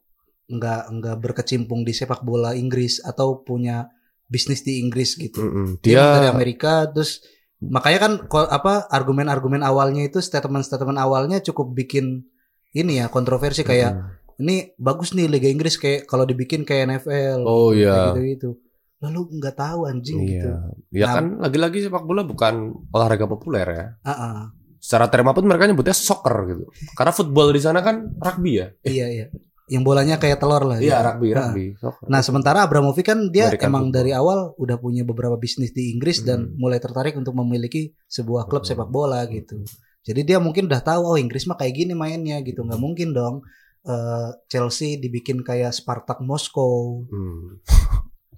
nggak 0.52 0.82
nggak 1.00 1.16
berkecimpung 1.18 1.82
di 1.82 1.90
sepak 1.90 2.22
bola 2.22 2.54
Inggris 2.54 3.02
atau 3.02 3.42
punya 3.42 3.90
bisnis 4.30 4.62
di 4.62 4.78
Inggris 4.78 5.18
gitu. 5.18 5.42
Mm-mm. 5.42 5.66
Dia, 5.82 5.98
emang 5.98 6.14
dari 6.14 6.26
Dia 6.26 6.34
Amerika 6.34 6.72
terus 6.94 7.26
makanya 7.62 7.98
kan 8.00 8.12
apa 8.48 8.88
argumen-argumen 8.88 9.62
awalnya 9.62 10.02
itu 10.02 10.18
statement-statement 10.18 10.98
awalnya 10.98 11.38
cukup 11.38 11.70
bikin 11.72 12.26
ini 12.72 12.98
ya 12.98 13.06
kontroversi 13.06 13.62
kayak 13.62 13.92
Mm. 13.92 14.08
ini 14.40 14.56
bagus 14.74 15.12
nih 15.12 15.28
Liga 15.28 15.46
Inggris 15.46 15.76
kayak 15.76 16.04
kalau 16.04 16.24
dibikin 16.24 16.64
kayak 16.64 16.98
NFL. 16.98 17.44
Oh 17.44 17.70
iya. 17.70 18.10
gitu 18.10 18.20
gitu. 18.24 18.50
Lalu 18.98 19.38
nggak 19.38 19.54
tahu 19.54 19.80
anjing 19.84 20.18
gitu. 20.24 20.50
Iya. 20.90 21.04
Ya 21.04 21.06
Nah- 21.06 21.14
kan 21.14 21.24
lagi-lagi 21.38 21.78
sepak 21.82 22.02
bola 22.02 22.22
bukan 22.22 22.54
olahraga 22.90 23.26
populer 23.26 23.66
ya. 23.68 23.86
Ah, 24.02 24.10
ah. 24.10 24.38
Secara 24.78 25.06
terma 25.06 25.30
pun 25.30 25.46
mereka 25.46 25.68
nyebutnya 25.68 25.94
soccer 25.94 26.34
gitu. 26.48 26.64
Karena 26.94 27.12
football 27.12 27.54
di 27.54 27.60
sana 27.60 27.78
kan 27.78 28.18
rugby 28.18 28.58
ya. 28.58 28.66
Iya 28.82 29.06
iya. 29.08 29.26
Yang 29.64 29.82
bolanya 29.84 30.16
kayak 30.16 30.38
telur 30.38 30.62
lah. 30.62 30.76
Iya, 30.76 30.90
gitu. 30.92 31.06
rugby, 31.06 31.28
Ah. 31.28 31.36
rugby. 31.44 31.66
Soccer. 31.74 32.06
Nah 32.06 32.20
sementara 32.20 32.58
Abramovich 32.62 33.04
kan 33.04 33.18
dia 33.28 33.46
American 33.46 33.68
emang 33.68 33.82
football. 33.84 33.96
dari 33.96 34.10
awal 34.12 34.38
udah 34.56 34.76
punya 34.76 35.02
beberapa 35.02 35.36
bisnis 35.36 35.70
di 35.70 35.90
Inggris 35.90 36.20
dan 36.20 36.46
Hmm. 36.46 36.56
mulai 36.56 36.78
tertarik 36.78 37.14
untuk 37.14 37.32
memiliki 37.32 37.94
sebuah 38.04 38.46
klub 38.46 38.62
Hmm. 38.62 38.68
sepak 38.68 38.88
bola 38.88 39.22
gitu. 39.26 39.62
Jadi 40.02 40.20
dia 40.24 40.38
mungkin 40.38 40.66
udah 40.66 40.80
tahu 40.80 41.02
oh 41.04 41.16
Inggris 41.16 41.46
mah 41.46 41.54
kayak 41.54 41.74
gini 41.76 41.92
mainnya 41.92 42.40
gitu. 42.40 42.60
Nggak 42.60 42.78
mungkin 42.78 43.10
dong 43.12 43.46
eh, 43.82 44.30
Chelsea 44.46 44.94
dibikin 44.94 45.40
kayak 45.40 45.70
Spartak 45.70 46.18
Moskow. 46.20 47.02
Hmm. 47.04 47.58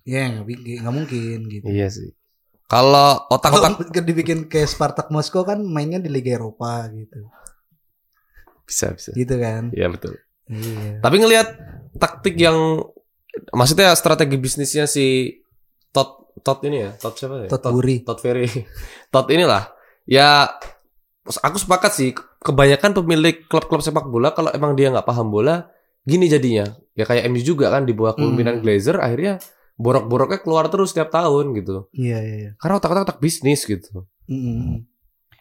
Ya 0.02 0.40
bikin- 0.40 0.80
nggak 0.80 0.94
mungkin 0.94 1.38
gitu. 1.46 1.66
Iya 1.66 1.88
sih. 1.88 2.12
Kalau 2.64 3.28
otak-otak 3.28 3.76
dibikin 4.08 4.44
kayak 4.44 4.66
Spartak 4.66 5.08
Moskow 5.08 5.40
kan 5.42 5.60
mainnya 5.60 5.96
di 5.96 6.08
Liga 6.08 6.32
Eropa 6.34 6.88
gitu. 6.90 7.28
bisa 8.64 8.88
bisa. 8.90 9.12
Gitu 9.12 9.36
kan. 9.36 9.68
Iya 9.70 9.88
betul. 9.88 10.16
Iya. 10.48 11.00
Tapi 11.00 11.16
ngelihat 11.20 11.48
taktik 11.96 12.36
yang 12.36 12.84
maksudnya 13.50 13.94
strategi 13.96 14.36
bisnisnya 14.38 14.84
si 14.84 15.38
Todd 15.90 16.24
Todd 16.42 16.60
ini 16.66 16.84
ya, 16.84 16.90
Todd 16.98 17.14
siapa 17.16 17.46
ya? 17.46 17.48
Todd 17.48 17.64
Guri. 17.70 18.02
Todd 18.02 18.20
Ferry. 18.20 18.46
Todd 19.14 19.30
inilah. 19.30 19.70
Ya 20.04 20.50
aku 21.24 21.56
sepakat 21.56 21.92
sih 21.96 22.10
kebanyakan 22.44 22.92
pemilik 22.92 23.48
klub-klub 23.48 23.80
sepak 23.80 24.04
bola 24.12 24.36
kalau 24.36 24.52
emang 24.52 24.76
dia 24.76 24.92
nggak 24.92 25.06
paham 25.08 25.32
bola 25.32 25.70
gini 26.04 26.28
jadinya. 26.28 26.68
Ya 26.92 27.08
kayak 27.08 27.26
MU 27.32 27.40
juga 27.40 27.72
kan 27.72 27.88
di 27.88 27.96
bawah 27.96 28.14
kepemimpinan 28.14 28.60
Hmm. 28.60 28.62
Glazer 28.62 29.00
akhirnya 29.00 29.40
borok-boroknya 29.74 30.38
keluar 30.44 30.68
terus 30.70 30.92
setiap 30.94 31.10
tahun 31.10 31.56
gitu. 31.58 31.88
Iya 31.96 32.18
iya. 32.20 32.36
iya. 32.36 32.50
Karena 32.60 32.78
otak-otak 32.78 33.02
otak 33.10 33.18
bisnis 33.18 33.64
gitu. 33.64 34.06
Mm-mm. 34.30 34.84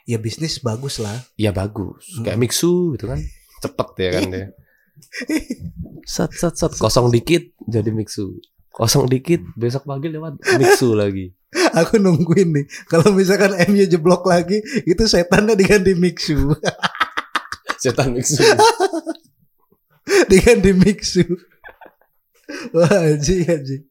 Ya 0.07 0.17
bisnis 0.17 0.57
bagus 0.63 0.97
lah. 1.03 1.13
Ya 1.37 1.51
bagus. 1.53 2.07
Hmm. 2.17 2.23
Kayak 2.25 2.39
Mixu 2.39 2.95
gitu 2.97 3.05
kan. 3.11 3.19
Cepet 3.61 3.89
ya 3.99 4.09
kan 4.15 4.23
dia. 4.31 4.45
Sat 6.03 6.31
sat 6.35 6.53
sat 6.57 6.73
kosong 6.77 7.09
dikit 7.13 7.53
jadi 7.65 7.89
Mixu. 7.93 8.37
Kosong 8.73 9.05
dikit 9.05 9.41
besok 9.53 9.85
pagi 9.85 10.09
lewat 10.09 10.41
Mixu 10.57 10.97
lagi. 10.97 11.31
Aku 11.79 12.01
nungguin 12.01 12.49
nih. 12.49 12.65
Kalau 12.89 13.13
misalkan 13.13 13.53
MU 13.69 13.85
jeblok 13.85 14.25
lagi, 14.25 14.57
itu 14.83 15.03
setannya 15.05 15.53
diganti 15.53 15.93
Mixu. 15.93 16.53
Setan 17.81 18.17
Mixu. 18.17 18.41
diganti 20.31 20.71
Mixu. 20.73 21.25
Wah, 22.73 23.13
anjing 23.13 23.45
anjing. 23.45 23.83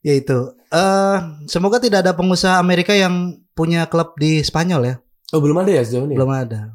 Ya 0.00 0.16
itu. 0.16 0.40
Eh, 0.72 1.18
semoga 1.50 1.76
tidak 1.82 2.06
ada 2.06 2.16
pengusaha 2.16 2.56
Amerika 2.56 2.96
yang 2.96 3.44
punya 3.52 3.84
klub 3.90 4.16
di 4.16 4.40
Spanyol 4.40 4.82
ya. 4.86 4.94
Oh 5.30 5.38
belum 5.38 5.62
ada 5.62 5.70
ya 5.70 5.82
sejauh 5.84 6.08
ini? 6.08 6.16
Belum 6.16 6.32
ada. 6.32 6.74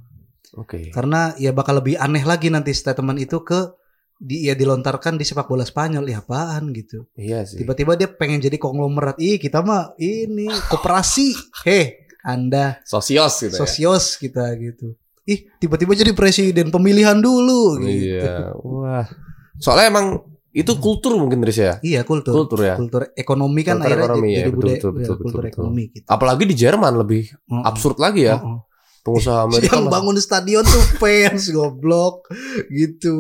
Oke. 0.55 0.91
Karena 0.91 1.35
ya 1.35 1.51
bakal 1.51 1.83
lebih 1.83 1.99
aneh 1.99 2.23
lagi 2.23 2.47
nanti 2.49 2.71
statement 2.71 3.19
itu 3.19 3.43
ke 3.43 3.75
di, 4.15 4.47
ya 4.47 4.55
dilontarkan 4.55 5.19
di 5.19 5.27
sepak 5.27 5.47
bola 5.51 5.67
Spanyol 5.67 6.07
ya 6.07 6.23
apaan 6.23 6.71
gitu. 6.71 7.07
Iya 7.19 7.43
sih. 7.43 7.59
Tiba-tiba 7.59 7.99
dia 7.99 8.07
pengen 8.07 8.39
jadi 8.39 8.55
konglomerat. 8.55 9.19
Ih, 9.19 9.35
kita 9.35 9.59
mah 9.59 9.91
ini 9.99 10.47
koperasi. 10.71 11.35
Heh, 11.67 12.07
Anda 12.23 12.79
Sosios 12.87 13.37
gitu 13.43 13.53
ya. 13.53 13.59
sosios 13.59 14.15
kita 14.17 14.55
gitu. 14.57 14.95
Ih, 15.25 15.49
tiba-tiba 15.59 15.97
jadi 15.97 16.13
presiden 16.13 16.69
pemilihan 16.69 17.17
dulu 17.17 17.81
gitu. 17.83 18.21
Iya. 18.21 18.55
Wah. 18.61 19.05
Soalnya 19.57 19.89
emang 19.91 20.07
itu 20.55 20.71
kultur 20.79 21.19
mungkin 21.19 21.43
Riz 21.43 21.59
ya. 21.59 21.83
Iya, 21.83 22.07
kultur. 22.07 22.31
Kultur 22.31 22.63
ya. 22.63 22.79
Kultur 22.79 23.11
ekonomi 23.11 23.61
kan 23.67 23.75
Kultur 23.75 23.91
akhirnya 23.91 24.07
ekonomi, 24.07 24.29
jadi 24.31 24.39
ya, 24.39 24.55
budaya 24.55 24.71
betul, 24.71 24.71
ya, 24.71 24.95
betul, 24.95 25.15
kultur 25.19 25.41
betul, 25.43 25.51
ekonomi 25.51 25.83
gitu. 25.91 26.07
Apalagi 26.07 26.43
di 26.47 26.55
Jerman 26.55 26.93
lebih 26.95 27.23
Mm-mm. 27.51 27.63
absurd 27.67 27.97
lagi 27.99 28.21
ya. 28.31 28.39
Mm-mm. 28.39 28.63
Pengusaha 29.05 29.39
Amerika. 29.45 29.69
Yang 29.71 29.85
bangun 29.87 30.17
stadion 30.17 30.65
tuh 30.65 30.81
fans 30.97 31.45
goblok 31.47 32.25
gitu. 32.67 33.17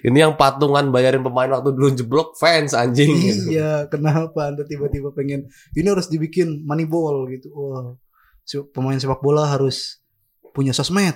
Ini 0.00 0.18
yang 0.20 0.34
patungan 0.34 0.90
bayarin 0.90 1.22
pemain 1.22 1.46
waktu 1.48 1.70
dulu 1.70 1.94
jeblok 1.94 2.34
fans 2.34 2.74
anjing. 2.74 3.14
gitu. 3.14 3.54
iya, 3.54 3.86
kenapa 3.86 4.50
Anda 4.50 4.62
tiba-tiba 4.62 5.10
pengen 5.10 5.46
ini 5.72 5.86
harus 5.86 6.06
dibikin 6.06 6.62
moneyball 6.62 7.24
gitu. 7.28 7.46
Wah. 7.48 7.94
si- 8.42 8.66
Pemain 8.68 8.96
sepak 8.96 9.20
bola 9.20 9.46
harus 9.46 10.02
punya 10.50 10.72
sosmed. 10.72 11.14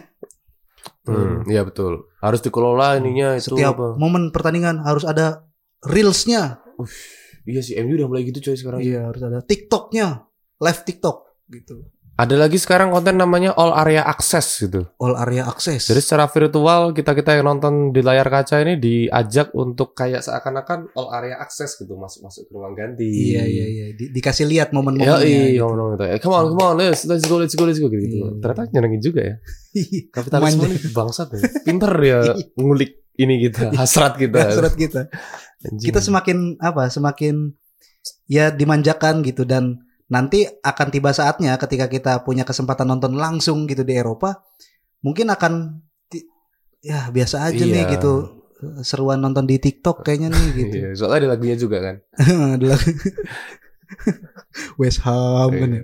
Hmm, 1.02 1.42
iya 1.44 1.62
betul. 1.62 2.06
Harus 2.18 2.38
dikelola 2.38 2.94
ininya 2.96 3.34
itu 3.34 3.50
Setiap 3.52 3.74
apa. 3.74 3.88
momen 3.96 4.30
pertandingan 4.30 4.78
harus 4.80 5.02
ada 5.02 5.42
reelsnya. 5.82 6.62
Iya 7.42 7.58
sih 7.58 7.74
MU 7.76 7.96
udah 7.96 8.06
mulai 8.06 8.22
gitu 8.22 8.38
coy 8.40 8.54
sekarang. 8.54 8.78
Iya, 8.78 9.10
harus 9.10 9.18
ada 9.20 9.42
TikToknya, 9.42 10.22
live 10.56 10.80
TikTok 10.84 11.16
gitu. 11.48 11.82
Ada 12.12 12.36
lagi 12.36 12.60
sekarang 12.60 12.92
konten 12.92 13.16
namanya 13.16 13.56
all 13.56 13.72
area 13.72 14.04
access 14.04 14.60
gitu. 14.60 14.84
All 15.00 15.16
area 15.16 15.48
access. 15.48 15.88
Jadi 15.88 15.96
secara 15.98 16.28
virtual 16.28 16.92
kita 16.92 17.16
kita 17.16 17.40
yang 17.40 17.48
nonton 17.48 17.88
di 17.88 18.04
layar 18.04 18.28
kaca 18.28 18.60
ini 18.60 18.76
diajak 18.76 19.56
untuk 19.56 19.96
kayak 19.96 20.20
seakan-akan 20.20 20.92
all 20.92 21.08
area 21.10 21.40
access 21.40 21.80
gitu 21.80 21.96
masuk 21.96 22.28
masuk 22.28 22.44
ke 22.46 22.52
ruang 22.52 22.76
ganti. 22.76 23.08
Iya 23.32 23.42
iya 23.48 23.64
iya 23.64 23.86
Di- 23.96 24.12
dikasih 24.12 24.44
lihat 24.44 24.70
Ya 24.70 24.74
momen-momennya. 24.76 25.24
iya 25.24 25.56
gitu. 25.56 25.64
ngomong 25.64 25.88
gitu. 25.96 26.04
Come 26.20 26.34
on, 26.36 26.44
come 26.52 26.62
on, 26.62 26.74
let's 26.76 27.02
let's 27.08 27.24
go, 27.24 27.40
let's 27.40 27.56
go, 27.56 27.64
let's 27.64 27.80
go 27.80 27.88
gitu. 27.88 28.04
Iya. 28.04 28.28
Ternyata 28.44 28.62
nyenengin 28.70 29.00
juga 29.00 29.20
ya. 29.24 29.34
Kapitalisme 30.14 30.64
ini 30.68 30.78
bangsat 30.92 31.28
ya. 31.32 31.40
Pinter 31.64 31.92
ya 31.96 32.18
ngulik 32.60 32.92
ini 33.16 33.34
kita, 33.40 33.72
hasrat 33.72 34.20
kita. 34.20 34.40
Surat 34.60 34.76
kita. 34.76 35.08
Anjing. 35.64 35.88
Kita 35.88 36.04
semakin 36.04 36.60
apa? 36.60 36.92
Semakin 36.92 37.56
ya 38.28 38.52
dimanjakan 38.52 39.24
gitu 39.24 39.48
dan 39.48 39.80
nanti 40.12 40.44
akan 40.44 40.88
tiba 40.92 41.10
saatnya 41.10 41.56
ketika 41.56 41.88
kita 41.88 42.20
punya 42.20 42.44
kesempatan 42.44 42.84
nonton 42.84 43.16
langsung 43.16 43.64
gitu 43.64 43.80
di 43.80 43.96
Eropa, 43.96 44.44
mungkin 45.00 45.32
akan 45.32 45.80
ya 46.84 47.08
biasa 47.08 47.48
aja 47.48 47.64
nih 47.64 47.88
Iya. 47.88 47.92
gitu 47.96 48.12
seruan 48.82 49.18
nonton 49.18 49.42
di 49.42 49.56
TikTok 49.56 50.04
kayaknya 50.04 50.28
nih 50.30 50.46
gitu. 50.60 50.76
Iya, 50.76 50.88
soalnya 50.94 51.18
ada 51.24 51.28
lagunya 51.34 51.56
juga 51.56 51.78
kan. 51.80 51.96
Adalah 52.60 52.78
West 54.80 55.00
Ham 55.02 55.50
kan 55.50 55.70
ya. 55.72 55.82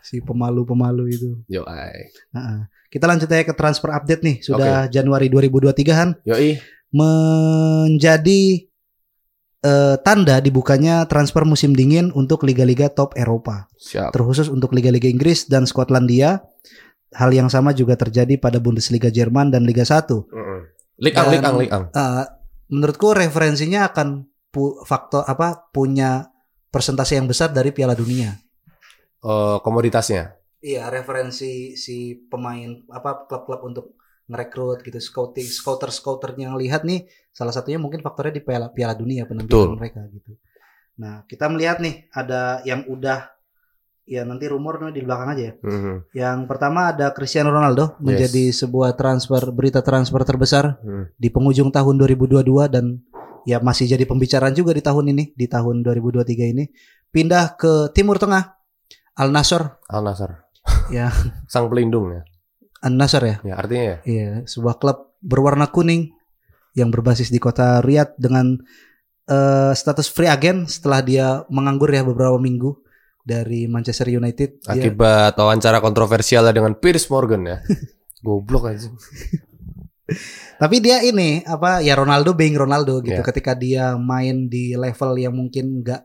Si 0.00 0.18
pemalu-pemalu 0.18 1.04
itu. 1.12 1.30
Yo 1.46 1.62
ai. 1.64 2.10
Heeh. 2.34 2.60
Kita 2.90 3.06
lanjut 3.06 3.30
aja 3.30 3.46
ke 3.46 3.54
transfer 3.54 3.92
update 3.94 4.22
nih. 4.24 4.36
Sudah 4.42 4.90
Januari 4.90 5.30
2023 5.30 5.94
Han 5.94 6.10
Yoi. 6.26 6.58
menjadi 6.90 8.66
eh, 9.60 9.96
tanda 10.00 10.40
dibukanya 10.40 11.04
transfer 11.04 11.44
musim 11.44 11.76
dingin 11.76 12.08
untuk 12.12 12.44
liga-liga 12.44 12.88
top 12.88 13.16
Eropa, 13.16 13.68
Siap. 13.76 14.12
terkhusus 14.12 14.48
untuk 14.48 14.72
liga-liga 14.72 15.06
Inggris 15.06 15.46
dan 15.46 15.68
Skotlandia. 15.68 16.40
Hal 17.10 17.34
yang 17.34 17.50
sama 17.50 17.74
juga 17.74 17.98
terjadi 17.98 18.38
pada 18.38 18.62
Bundesliga 18.62 19.10
Jerman 19.10 19.50
dan 19.50 19.66
Liga 19.66 19.82
1. 19.82 20.30
Heeh. 20.30 20.60
Lik 21.02 21.14
ang, 21.18 21.26
Dan- 21.26 21.32
lik 21.34 21.42
ang, 21.42 21.56
lik 21.58 21.70
ang. 21.74 21.84
Eh, 21.90 22.24
menurutku 22.70 23.10
referensinya 23.12 23.90
akan 23.90 24.30
pu- 24.48 24.78
faktor 24.86 25.26
apa 25.26 25.68
punya 25.74 26.30
persentase 26.70 27.18
yang 27.18 27.26
besar 27.26 27.50
dari 27.50 27.74
Piala 27.74 27.98
Dunia. 27.98 28.30
Eh, 29.20 29.56
komoditasnya. 29.60 30.38
Iya, 30.60 30.92
referensi 30.92 31.74
si 31.74 32.14
pemain 32.28 32.84
apa 32.92 33.24
klub-klub 33.26 33.64
untuk 33.64 33.96
ngerekrut 34.30 34.80
gitu, 34.80 34.96
scouting, 34.96 35.42
scouter-scouter 35.44 36.38
yang 36.38 36.54
lihat 36.54 36.86
nih 36.86 37.04
salah 37.30 37.50
satunya 37.50 37.76
mungkin 37.76 37.98
faktornya 37.98 38.38
di 38.38 38.42
Piala 38.42 38.70
Piala 38.70 38.94
Dunia 38.94 39.26
penampilan 39.26 39.50
Betul. 39.50 39.68
mereka 39.74 40.00
gitu. 40.08 40.38
Nah, 40.96 41.26
kita 41.26 41.50
melihat 41.50 41.82
nih 41.82 42.06
ada 42.10 42.62
yang 42.62 42.86
udah 42.86 43.26
ya 44.04 44.22
nanti 44.22 44.46
rumor 44.46 44.78
nih 44.80 44.90
di 44.92 45.02
belakang 45.02 45.34
aja 45.34 45.42
ya. 45.42 45.54
Mhm. 45.58 45.94
Yang 46.12 46.38
pertama 46.44 46.90
ada 46.90 47.10
Cristiano 47.10 47.50
Ronaldo 47.50 47.94
Yes. 47.94 48.02
menjadi 48.02 48.44
sebuah 48.52 48.94
transfer 48.94 49.42
berita 49.50 49.80
transfer 49.80 50.22
terbesar 50.22 50.78
Hmm. 50.78 51.10
di 51.14 51.28
penghujung 51.28 51.70
tahun 51.70 51.94
2022 51.96 52.66
dan 52.66 52.98
ya 53.42 53.58
masih 53.58 53.86
jadi 53.86 54.04
pembicaraan 54.04 54.52
juga 54.52 54.70
di 54.70 54.82
tahun 54.82 55.10
ini 55.10 55.32
di 55.32 55.46
tahun 55.46 55.80
2023 55.80 56.44
ini 56.44 56.68
pindah 57.08 57.56
ke 57.56 57.88
Timur 57.90 58.18
Tengah 58.18 58.50
Al 59.16 59.30
Nassr 59.30 59.78
Al 59.88 60.02
Nassr. 60.02 60.30
ya 60.90 61.08
Sang 61.52 61.66
pelindung 61.66 62.12
ya. 62.12 62.22
Al 62.80 62.94
Nassr 62.94 63.22
ya 63.22 63.36
Ya 63.42 63.54
artinya 63.56 63.84
ya. 63.84 63.96
iya 64.04 64.30
sebuah 64.44 64.76
klub 64.76 65.12
berwarna 65.20 65.68
kuning 65.68 66.12
yang 66.72 66.88
berbasis 66.88 67.28
di 67.28 67.36
kota 67.36 67.80
Riyadh 67.80 68.16
dengan 68.16 68.56
eh, 69.26 69.72
status 69.72 70.08
free 70.08 70.26
agent 70.26 70.66
setelah 70.66 71.00
dia 71.00 71.26
menganggur 71.48 71.88
ya 71.88 72.00
beberapa 72.00 72.36
minggu 72.36 72.78
dari 73.20 73.68
Manchester 73.68 74.08
United 74.08 74.64
Dia- 74.64 74.72
Akibat 74.72 75.36
wawancara 75.36 75.78
kontroversial 75.78 76.48
dengan 76.50 76.72
Piers 76.74 77.04
Morgan 77.06 77.42
ya. 77.44 77.58
Goblok 78.24 78.68
aja. 78.68 78.88
Tapi 80.58 80.76
dia 80.82 81.00
ini 81.00 81.40
apa 81.46 81.78
ya 81.80 81.94
Ronaldo 81.94 82.34
being 82.34 82.58
Ronaldo 82.58 82.98
gitu. 83.00 83.16
Iya. 83.16 83.24
Ketika 83.24 83.54
dia 83.54 83.94
main 83.94 84.50
di 84.50 84.74
level 84.74 85.16
yang 85.16 85.32
mungkin 85.32 85.80
enggak 85.80 86.02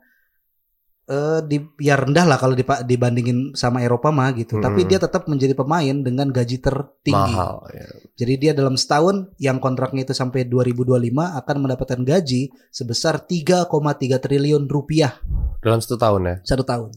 eh 1.06 1.40
di 1.46 1.62
ya 1.78 1.94
rendah 1.94 2.26
lah 2.26 2.34
kalau 2.36 2.58
dipa- 2.58 2.82
dibandingin 2.82 3.54
sama 3.54 3.86
Eropa 3.86 4.10
mah 4.10 4.34
gitu. 4.34 4.58
Tapi 4.58 4.82
Mm. 4.84 4.88
dia 4.90 4.98
tetap 4.98 5.30
menjadi 5.30 5.54
pemain 5.54 5.94
dengan 6.02 6.34
gaji 6.34 6.58
tertinggi. 6.58 7.14
Mahal 7.14 7.62
ya. 7.70 7.86
Jadi 8.18 8.34
dia 8.42 8.52
dalam 8.52 8.74
setahun 8.74 9.30
yang 9.38 9.62
kontraknya 9.62 10.02
itu 10.02 10.18
sampai 10.18 10.50
2025 10.50 11.30
akan 11.38 11.56
mendapatkan 11.62 12.02
gaji 12.02 12.50
sebesar 12.70 13.22
3,3 13.22 14.18
triliun 14.18 14.66
rupiah 14.66 15.14
Dalam 15.62 15.78
satu 15.78 15.94
tahun 15.96 16.22
ya. 16.26 16.36
satu 16.42 16.66
tahun. 16.66 16.90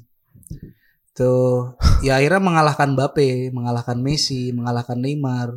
Tuh 1.13 1.75
ya 2.01 2.17
akhirnya 2.17 2.41
mengalahkan 2.41 2.95
Mbappe, 2.95 3.51
mengalahkan 3.51 3.99
Messi, 3.99 4.55
mengalahkan 4.55 4.97
Neymar. 4.97 5.53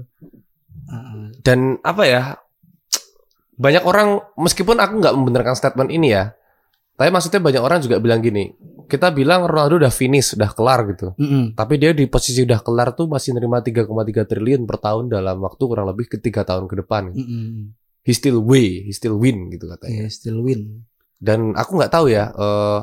Dan 1.39 1.79
apa 1.85 2.03
ya? 2.03 2.35
Banyak 3.55 3.85
orang 3.85 4.19
meskipun 4.35 4.75
aku 4.75 4.99
nggak 4.99 5.15
membenarkan 5.15 5.55
statement 5.55 5.87
ini 5.87 6.11
ya. 6.11 6.33
Tapi 7.01 7.09
maksudnya 7.09 7.41
banyak 7.41 7.63
orang 7.65 7.81
juga 7.81 7.97
bilang 7.97 8.21
gini. 8.21 8.53
Kita 8.85 9.09
bilang 9.09 9.49
Ronaldo 9.49 9.81
udah 9.81 9.89
finish, 9.89 10.37
udah 10.37 10.53
kelar 10.53 10.85
gitu. 10.93 11.17
Mm-mm. 11.17 11.57
Tapi 11.57 11.81
dia 11.81 11.97
di 11.97 12.05
posisi 12.05 12.45
udah 12.45 12.61
kelar 12.61 12.93
tuh 12.93 13.09
masih 13.09 13.33
nerima 13.33 13.57
3,3 13.57 13.89
triliun 14.29 14.69
per 14.69 14.77
tahun 14.77 15.09
dalam 15.09 15.41
waktu 15.41 15.63
kurang 15.65 15.89
lebih 15.89 16.05
ke 16.05 16.21
tiga 16.21 16.45
tahun 16.45 16.69
ke 16.69 16.85
depan. 16.85 17.09
Mm-mm. 17.09 17.73
He 18.05 18.13
still 18.13 18.45
way, 18.45 18.85
he 18.85 18.93
still 18.93 19.17
win 19.17 19.49
gitu 19.49 19.65
katanya. 19.65 20.05
Iya, 20.05 20.13
still 20.13 20.45
win. 20.45 20.85
Dan 21.17 21.57
aku 21.57 21.81
nggak 21.81 21.89
tahu 21.89 22.13
ya, 22.13 22.29
eh, 22.29 22.79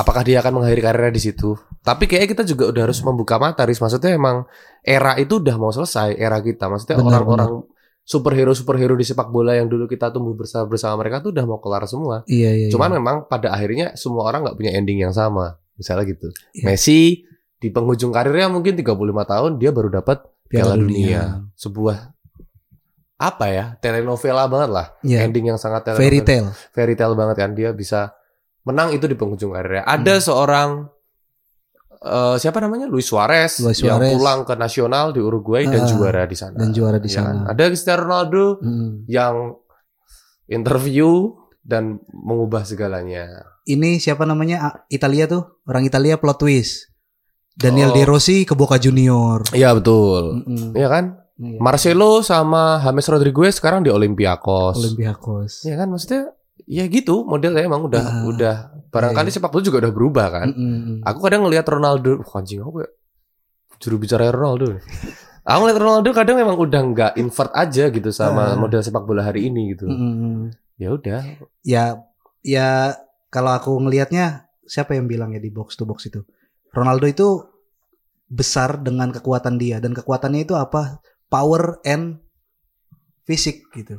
apakah 0.00 0.24
dia 0.24 0.40
akan 0.40 0.56
mengakhiri 0.56 0.80
karirnya 0.80 1.12
di 1.12 1.20
situ. 1.20 1.52
Tapi 1.84 2.08
kayaknya 2.08 2.28
kita 2.32 2.44
juga 2.48 2.72
udah 2.72 2.82
harus 2.88 3.04
membuka 3.04 3.36
mata, 3.36 3.68
Riz. 3.68 3.84
Maksudnya 3.84 4.16
emang 4.16 4.48
era 4.80 5.20
itu 5.20 5.44
udah 5.44 5.60
mau 5.60 5.76
selesai, 5.76 6.16
era 6.16 6.40
kita. 6.40 6.72
Maksudnya 6.72 7.04
orang-orang 7.04 7.68
superhero-superhero 8.02 8.98
di 8.98 9.06
sepak 9.06 9.30
bola 9.30 9.54
yang 9.54 9.70
dulu 9.70 9.86
kita 9.86 10.10
tumbuh 10.10 10.34
bersama 10.34 10.66
bersama 10.66 10.98
mereka 10.98 11.22
tuh 11.22 11.30
udah 11.30 11.44
mau 11.46 11.62
kelar 11.62 11.86
semua. 11.86 12.26
Iya, 12.26 12.50
iya. 12.50 12.68
Cuman 12.68 12.90
iya. 12.90 12.96
memang 12.98 13.16
pada 13.30 13.54
akhirnya 13.54 13.94
semua 13.94 14.26
orang 14.26 14.42
nggak 14.42 14.56
punya 14.58 14.72
ending 14.74 15.02
yang 15.02 15.14
sama. 15.14 15.56
Misalnya 15.78 16.04
gitu. 16.10 16.28
Iya. 16.52 16.64
Messi 16.66 17.22
di 17.62 17.68
penghujung 17.70 18.10
karirnya 18.10 18.50
mungkin 18.50 18.74
35 18.74 18.90
tahun 19.22 19.50
dia 19.62 19.70
baru 19.70 19.88
dapat 19.88 20.26
Piala, 20.50 20.74
Dunia. 20.76 21.46
Sebuah 21.54 22.12
apa 23.16 23.46
ya? 23.48 23.64
Telenovela 23.78 24.50
banget 24.50 24.70
lah. 24.74 24.86
Iya. 25.06 25.22
Ending 25.24 25.54
yang 25.54 25.58
sangat 25.62 25.86
Fairy 25.94 26.20
telenovela 26.20 26.50
tale. 26.50 26.70
fairy 26.74 26.94
tale 26.98 27.14
banget 27.14 27.36
kan 27.38 27.50
dia 27.54 27.70
bisa 27.70 28.12
menang 28.66 28.90
itu 28.90 29.06
di 29.06 29.14
penghujung 29.14 29.54
karirnya. 29.54 29.86
Ada 29.86 30.18
Hmm. 30.18 30.24
seorang 30.26 30.68
eh, 32.02 32.36
siapa 32.36 32.58
namanya 32.58 32.84
Luis 32.84 33.04
Suarez, 33.04 33.58
Luis 33.60 33.78
yang 33.78 33.96
Suarez. 33.96 34.12
pulang 34.12 34.40
ke 34.42 34.54
nasional 34.54 35.10
di 35.10 35.18
Uruguay 35.18 35.64
dan 35.64 35.82
Ah, 35.82 35.88
juara 35.88 36.22
di 36.24 36.34
sana. 36.34 36.54
dan 36.54 36.70
juara 36.70 36.96
di 36.96 37.06
Ya 37.06 37.22
kan? 37.22 37.34
sana. 37.38 37.48
Ada 37.48 37.62
Cristiano 37.68 38.00
Ronaldo 38.02 38.44
Mm. 38.58 38.90
yang 39.06 39.34
interview 40.46 41.32
dan 41.60 41.84
mengubah 42.10 42.62
segalanya. 42.62 43.46
Ini 43.64 43.96
siapa 43.96 44.22
namanya? 44.22 44.82
Italia 44.88 45.24
tuh, 45.26 45.62
orang 45.64 45.86
Italia 45.86 46.18
plot 46.18 46.36
twist. 46.36 46.90
Daniel 47.52 47.90
Oh. 47.90 47.94
De 47.94 48.02
Rossi 48.02 48.42
ke 48.42 48.52
Boca 48.52 48.74
Junior. 48.74 49.44
Iya 49.52 49.70
betul. 49.72 50.40
Iya 50.72 50.88
kan? 50.88 51.04
Iya. 51.36 51.58
Marcelo 51.58 52.20
sama 52.20 52.80
James 52.80 53.06
Rodriguez 53.06 53.54
sekarang 53.54 53.82
di 53.82 53.90
Olympiakos. 53.90 54.80
Olympiakos. 54.80 55.62
Iya 55.62 55.76
kan 55.76 55.88
maksudnya 55.88 56.32
ya 56.64 56.86
gitu 56.86 57.22
modelnya 57.22 57.62
emang 57.62 57.84
udah 57.84 58.02
Ah, 58.02 58.22
udah 58.24 58.56
barangkali 58.92 59.28
iya. 59.32 59.34
sepak 59.40 59.50
bola 59.50 59.64
juga 59.64 59.78
udah 59.88 59.92
berubah 59.92 60.26
kan. 60.28 60.48
Mm-mm. 60.52 61.00
Aku 61.02 61.18
kadang 61.24 61.48
ngelihat 61.48 61.64
Ronaldo, 61.64 62.20
wah, 62.20 62.36
anjing 62.38 62.60
aku 62.60 62.84
ya 62.84 62.90
juru 63.80 63.96
bicara 63.98 64.30
Ronaldo. 64.30 64.78
Aku 65.42 65.58
ngeliat 65.64 65.78
Ronaldo 65.80 66.08
kadang 66.14 66.36
memang 66.38 66.54
udah 66.54 66.80
nggak 66.86 67.12
invert 67.18 67.50
aja 67.50 67.90
gitu 67.90 68.10
sama 68.14 68.52
Ah. 68.52 68.54
model 68.54 68.78
sepak 68.78 69.02
bola 69.02 69.26
hari 69.26 69.48
ini 69.50 69.74
gitu. 69.74 69.88
Mm-mm. 69.90 70.52
Ya 70.78 70.94
udah. 70.94 71.20
Ya, 71.64 71.98
ya 72.44 72.94
kalau 73.32 73.50
aku 73.50 73.74
ngelihatnya 73.80 74.46
siapa 74.68 74.94
yang 74.94 75.10
bilang 75.10 75.34
ya 75.34 75.40
di 75.42 75.50
box 75.50 75.74
to 75.74 75.82
box 75.82 76.06
itu? 76.06 76.22
Ronaldo 76.70 77.08
itu 77.08 77.28
besar 78.30 78.80
dengan 78.80 79.10
kekuatan 79.10 79.58
dia 79.58 79.82
dan 79.82 79.96
kekuatannya 79.96 80.46
itu 80.46 80.54
apa? 80.54 81.02
Power 81.26 81.80
and 81.82 82.20
fisik 83.24 83.66
gitu. 83.74 83.98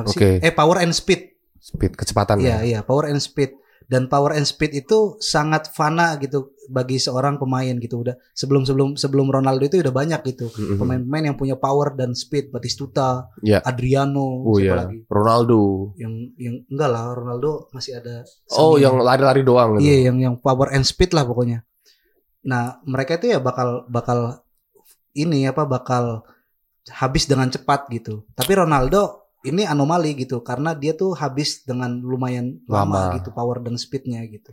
Oke. 0.00 0.40
Eh 0.40 0.54
power 0.54 0.80
and 0.80 0.94
speed. 0.96 1.28
Speed 1.60 1.92
kecepatan 1.92 2.40
Iya, 2.40 2.48
ya. 2.48 2.58
iya, 2.64 2.78
power 2.80 3.10
and 3.12 3.20
speed. 3.20 3.52
Dan 3.90 4.06
power 4.06 4.38
and 4.38 4.46
speed 4.46 4.86
itu 4.86 5.18
sangat 5.18 5.74
fana 5.74 6.14
gitu 6.22 6.54
bagi 6.70 7.02
seorang 7.02 7.42
pemain 7.42 7.74
gitu. 7.74 8.06
Udah 8.06 8.14
sebelum-sebelum 8.38 8.94
sebelum 8.94 9.26
Ronaldo 9.34 9.66
itu 9.66 9.82
udah 9.82 9.90
banyak 9.90 10.22
gitu. 10.30 10.46
Mhm. 10.46 10.78
Pemain-pemain 10.78 11.24
yang 11.34 11.36
punya 11.36 11.58
power 11.58 11.98
dan 11.98 12.14
speed, 12.14 12.54
Batistuta, 12.54 13.26
Ya. 13.42 13.58
Adriano, 13.66 14.46
Oh 14.46 14.62
siapa 14.62 14.62
ya, 14.62 14.74
lagi? 14.86 14.98
Ronaldo. 15.10 15.60
Yang 15.98 16.12
yang 16.38 16.56
enggak 16.70 16.90
lah, 16.94 17.02
Ronaldo 17.18 17.50
masih 17.74 17.98
ada 17.98 18.22
Oh, 18.54 18.78
yang 18.78 18.94
lari-lari 19.02 19.42
doang 19.42 19.82
gitu. 19.82 19.90
Iya, 19.90 20.14
yang 20.14 20.16
yang 20.22 20.34
power 20.38 20.70
and 20.70 20.86
speed 20.86 21.10
lah 21.10 21.26
pokoknya. 21.26 21.66
Nah, 22.46 22.78
mereka 22.86 23.18
itu 23.18 23.34
ya 23.34 23.42
bakal 23.42 23.90
bakal 23.90 24.46
ini 25.18 25.50
apa 25.50 25.66
bakal 25.66 26.22
habis 26.94 27.26
dengan 27.26 27.50
cepat 27.50 27.90
gitu. 27.90 28.22
Tapi 28.38 28.54
Ronaldo 28.54 29.19
ini 29.42 29.64
anomali 29.64 30.12
gitu 30.14 30.40
karena 30.40 30.72
dia 30.72 30.92
tuh 30.92 31.14
habis 31.14 31.64
dengan 31.64 31.96
lumayan 31.98 32.60
lama, 32.66 33.08
Lama. 33.08 33.16
gitu 33.16 33.30
power 33.30 33.60
dan 33.60 33.74
speednya 33.74 34.20
gitu. 34.26 34.52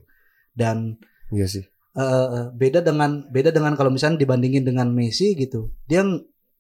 Dan 0.51 0.95
Iya 1.27 1.45
sih. 1.45 1.63
eh, 1.93 2.47
beda 2.53 2.79
dengan 2.79 3.25
beda 3.27 3.49
dengan 3.49 3.73
kalau 3.73 3.89
misalnya 3.89 4.21
dibandingin 4.21 4.63
dengan 4.63 4.87
Messi 4.89 5.33
gitu. 5.33 5.73
Dia 5.85 6.05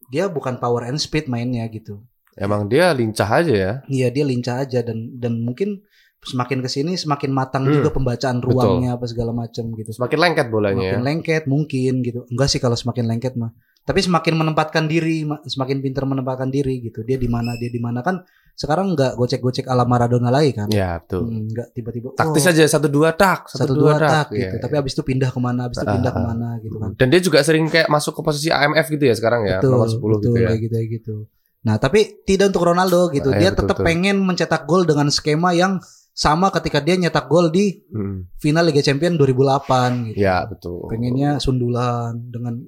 dia 0.07 0.27
bukan 0.27 0.57
power 0.57 0.87
and 0.87 0.97
speed 0.97 1.27
mainnya 1.27 1.63
gitu. 1.67 2.03
Emang 2.35 2.65
dia 2.65 2.91
lincah 2.91 3.27
aja 3.27 3.53
ya. 3.53 3.71
Iya 3.87 4.07
dia 4.09 4.23
lincah 4.23 4.61
aja 4.61 4.79
dan 4.81 5.15
dan 5.15 5.39
mungkin 5.39 5.81
semakin 6.19 6.59
ke 6.59 6.67
sini 6.67 6.97
semakin 6.97 7.29
matang 7.29 7.63
Hmm, 7.63 7.73
juga 7.73 7.93
pembacaan 7.93 8.41
betul. 8.41 8.57
ruangnya 8.57 8.97
apa 8.97 9.05
segala 9.05 9.31
macam 9.31 9.69
gitu. 9.71 9.93
Semakin 9.93 10.19
lengket 10.19 10.47
bolanya 10.49 10.75
Semakin 10.75 10.99
ya. 10.99 11.05
lengket 11.05 11.43
mungkin 11.45 11.93
gitu. 12.01 12.19
Enggak 12.27 12.49
sih 12.49 12.59
kalau 12.59 12.75
semakin 12.75 13.05
lengket 13.05 13.37
mah. 13.37 13.53
Tapi 13.87 13.99
semakin 14.03 14.35
menempatkan 14.35 14.83
diri, 14.85 15.23
ma- 15.23 15.39
semakin 15.39 15.79
pintar 15.79 16.03
menempatkan 16.03 16.51
diri 16.51 16.83
gitu. 16.83 17.01
Dia 17.01 17.15
di 17.15 17.25
mana, 17.25 17.55
dia 17.55 17.71
di 17.71 17.79
mana 17.79 18.03
kan 18.03 18.19
sekarang 18.51 18.91
enggak 18.91 19.15
gocek-gocek 19.15 19.63
ala 19.63 19.87
Maradona 19.87 20.27
lagi 20.27 20.51
kan. 20.51 20.67
Ya, 20.67 20.99
betul. 20.99 21.23
Hmm, 21.23 21.47
enggak 21.47 21.71
tiba-tiba 21.71 22.11
Taktis 22.11 22.43
oh, 22.43 22.51
aja 22.51 22.63
satu 22.67 22.89
dua 22.89 23.13
tak, 23.13 23.47
satu 23.47 23.71
dua 23.71 23.95
tak 23.95 24.27
Iya, 24.29 24.51
gitu. 24.51 24.55
iya. 24.57 24.59
Tapi 24.59 24.73
abis 24.75 24.91
itu 24.91 25.03
pindah 25.05 25.29
ke 25.29 25.39
mana, 25.39 25.61
abis 25.65 25.77
itu 25.77 25.87
Ah, 25.87 25.93
pindah 25.95 26.11
ah. 26.11 26.15
ke 26.15 26.21
mana 26.21 26.47
gitu 26.59 26.75
kan. 26.75 26.89
Dan 26.93 27.07
dia 27.07 27.21
juga 27.21 27.39
sering 27.41 27.65
kayak 27.65 27.87
masuk 27.87 28.11
ke 28.11 28.21
posisi 28.21 28.51
AMF 28.51 28.85
gitu 28.89 29.03
ya 29.03 29.15
sekarang 29.15 29.47
ya, 29.47 29.57
betul, 29.57 29.71
nomor 29.71 29.87
10 29.87 29.95
betul, 29.95 30.11
gitu 30.11 30.27
ya. 30.35 30.47
kayak 30.47 30.59
gitu, 30.59 30.73
kayak 30.73 30.89
gitu. 30.91 31.15
Nah, 31.63 31.75
tapi 31.77 31.99
tidak 32.23 32.45
untuk 32.49 32.63
Ronaldo 32.65 33.01
gitu. 33.09 33.29
Ah, 33.29 33.33
Dia 33.33 33.39
iya, 33.39 33.49
betul, 33.49 33.61
tetap 33.63 33.77
betul. 33.77 33.87
pengen 33.87 34.17
mencetak 34.19 34.61
gol 34.65 34.83
dengan 34.83 35.07
skema 35.07 35.51
yang 35.53 35.79
sama 36.11 36.49
ketika 36.49 36.81
dia 36.81 36.97
nyetak 36.97 37.25
gol 37.25 37.47
di 37.47 37.87
Hmm. 37.87 38.25
final 38.35 38.65
Liga 38.65 38.81
Champions 38.81 39.15
2008 39.15 40.11
gitu. 40.11 40.17
Ya, 40.17 40.43
betul. 40.43 40.89
pengennya 40.89 41.37
sundulan 41.37 42.17
dengan 42.25 42.65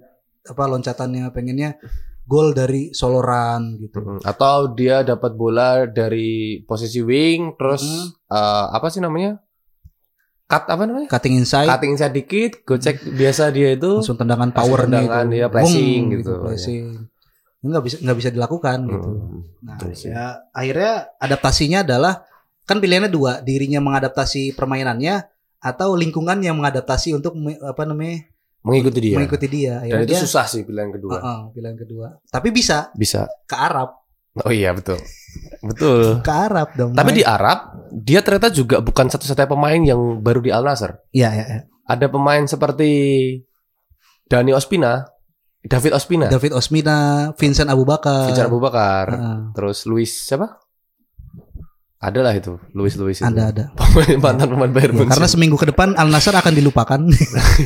apa 0.49 0.63
loncatannya 0.65 1.29
pengennya 1.29 1.77
gol 2.23 2.51
dari 2.51 2.89
soloran 2.91 3.77
gitu 3.77 4.21
Atau 4.21 4.73
dia 4.73 5.01
dapat 5.01 5.33
bola 5.33 5.85
dari 5.85 6.61
posisi 6.61 6.99
wing, 6.99 7.53
terus 7.55 7.81
Hmm. 7.81 8.07
eh, 8.29 8.65
apa 8.71 8.87
sih 8.87 8.99
namanya? 8.99 9.41
Cut 10.45 10.65
apa 10.65 10.81
namanya? 10.83 11.05
cutting 11.07 11.37
inside 11.37 11.69
Cutting 11.69 11.93
inside 11.93 12.09
dikit, 12.11 12.51
gocek 12.63 13.05
biasa 13.07 13.49
dia 13.49 13.69
itu. 13.71 14.01
langsung 14.01 14.13
tendangan 14.15 14.49
Langsung 14.49 14.61
powernya 14.65 14.99
tendangan, 14.99 15.25
itu 15.27 15.35
ya, 15.35 15.47
pressing 15.47 16.01
Bung, 16.03 16.13
gitu, 16.15 16.33
pressing 16.39 16.83
nggak 17.59 17.83
bisa 17.83 17.95
nggak 17.99 18.17
bisa 18.17 18.29
dilakukan 18.31 18.77
gitu 18.87 19.09
Hmm, 19.11 19.43
nah 19.59 19.75
betul 19.75 19.91
sih. 19.91 20.07
ya 20.09 20.47
akhirnya 20.49 20.93
adaptasinya 21.19 21.79
adalah 21.83 22.23
kan 22.63 22.79
pilihannya 22.79 23.11
dua, 23.11 23.43
dirinya 23.43 23.77
mengadaptasi 23.79 24.55
permainannya 24.55 25.27
atau 25.59 25.91
lingkungan 25.91 26.39
yang 26.39 26.55
mengadaptasi 26.55 27.11
untuk 27.11 27.35
apa 27.59 27.83
namanya 27.83 28.31
Mengikuti 28.59 28.99
dia. 29.01 29.15
mengikuti 29.15 29.47
dia. 29.47 29.73
Dan 29.79 29.87
Akhirnya 29.87 30.03
itu 30.03 30.13
dia- 30.13 30.23
susah 30.23 30.45
sih 30.45 30.61
pilihan 30.63 30.91
kedua. 30.91 31.15
Heeh, 31.15 31.39
pilihan 31.51 31.75
kedua. 31.75 32.07
Tapi 32.25 32.49
bisa 32.49 32.91
Bisa. 32.93 33.23
ke 33.43 33.55
Arab, 33.55 33.95
Oh 34.37 34.51
iya 34.51 34.71
betul. 34.71 34.99
Betul. 35.59 36.21
ke 36.21 36.31
Arab 36.31 36.71
dong. 36.73 36.91
Tapi 36.91 37.11
Main- 37.11 37.17
di 37.17 37.23
Arab 37.23 37.59
dia 37.89 38.19
ternyata 38.19 38.47
juga 38.49 38.79
bukan 38.79 39.07
satu-satunya 39.07 39.47
pemain 39.47 39.81
yang 39.81 39.99
baru 40.19 40.39
di 40.39 40.49
Al 40.49 40.61
Nassr. 40.61 40.95
Iya, 41.09 41.29
iya, 41.33 41.45
iya. 41.45 41.61
Ada 41.83 42.07
pemain 42.07 42.45
seperti 42.45 42.91
Dani 44.25 44.51
Ospina, 44.51 45.09
David 45.59 45.91
Ospina, 45.91 46.27
David 46.29 46.53
Osmina, 46.53 46.97
Vincent 47.33 47.67
Abu 47.67 47.83
Bakar. 47.83 48.29
Vincent 48.29 48.47
Abu 48.47 48.59
Bakar, 48.59 49.05
Heeh. 49.09 49.37
terus 49.51 49.83
Luis 49.83 50.13
siapa? 50.13 50.55
Adalah 51.99 52.31
itu, 52.31 52.55
Luis 52.71 52.95
Luis 52.95 53.19
itu. 53.19 53.27
ada 53.27 53.51
ada. 53.51 53.63
Pemain 53.77 54.15
mantan 54.17 54.47
pemain 54.49 54.71
Bayern 54.71 54.95
Ya, 54.95 55.03
Munchen. 55.03 55.11
karena 55.11 55.27
seminggu 55.27 55.59
ke 55.59 55.67
depan 55.67 55.99
Al 55.99 56.07
Nassr 56.07 56.31
akan 56.31 56.55
dilupakan. 56.55 57.01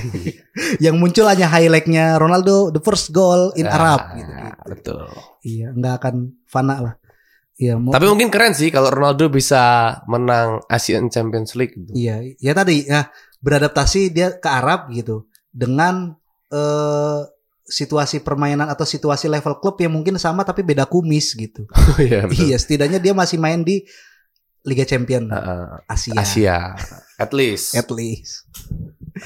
yang 0.85 0.97
muncul 0.97 1.29
hanya 1.29 1.45
highlightnya 1.47 2.17
Ronaldo 2.17 2.73
the 2.73 2.81
first 2.81 3.13
goal 3.13 3.53
in 3.53 3.69
Ah, 3.69 3.77
Arab 3.77 3.99
gitu. 4.17 4.31
Betul. 4.65 5.05
Iya, 5.43 5.67
nggak 5.71 5.93
akan 6.01 6.15
fana 6.45 6.75
lah. 6.81 6.93
Iya, 7.53 7.77
Tapi 7.77 8.05
mungkin 8.09 8.33
keren 8.33 8.57
sih 8.57 8.73
kalau 8.73 8.89
Ronaldo 8.89 9.29
bisa 9.29 9.61
menang 10.09 10.65
Asian 10.65 11.05
Champions 11.07 11.53
League 11.53 11.77
gitu. 11.77 11.93
iya, 11.93 12.17
ya 12.41 12.51
tadi 12.51 12.89
ya 12.89 13.13
beradaptasi 13.39 14.09
dia 14.09 14.33
ke 14.33 14.49
Arab 14.49 14.89
gitu 14.89 15.29
dengan 15.53 16.17
eh 16.49 17.21
situasi 17.63 18.19
permainan 18.19 18.67
atau 18.67 18.83
situasi 18.83 19.29
level 19.29 19.61
klub 19.61 19.77
yang 19.79 19.93
mungkin 19.93 20.17
sama 20.17 20.41
tapi 20.41 20.65
beda 20.65 20.89
kumis 20.89 21.37
gitu. 21.37 21.69
Iya 22.01 22.25
betul. 22.25 22.49
iya, 22.49 22.57
setidaknya 22.57 22.97
dia 22.97 23.13
masih 23.13 23.37
main 23.37 23.61
di 23.61 23.85
Liga 24.63 24.87
Champion 24.87 25.27
Heeh. 25.27 25.65
Asia. 25.85 26.13
Asia, 26.15 26.57
at 27.19 27.31
least. 27.35 27.75
At 27.75 27.91
least. 27.91 28.47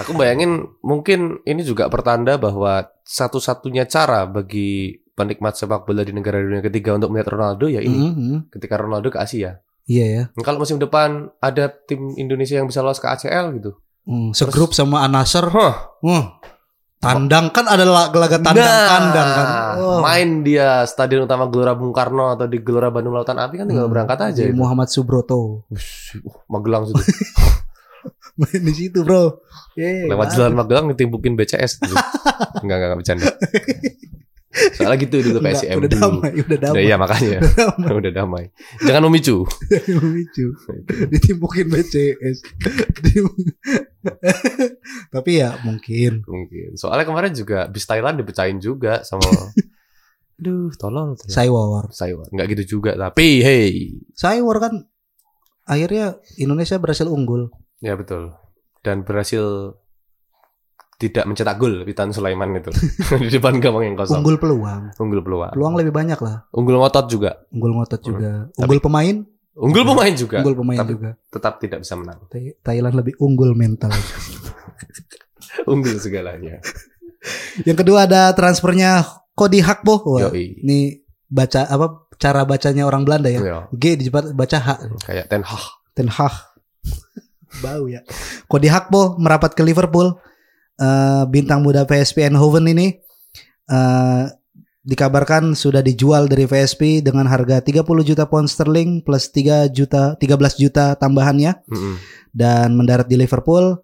Aku 0.01 0.17
bayangin 0.17 0.65
mungkin 0.81 1.39
ini 1.45 1.61
juga 1.61 1.87
pertanda 1.87 2.35
bahwa 2.35 2.89
satu-satunya 3.05 3.85
cara 3.85 4.25
bagi 4.25 4.97
penikmat 5.13 5.53
sepak 5.53 5.85
bola 5.85 6.01
di 6.01 6.13
negara 6.13 6.37
dunia 6.37 6.61
ketiga 6.61 6.93
untuk 6.93 7.09
melihat 7.09 7.33
Ronaldo 7.33 7.65
ya 7.65 7.81
ini 7.81 8.09
Mhm. 8.13 8.53
ketika 8.53 8.77
Ronaldo 8.77 9.09
ke 9.09 9.17
Asia. 9.17 9.61
Iya 9.87 10.05
ya. 10.05 10.23
Kalau 10.43 10.59
musim 10.59 10.77
depan 10.77 11.31
ada 11.39 11.71
tim 11.71 12.11
Indonesia 12.19 12.59
yang 12.59 12.67
bisa 12.67 12.83
lolos 12.83 12.99
ke 12.99 13.07
ACL 13.07 13.55
gitu. 13.55 13.71
Hmm, 14.03 14.35
segrup 14.35 14.75
sama 14.75 15.07
Anasar. 15.07 15.47
Huh. 15.47 15.75
Wah. 16.03 16.25
Tandang 16.97 17.53
kan 17.53 17.69
ada 17.69 17.85
laga 17.85 18.41
tandang 18.41 18.57
kandang 18.89 19.29
kan. 19.29 19.47
Oh. 19.77 20.01
main 20.01 20.41
dia 20.41 20.81
Stadion 20.83 21.23
Utama 21.23 21.45
Gelora 21.45 21.77
Bung 21.77 21.93
Karno 21.93 22.33
atau 22.33 22.49
di 22.49 22.57
Gelora 22.57 22.89
Bandung 22.89 23.13
Lautan 23.13 23.37
Api 23.37 23.53
kan 23.55 23.65
tinggal 23.65 23.85
Hmm, 23.85 23.93
berangkat 23.93 24.17
aja. 24.19 24.41
di 24.41 24.49
itu. 24.49 24.57
Muhammad 24.57 24.89
Subroto. 24.89 25.69
Uh, 25.69 25.77
Magelang 26.49 26.89
situ. 26.89 26.97
Main 28.39 28.61
di 28.61 28.73
situ, 28.73 29.01
Bro. 29.01 29.45
Yeay, 29.73 30.05
Lewat 30.05 30.29
bagus. 30.29 30.37
jalan 30.37 30.53
Magelang 30.53 30.85
ditimbukin 30.89 31.33
BCS. 31.33 31.81
Enggak, 32.61 32.65
enggak, 32.65 32.77
enggak 32.79 32.97
bercanda. 32.97 33.25
Soalnya 34.73 34.97
gitu 34.99 35.15
dulu 35.21 35.39
Enggak, 35.39 35.53
PSM 35.59 35.75
udah 35.77 35.89
dulu. 35.89 36.01
damai, 36.01 36.31
udah 36.33 36.43
Udah, 36.43 36.57
damai. 36.59 36.81
iya 36.83 36.95
makanya. 36.95 37.39
damai. 37.57 37.91
Udah 37.93 38.11
damai. 38.11 38.43
Jangan 38.81 39.01
memicu. 39.05 39.37
Memicu. 39.87 40.45
Ditimpukin 41.07 41.67
BCS. 41.67 42.37
Tapi 45.13 45.31
ya 45.35 45.57
mungkin. 45.63 46.23
Mungkin. 46.23 46.69
Soalnya 46.75 47.05
kemarin 47.05 47.33
juga 47.33 47.67
bis 47.67 47.83
Thailand 47.83 48.17
dipecahin 48.17 48.57
juga 48.57 49.03
sama 49.03 49.25
Aduh, 50.37 50.69
tolong. 50.77 51.17
tolong. 51.17 51.33
Saywar. 51.33 51.85
Saiwan. 51.89 52.29
Enggak 52.29 52.47
gitu 52.53 52.77
juga, 52.77 52.93
tapi 52.93 53.41
hey. 53.41 53.97
Saywar 54.13 54.61
kan 54.61 54.73
akhirnya 55.65 56.21
Indonesia 56.37 56.77
berhasil 56.77 57.09
unggul. 57.09 57.49
Ya 57.81 57.97
betul. 57.97 58.37
Dan 58.85 59.01
berhasil 59.01 59.73
tidak 60.97 61.29
mencetak 61.29 61.55
gol 61.55 61.85
Witan 61.85 62.09
Sulaiman 62.09 62.57
itu 62.57 62.73
di 63.21 63.29
depan 63.29 63.61
gawang 63.61 63.85
yang 63.85 63.95
kosong. 63.95 64.17
Unggul 64.19 64.37
peluang. 64.37 64.81
Unggul 64.97 65.21
peluang. 65.21 65.53
Peluang 65.53 65.73
lebih 65.77 65.93
banyak 65.93 66.17
lah. 66.17 66.49
Unggul 66.49 66.77
ngotot 66.77 67.05
juga. 67.05 67.45
Unggul 67.53 67.71
ngotot 67.73 68.01
juga. 68.01 68.49
Tapi- 68.49 68.61
Unggul 68.65 68.79
pemain, 68.81 69.15
Unggul 69.53 69.85
pemain 69.85 70.13
juga. 70.13 70.37
unggul 70.41 70.57
pemain 70.57 70.77
Tapi- 70.81 70.93
juga. 70.93 71.09
Tetap 71.29 71.53
tidak 71.57 71.79
bisa 71.81 71.93
menang. 71.93 72.19
Thai- 72.27 72.57
Thailand 72.59 72.95
lebih 72.95 73.13
unggul 73.17 73.53
mental. 73.53 73.93
Unggul 75.65 75.97
segalanya. 75.97 76.61
Yang 77.65 77.77
kedua 77.81 78.05
ada 78.05 78.33
transfernya. 78.33 79.05
Wah, 79.37 80.33
Yoi. 80.33 80.65
ini 80.65 80.97
baca 81.29 81.69
apa 81.69 82.09
cara 82.17 82.41
bacanya 82.41 82.89
orang 82.89 83.05
Belanda 83.05 83.29
ya. 83.29 83.37
Iya. 83.37 83.57
G 83.69 83.83
dibaca 84.01 84.57
H. 84.57 84.69
Kayak 85.05 85.29
Ten 85.29 85.45
Hag. 85.45 85.63
Ten 85.93 86.09
Hag. 86.09 86.33
Bau 87.63 87.85
ya. 87.85 88.01
Kodi 88.49 88.65
Hakbo 88.65 89.21
merapat 89.21 89.53
ke 89.53 89.61
Liverpool. 89.61 90.17
Eh, 90.77 91.23
bintang 91.27 91.65
muda 91.65 91.83
PSP 91.83 92.29
Eindhoven 92.29 92.69
ini 92.69 93.01
eh, 93.65 94.23
dikabarkan 94.81 95.51
sudah 95.51 95.81
dijual 95.81 96.29
dari 96.29 96.45
VSP 96.45 97.01
dengan 97.01 97.25
harga 97.25 97.59
30 97.59 97.81
juta 98.05 98.29
pound 98.29 98.45
sterling 98.45 99.01
plus 99.01 99.33
3 99.33 99.67
juta 99.67 100.13
13 100.15 100.21
juta 100.55 100.93
tambahannya 100.95 101.59
Mm-mm. 101.65 101.95
dan 102.29 102.77
mendarat 102.77 103.09
di 103.09 103.17
Liverpool. 103.17 103.81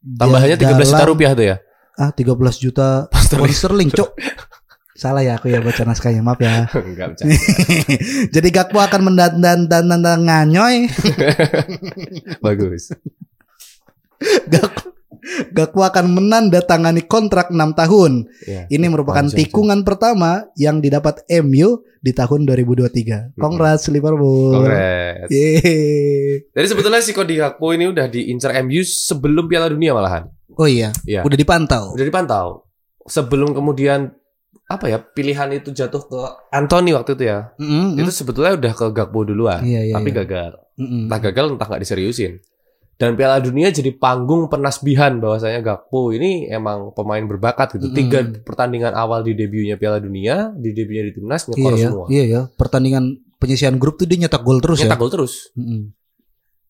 Tambahannya 0.00 0.56
13 0.56 0.80
juta 0.80 0.96
Dalam- 0.96 1.10
rupiah 1.12 1.32
tuh 1.36 1.44
ya. 1.44 1.56
Ah, 1.94 2.10
13 2.10 2.34
juta 2.56 3.06
pound 3.12 3.52
sterling, 3.52 3.90
Cok. 3.92 4.10
Salah 4.98 5.22
ya 5.22 5.38
aku 5.38 5.46
ya 5.46 5.62
baca 5.62 5.86
naskahnya, 5.86 6.26
maaf 6.26 6.42
ya. 6.42 6.66
Enggak 6.88 7.14
bercanda. 7.14 7.36
Jadi 8.34 8.48
Gakpo 8.50 8.82
akan 8.82 9.12
mendandan 9.12 9.70
dan 9.70 9.86
dan 9.86 10.20
nganyoy. 10.26 10.90
Bagus. 12.42 12.90
Gakpo, 14.50 14.97
Gakpo 15.52 15.82
akan 15.82 16.14
menandatangani 16.14 17.04
kontrak 17.04 17.50
6 17.50 17.58
tahun. 17.74 18.12
Ya. 18.44 18.64
Ini 18.68 18.86
merupakan 18.88 19.24
Anjay, 19.24 19.44
tikungan 19.46 19.82
pertama 19.82 20.48
yang 20.54 20.78
didapat 20.78 21.22
MU 21.42 21.82
di 21.98 22.12
tahun 22.14 22.46
2023. 22.46 23.34
Congrats 23.34 23.90
Liverpool. 23.90 24.54
Kongres. 24.54 25.28
Yeay. 25.30 26.46
Jadi 26.54 26.66
sebetulnya 26.66 27.02
si 27.02 27.10
Cody 27.12 27.34
Gakpo 27.38 27.74
ini 27.74 27.90
udah 27.90 28.06
diincar 28.06 28.54
MU 28.62 28.82
sebelum 28.82 29.46
Piala 29.46 29.70
Dunia 29.70 29.94
malahan. 29.94 30.30
Oh 30.58 30.66
iya, 30.66 30.90
Iya. 31.06 31.22
udah 31.22 31.38
dipantau. 31.38 31.94
Udah 31.94 32.06
dipantau. 32.06 32.66
Sebelum 33.06 33.54
kemudian 33.54 34.10
apa 34.68 34.84
ya 34.84 35.00
pilihan 35.00 35.48
itu 35.56 35.72
jatuh 35.72 36.02
ke 36.04 36.20
Anthony 36.52 36.92
waktu 36.92 37.16
itu 37.16 37.24
ya. 37.24 37.54
Mm-mm. 37.56 37.96
Itu 37.96 38.10
sebetulnya 38.12 38.58
udah 38.58 38.72
ke 38.74 38.86
Gakpo 38.92 39.24
duluan. 39.24 39.64
Iya, 39.64 39.80
iya, 39.88 39.94
tapi 39.96 40.10
iya. 40.12 40.18
gagal. 40.22 40.52
Mm-mm. 40.76 41.08
Entah 41.08 41.20
gagal 41.24 41.44
entah 41.56 41.66
nggak 41.66 41.82
diseriusin. 41.82 42.32
Dan 42.98 43.14
Piala 43.14 43.38
Dunia 43.38 43.70
jadi 43.70 43.94
panggung 43.94 44.50
penasbihan 44.50 45.22
bahwasanya 45.22 45.62
Gakpo 45.62 46.10
ini 46.10 46.50
emang 46.50 46.90
pemain 46.92 47.22
berbakat 47.22 47.78
gitu. 47.78 47.94
Tiga 47.94 48.26
pertandingan 48.42 48.90
awal 48.90 49.22
di 49.22 49.32
debutnya 49.32 49.78
Piala 49.78 50.02
Dunia, 50.02 50.50
di 50.50 50.74
debutnya 50.74 51.06
di 51.06 51.12
timnas 51.14 51.46
Iya 51.46 51.54
nyekor 51.54 51.72
ya, 51.72 51.86
semua. 51.86 52.06
iya 52.10 52.24
ya. 52.26 52.40
Pertandingan 52.50 53.04
penyisian 53.38 53.78
grup 53.78 53.96
tuh 53.96 54.04
dia 54.04 54.18
nyetak 54.18 54.42
gol 54.42 54.58
terus 54.58 54.82
Nyetak 54.82 54.98
ya. 54.98 55.00
gol 55.00 55.10
terus. 55.14 55.54
Mm-mm. 55.54 55.94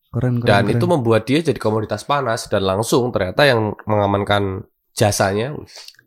Keren, 0.09 0.35
keren. 0.37 0.45
Dan 0.45 0.63
keren. 0.65 0.77
itu 0.77 0.85
membuat 0.85 1.23
dia 1.25 1.41
jadi 1.41 1.57
komoditas 1.57 2.05
panas 2.05 2.45
dan 2.47 2.61
langsung 2.61 3.09
ternyata 3.09 3.45
yang 3.45 3.73
mengamankan 3.85 4.69
jasanya 4.93 5.57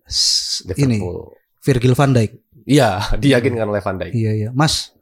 S- 0.05 0.61
ini 0.71 1.01
Liverpool. 1.01 1.33
Virgil 1.61 1.93
van 1.93 2.11
Dijk. 2.11 2.31
Iya, 2.61 2.89
diyakinkan 3.21 3.65
oleh 3.65 3.81
Van 3.81 3.97
Dijk. 3.97 4.13
Iya 4.13 4.31
iya, 4.37 4.49
Mas. 4.53 4.93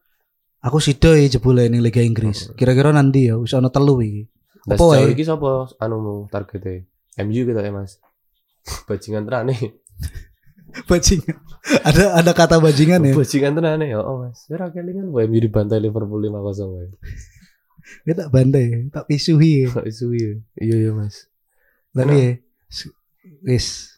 Aku 0.59 0.80
sido 0.80 1.11
ya 1.11 1.28
jebule 1.28 1.67
ini 1.67 1.80
Liga 1.80 1.99
Inggris. 1.99 2.51
Kira-kira 2.55 2.91
nanti 2.91 3.28
ya 3.28 3.36
wis 3.36 3.51
ana 3.51 3.67
telu 3.67 3.99
iki. 3.99 4.28
Sejauh 4.78 4.91
wae? 4.93 5.13
ini 5.15 5.24
siapa 5.26 5.51
anumu 5.82 6.30
targetnya? 6.30 6.86
MU 7.26 7.41
gitu 7.47 7.55
ya 7.55 7.72
Mas. 7.74 7.97
Bajingan 8.86 9.26
tenan 9.26 9.49
nih. 9.49 9.74
Bajingan. 10.89 11.38
ada 11.82 12.03
ada 12.22 12.32
kata 12.38 12.61
bajingan 12.61 13.01
ya. 13.01 13.13
Bajingan 13.17 13.57
tenan 13.57 13.82
nih. 13.82 13.97
Oh 13.97 14.22
Mas. 14.22 14.45
Ora 14.53 14.70
kelingan 14.70 15.09
wae 15.09 15.26
MU 15.26 15.39
dibantai 15.41 15.82
Liverpool 15.82 16.22
5-0 16.22 16.76
wae. 16.76 16.89
Kita 18.05 18.28
tak 18.28 18.32
bandai, 18.32 18.89
tak 18.93 19.09
pisuhi. 19.09 19.65
Kok 19.65 19.86
isu 19.86 20.13
ya? 20.13 20.34
Iya 20.61 20.76
iya 20.88 20.91
Mas. 20.93 21.26
Tapi 21.89 22.17
ya, 22.17 22.30
wis. 23.45 23.97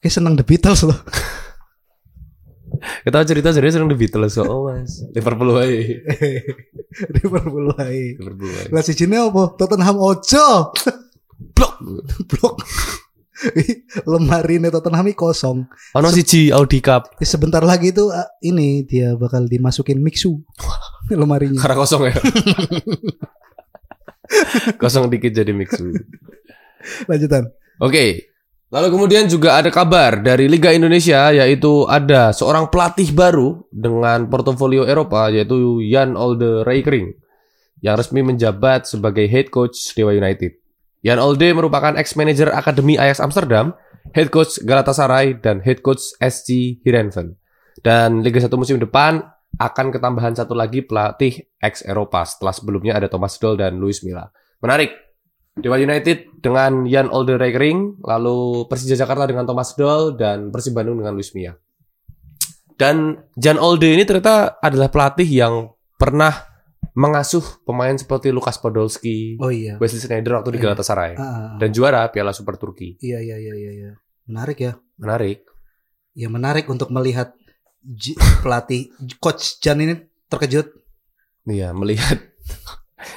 Kayak 0.00 0.14
seneng 0.16 0.34
The 0.34 0.44
Beatles 0.46 0.82
loh. 0.88 0.96
Kita 2.82 3.22
cerita 3.22 3.54
serius 3.54 3.78
tentang 3.78 3.94
The 3.94 3.98
Beatles 3.98 4.34
oh 4.42 4.66
Mas. 4.66 5.06
Liverpool 5.14 5.54
wae. 5.54 6.02
Liverpool 7.18 7.66
wae. 7.78 8.18
Liverpool 8.18 8.50
wae. 8.50 8.66
Lah 8.74 8.82
sijine 8.82 9.22
apa? 9.22 9.54
Tottenham 9.54 10.02
ojo. 10.02 10.74
Blok. 11.56 11.74
Blok. 12.30 12.54
Lemari 14.06 14.62
ini 14.62 14.70
Tottenham 14.70 15.06
ini 15.06 15.14
kosong. 15.18 15.66
Ono 15.98 16.08
siji 16.10 16.50
Audi 16.54 16.78
Cup. 16.78 17.18
Eh, 17.18 17.26
Sebentar 17.26 17.62
lagi 17.62 17.90
itu 17.90 18.10
ah, 18.10 18.26
ini 18.42 18.86
dia 18.86 19.18
bakal 19.18 19.46
dimasukin 19.46 19.98
mixu 19.98 20.42
lemarinya. 21.10 21.58
Karena 21.58 21.76
kosong 21.78 22.02
ya. 22.06 22.14
kosong 24.82 25.10
dikit 25.10 25.34
jadi 25.34 25.50
mixu. 25.50 25.90
Lanjutan. 27.10 27.50
Oke. 27.82 28.31
Lalu 28.72 28.88
kemudian 28.88 29.28
juga 29.28 29.60
ada 29.60 29.68
kabar 29.68 30.24
dari 30.24 30.48
Liga 30.48 30.72
Indonesia 30.72 31.28
yaitu 31.28 31.84
ada 31.84 32.32
seorang 32.32 32.72
pelatih 32.72 33.12
baru 33.12 33.68
dengan 33.68 34.32
portofolio 34.32 34.88
Eropa 34.88 35.28
yaitu 35.28 35.84
Jan 35.92 36.16
Olde 36.16 36.64
Reikring 36.64 37.12
yang 37.84 38.00
resmi 38.00 38.24
menjabat 38.24 38.88
sebagai 38.88 39.28
head 39.28 39.52
coach 39.52 39.92
Dewa 39.92 40.16
United. 40.16 40.56
Jan 41.04 41.20
Olde 41.20 41.52
merupakan 41.52 41.92
ex-manager 42.00 42.48
Akademi 42.56 42.96
Ajax 42.96 43.20
Amsterdam, 43.20 43.76
head 44.16 44.32
coach 44.32 44.56
Galatasaray, 44.64 45.36
dan 45.44 45.60
head 45.60 45.84
coach 45.84 46.16
SC 46.16 46.80
Heerenveen. 46.80 47.36
Dan 47.84 48.24
Liga 48.24 48.40
1 48.40 48.48
musim 48.56 48.80
depan 48.80 49.20
akan 49.60 49.92
ketambahan 49.92 50.32
satu 50.32 50.56
lagi 50.56 50.80
pelatih 50.80 51.44
ex-Eropa 51.60 52.24
setelah 52.24 52.56
sebelumnya 52.56 52.96
ada 52.96 53.12
Thomas 53.12 53.36
Doll 53.36 53.60
dan 53.60 53.76
Luis 53.76 54.00
Milla. 54.00 54.32
Menarik. 54.64 55.11
Dewa 55.52 55.76
United 55.76 56.40
dengan 56.40 56.88
Jan 56.88 57.12
Olde 57.12 57.36
Rekering, 57.36 58.00
lalu 58.00 58.64
Persija 58.64 58.96
Jakarta 58.96 59.28
dengan 59.28 59.44
Thomas 59.44 59.76
Doll, 59.76 60.16
dan 60.16 60.48
Persib 60.48 60.72
Bandung 60.72 60.96
dengan 60.96 61.12
Luis 61.12 61.36
Milla. 61.36 61.52
Dan 62.72 63.20
Jan 63.36 63.60
Olde 63.60 63.92
ini 63.92 64.02
ternyata 64.02 64.56
adalah 64.58 64.88
pelatih 64.88 65.28
yang 65.28 65.68
pernah 65.94 66.32
mengasuh 66.92 67.62
pemain 67.62 67.92
seperti 67.94 68.28
Lukas 68.28 68.56
Podolski, 68.56 69.36
Oh 69.38 69.48
iya. 69.48 69.76
Wesley 69.76 69.96
Sneijder 69.98 70.36
waktu 70.36 70.52
di 70.52 70.58
Iya. 70.58 70.64
Galatasaray 70.66 71.16
Ah, 71.16 71.24
ah, 71.24 71.48
dan 71.56 71.68
juara 71.70 72.04
Piala 72.08 72.32
Super 72.32 72.56
Turki. 72.56 73.00
iya 73.00 73.16
iya 73.16 73.36
iya 73.36 73.54
iya 73.54 73.70
iya. 73.72 73.90
Menarik 74.28 74.58
ya. 74.58 74.72
Menarik. 74.96 75.40
Ya 76.12 76.28
menarik 76.28 76.68
untuk 76.68 76.88
melihat 76.88 77.32
pelatih 78.40 78.92
coach 79.18 79.56
Jan 79.58 79.80
ini 79.80 79.96
terkejut. 80.28 80.68
Iya, 81.44 81.72
melihat 81.72 82.20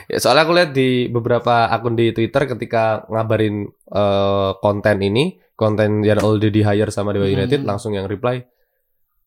Ya, 0.06 0.18
soalnya 0.18 0.44
aku 0.44 0.54
lihat 0.54 0.72
di 0.72 0.90
beberapa 1.08 1.68
akun 1.68 1.94
di 1.94 2.10
Twitter 2.10 2.46
ketika 2.48 2.84
ngabarin 3.06 3.64
eh, 3.70 4.52
konten 4.58 4.98
ini, 5.00 5.24
konten 5.54 6.02
Jan 6.02 6.20
Olde 6.20 6.50
di 6.50 6.60
hire 6.60 6.90
sama 6.90 7.10
Dewa 7.10 7.24
Hmm. 7.24 7.36
United 7.36 7.62
langsung 7.62 7.92
yang 7.92 8.06
reply. 8.06 8.42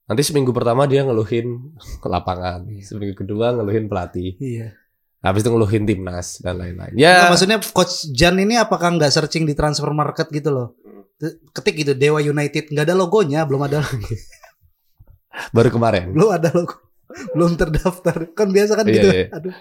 Nanti 0.05 0.23
seminggu 0.23 0.51
pertama 0.51 0.85
dia 0.85 1.03
ngeluhin 1.03 1.73
ke 2.03 2.09
lapangan, 2.09 2.65
Iya. 2.65 2.83
seminggu 2.83 3.15
kedua 3.15 3.53
ngeluhin 3.53 3.87
pelatih, 3.87 4.35
Iya. 4.37 4.73
habis 5.21 5.43
itu 5.43 5.51
ngeluhin 5.51 5.85
timnas 5.85 6.41
dan 6.41 6.57
lain-lain. 6.57 6.95
Ya, 6.95 7.29
maksudnya 7.29 7.61
coach 7.63 8.09
Jan 8.11 8.37
ini 8.37 8.55
apakah 8.55 8.95
nggak 8.95 9.11
searching 9.11 9.45
di 9.45 9.53
transfer 9.53 9.91
market 9.91 10.27
gitu 10.29 10.49
loh? 10.49 10.69
Ketik 11.51 11.75
gitu 11.77 11.93
Dewa 11.93 12.19
United 12.19 12.71
nggak 12.71 12.85
ada 12.85 12.95
logonya, 12.95 13.43
belum 13.43 13.67
ada 13.67 13.83
baru 15.55 15.71
kemarin. 15.71 16.11
belum 16.11 16.31
ada 16.31 16.49
logo. 16.51 16.77
Belum 17.33 17.53
terdaftar. 17.55 18.31
Kan 18.33 18.49
biasa 18.49 18.73
kan 18.75 18.87
Iya, 18.87 18.95
gitu. 18.95 19.09
iya. 19.09 19.25
Aduh. 19.33 19.55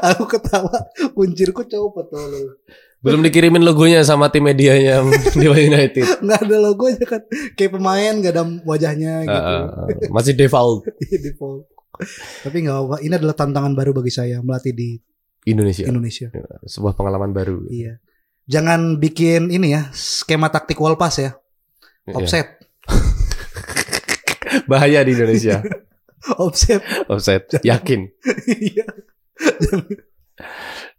Aku 0.00 0.24
ketawa, 0.26 0.90
kuncirku 1.14 1.62
copot 1.68 2.06
tolong. 2.10 2.56
Belum 3.04 3.20
dikirimin 3.20 3.60
logonya 3.60 4.00
sama 4.00 4.32
tim 4.32 4.48
medianya 4.48 5.04
Dewa 5.36 5.60
United. 5.60 6.24
Nggak 6.24 6.40
ada 6.48 6.56
logonya 6.56 7.04
kan. 7.04 7.20
Kayak 7.52 7.76
pemain 7.76 8.14
nggak 8.16 8.32
ada 8.32 8.44
wajahnya 8.64 9.14
gitu. 9.28 9.40
Uh, 9.44 10.08
masih 10.08 10.32
default 10.32 10.88
Di 10.96 11.20
default. 11.28 11.68
Tapi 12.40 12.64
nggak 12.64 12.76
apa. 12.80 12.96
Ini 13.04 13.14
adalah 13.20 13.36
tantangan 13.36 13.76
baru 13.76 13.92
bagi 13.92 14.08
saya 14.08 14.40
melatih 14.40 14.72
di 14.72 14.96
Indonesia. 15.44 15.84
Indonesia. 15.84 16.32
Sebuah 16.64 16.96
pengalaman 16.96 17.36
baru. 17.36 17.68
Iya. 17.68 18.00
Jangan 18.48 18.96
bikin 18.96 19.52
ini 19.52 19.76
ya 19.76 19.92
skema 19.92 20.48
taktik 20.48 20.80
wall 20.80 20.96
pass 20.96 21.20
ya. 21.20 21.36
Iya. 22.08 22.24
Offset. 22.24 22.48
Bahaya 24.70 25.04
di 25.04 25.12
Indonesia. 25.12 25.60
Offset. 26.40 26.80
Offset. 27.04 27.60
Yakin. 27.60 28.08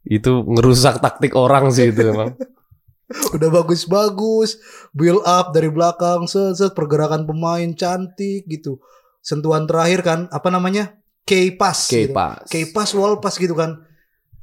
Itu 0.06 0.46
ngerusak 0.46 1.02
taktik 1.02 1.34
orang 1.34 1.74
sih 1.74 1.90
itu 1.90 2.14
emang. 2.14 2.38
Udah 3.38 3.50
bagus-bagus, 3.54 4.58
build 4.90 5.22
up 5.26 5.54
dari 5.54 5.70
belakang, 5.70 6.26
set, 6.26 6.58
set 6.58 6.74
pergerakan 6.74 7.30
pemain 7.30 7.70
cantik 7.78 8.50
gitu. 8.50 8.82
Sentuhan 9.22 9.70
terakhir 9.70 10.02
kan, 10.02 10.20
apa 10.34 10.50
namanya? 10.50 10.98
K-pass. 11.26 11.90
gitu. 11.90 12.14
K-pass. 12.14 12.50
K-pass 12.50 12.90
wall 12.94 13.18
pass 13.22 13.38
gitu 13.38 13.54
kan. 13.58 13.82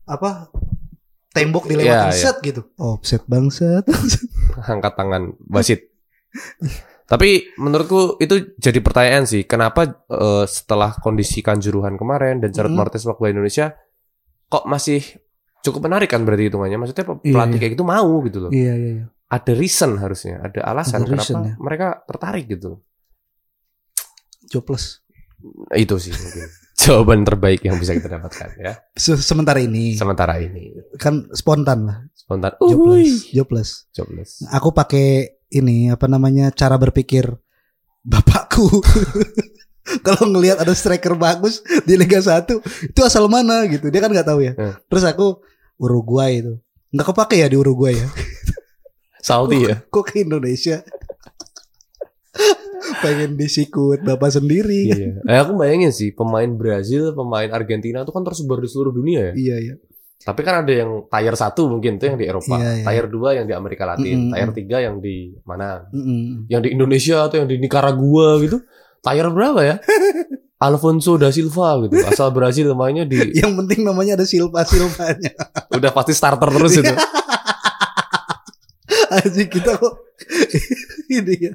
Apa? 0.07 0.51
Tembok 1.33 1.71
dilewatin 1.71 2.11
iya. 2.11 2.15
set 2.15 2.39
gitu. 2.43 2.67
Offset 2.77 3.23
bangsat. 3.27 3.87
Angkat 4.59 4.95
tangan 4.99 5.33
wasit. 5.49 5.91
Tapi 7.03 7.53
menurutku 7.57 8.17
itu 8.19 8.57
jadi 8.57 8.79
pertanyaan 8.79 9.25
sih, 9.25 9.43
kenapa 9.43 9.85
eh, 10.09 10.45
setelah 10.45 10.97
kondisi 10.97 11.41
kanjuruhan 11.41 11.95
kemarin 11.95 12.39
dan 12.39 12.51
Jared 12.51 12.73
Mhm. 12.73 12.79
Martinez 12.79 13.05
waktu 13.05 13.31
Indonesia 13.31 13.75
kok 14.47 14.65
masih 14.65 15.01
cukup 15.61 15.87
menarik 15.87 16.09
kan 16.09 16.23
berarti 16.23 16.49
hitungannya? 16.49 16.77
Maksudnya 16.77 17.05
Iya, 17.05 17.15
pelatih 17.29 17.53
iya. 17.53 17.61
kayak 17.61 17.73
gitu 17.73 17.85
mau 17.85 18.11
gitu 18.23 18.39
loh. 18.39 18.51
iya 18.51 18.73
iya 18.75 18.91
iya. 18.99 19.07
Ada 19.29 19.53
reason 19.53 19.97
harusnya, 19.97 20.41
ada 20.41 20.61
alasan 20.63 21.01
Ada 21.01 21.07
kenapa 21.07 21.23
reason, 21.25 21.39
ya. 21.43 21.55
mereka 21.57 21.87
tertarik 22.05 22.45
gitu. 22.47 22.81
Jobless. 24.45 25.01
Itu 25.73 25.97
sih 25.97 26.13
mungkin 26.13 26.47
jawaban 26.83 27.21
terbaik 27.23 27.61
yang 27.63 27.77
bisa 27.77 27.93
kita 27.93 28.09
dapatkan 28.11 28.49
ya. 28.57 28.73
Se- 28.93 29.19
Sementara 29.19 29.59
ini 29.59 29.95
Sementara 29.95 30.37
ini 30.37 30.71
kan 30.97 31.27
spontan 31.31 31.79
lah. 31.83 31.99
spontan. 32.13 32.53
Jobless. 32.61 33.33
Jobless. 33.33 33.71
Jobless. 33.91 34.31
Aku 34.51 34.71
pakai 34.71 35.41
ini 35.53 35.93
apa 35.93 36.09
namanya 36.09 36.49
cara 36.51 36.81
berpikir 36.81 37.29
bapakku. 38.03 38.67
Kalau 40.07 40.31
ngelihat 40.31 40.63
ada 40.63 40.73
striker 40.79 41.19
bagus 41.19 41.61
di 41.85 41.99
Liga 41.99 42.23
1 42.23 42.47
itu 42.95 43.01
asal 43.03 43.27
mana 43.27 43.67
gitu. 43.67 43.91
Dia 43.91 44.01
kan 44.01 44.15
nggak 44.15 44.29
tahu 44.29 44.41
ya. 44.41 44.53
Hmm. 44.55 44.75
Terus 44.89 45.05
aku 45.05 45.43
Uruguay 45.77 46.39
itu. 46.39 46.57
Nggak 46.95 47.07
kepake 47.13 47.37
ya 47.43 47.49
di 47.51 47.59
Uruguay 47.59 47.99
ya. 47.99 48.09
Salty 49.27 49.67
ya. 49.67 49.83
Kok 49.91 50.05
ke 50.07 50.23
Indonesia? 50.23 50.87
Pengen 53.03 53.35
disikut 53.35 54.03
bapak 54.07 54.39
sendiri. 54.39 54.91
Iya. 54.91 55.09
Eh, 55.27 55.39
aku 55.43 55.59
bayangin 55.59 55.91
sih 55.91 56.15
pemain 56.15 56.49
Brazil, 56.55 57.11
pemain 57.15 57.51
Argentina 57.51 58.07
itu 58.07 58.15
kan 58.15 58.23
tersebar 58.23 58.63
di 58.63 58.71
seluruh 58.71 58.95
dunia 58.95 59.31
ya. 59.31 59.35
Iya 59.35 59.57
iya. 59.59 59.75
Tapi 60.23 60.41
kan 60.47 60.63
ada 60.63 60.73
yang 60.73 61.11
tier 61.11 61.35
1 61.35 61.51
mungkin 61.67 61.99
itu 61.99 62.05
yang 62.07 62.19
di 62.19 62.27
Eropa, 62.31 62.55
Iya, 62.57 62.71
iya. 62.79 62.85
tier 62.87 63.07
2 63.11 63.39
yang 63.43 63.47
di 63.51 63.55
Amerika 63.55 63.85
Latin, 63.85 64.31
Mm-mm. 64.31 64.35
tier 64.35 64.51
3 64.55 64.87
yang 64.87 64.97
di 65.03 65.35
mana? 65.43 65.83
Mm-mm. 65.91 66.47
Yang 66.47 66.61
di 66.63 66.69
Indonesia 66.79 67.27
atau 67.27 67.43
yang 67.43 67.49
di 67.51 67.57
Nicaragua 67.59 68.39
gitu. 68.39 68.63
Tier 69.03 69.27
berapa 69.29 69.61
ya? 69.67 69.77
Alfonso 70.63 71.19
da 71.19 71.35
Silva 71.35 71.75
gitu. 71.83 71.99
Asal 72.07 72.31
Brazil 72.31 72.71
mainnya 72.79 73.03
di 73.03 73.19
Yang 73.43 73.53
penting 73.67 73.83
namanya 73.83 74.15
ada 74.15 74.23
Silva 74.23 74.63
Silvanya. 74.63 75.35
udah 75.77 75.91
pasti 75.91 76.15
starter 76.15 76.47
terus 76.55 76.79
itu. 76.79 76.95
Aji 79.13 79.45
kita 79.51 79.77
kok 79.77 79.95
ini 81.11 81.51
ya. 81.51 81.53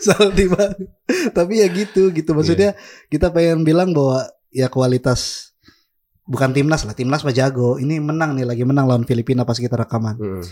Salty 0.00 0.48
banget. 0.48 0.88
Tapi 1.36 1.52
ya 1.60 1.68
gitu 1.68 2.08
gitu 2.12 2.30
maksudnya 2.32 2.72
kita 3.12 3.28
pengen 3.28 3.60
bilang 3.62 3.92
bahwa 3.92 4.24
ya 4.48 4.72
kualitas 4.72 5.52
bukan 6.26 6.50
timnas 6.52 6.82
lah, 6.82 6.92
timnas 6.92 7.22
mah 7.22 7.32
jago. 7.32 7.78
Ini 7.78 8.02
menang 8.02 8.34
nih 8.36 8.44
lagi 8.44 8.62
menang 8.66 8.90
lawan 8.90 9.06
Filipina 9.06 9.46
pas 9.46 9.56
kita 9.56 9.78
rekaman. 9.78 10.18
Mm. 10.18 10.44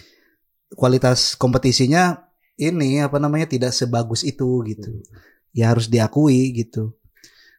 Kualitas 0.75 1.35
kompetisinya 1.35 2.31
ini 2.57 3.03
apa 3.03 3.19
namanya 3.19 3.51
tidak 3.51 3.75
sebagus 3.75 4.23
itu 4.23 4.63
gitu. 4.65 5.03
Ya 5.51 5.71
harus 5.71 5.91
diakui 5.91 6.55
gitu. 6.55 6.95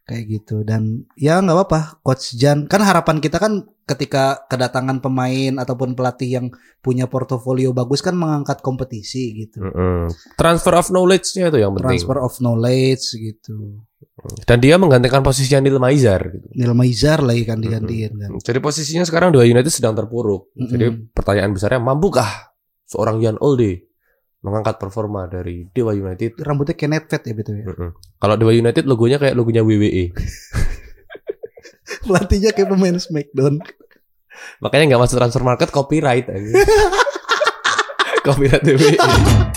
Kayak 0.06 0.24
gitu 0.30 0.62
dan 0.62 1.10
ya 1.18 1.42
nggak 1.42 1.58
apa-apa 1.58 1.98
coach 2.06 2.38
Jan 2.38 2.70
kan 2.70 2.86
harapan 2.86 3.18
kita 3.18 3.42
kan 3.42 3.66
ketika 3.90 4.46
kedatangan 4.46 5.02
pemain 5.02 5.58
ataupun 5.58 5.98
pelatih 5.98 6.30
yang 6.30 6.48
punya 6.82 7.10
portofolio 7.10 7.74
bagus 7.74 8.06
kan 8.06 8.14
mengangkat 8.14 8.62
kompetisi 8.62 9.34
gitu. 9.34 9.66
Mm-mm. 9.66 10.10
Transfer 10.38 10.78
of 10.78 10.94
knowledge-nya 10.94 11.50
itu 11.50 11.58
yang 11.58 11.74
penting. 11.74 11.90
Transfer 11.90 12.18
of 12.22 12.34
knowledge 12.38 13.18
gitu. 13.18 13.82
Dan 14.46 14.58
dia 14.62 14.78
menggantikan 14.78 15.26
posisi 15.26 15.54
Neil 15.58 15.82
Maizar 15.82 16.22
gitu. 16.34 16.54
Neil 16.54 16.74
Maizar 16.78 17.26
lagi 17.26 17.42
kan 17.42 17.58
digantiin 17.58 18.14
kan. 18.14 18.30
Jadi 18.42 18.60
posisinya 18.62 19.06
sekarang 19.10 19.34
dua 19.34 19.46
United 19.46 19.74
sedang 19.74 19.98
terpuruk. 19.98 20.54
Mm-mm. 20.54 20.70
Jadi 20.70 20.86
pertanyaan 21.14 21.54
besarnya 21.54 21.82
mampukah 21.82 22.54
seorang 22.86 23.22
Jan 23.22 23.42
Olde 23.42 23.86
mengangkat 24.46 24.78
performa 24.78 25.26
dari 25.26 25.66
Dewa 25.74 25.98
United? 25.98 26.38
Rambutnya 26.46 26.78
kayak 26.78 26.92
netfet 26.94 27.22
ya 27.26 27.34
betul 27.34 27.56
ya. 27.58 27.66
Mm-mm. 27.66 27.90
Kalau 28.22 28.36
Dewa 28.38 28.54
United 28.54 28.86
logonya 28.86 29.18
kayak 29.18 29.34
logonya 29.34 29.66
WWE. 29.66 30.14
Pelatihnya 32.06 32.54
kayak 32.54 32.70
pemain 32.70 32.98
Smackdown. 33.02 33.58
Makanya 34.62 34.94
nggak 34.94 35.02
masuk 35.02 35.18
transfer 35.18 35.42
market 35.42 35.74
copyright 35.74 36.30
aja. 36.30 36.54
copyright 38.26 38.62
WWE. 38.62 39.55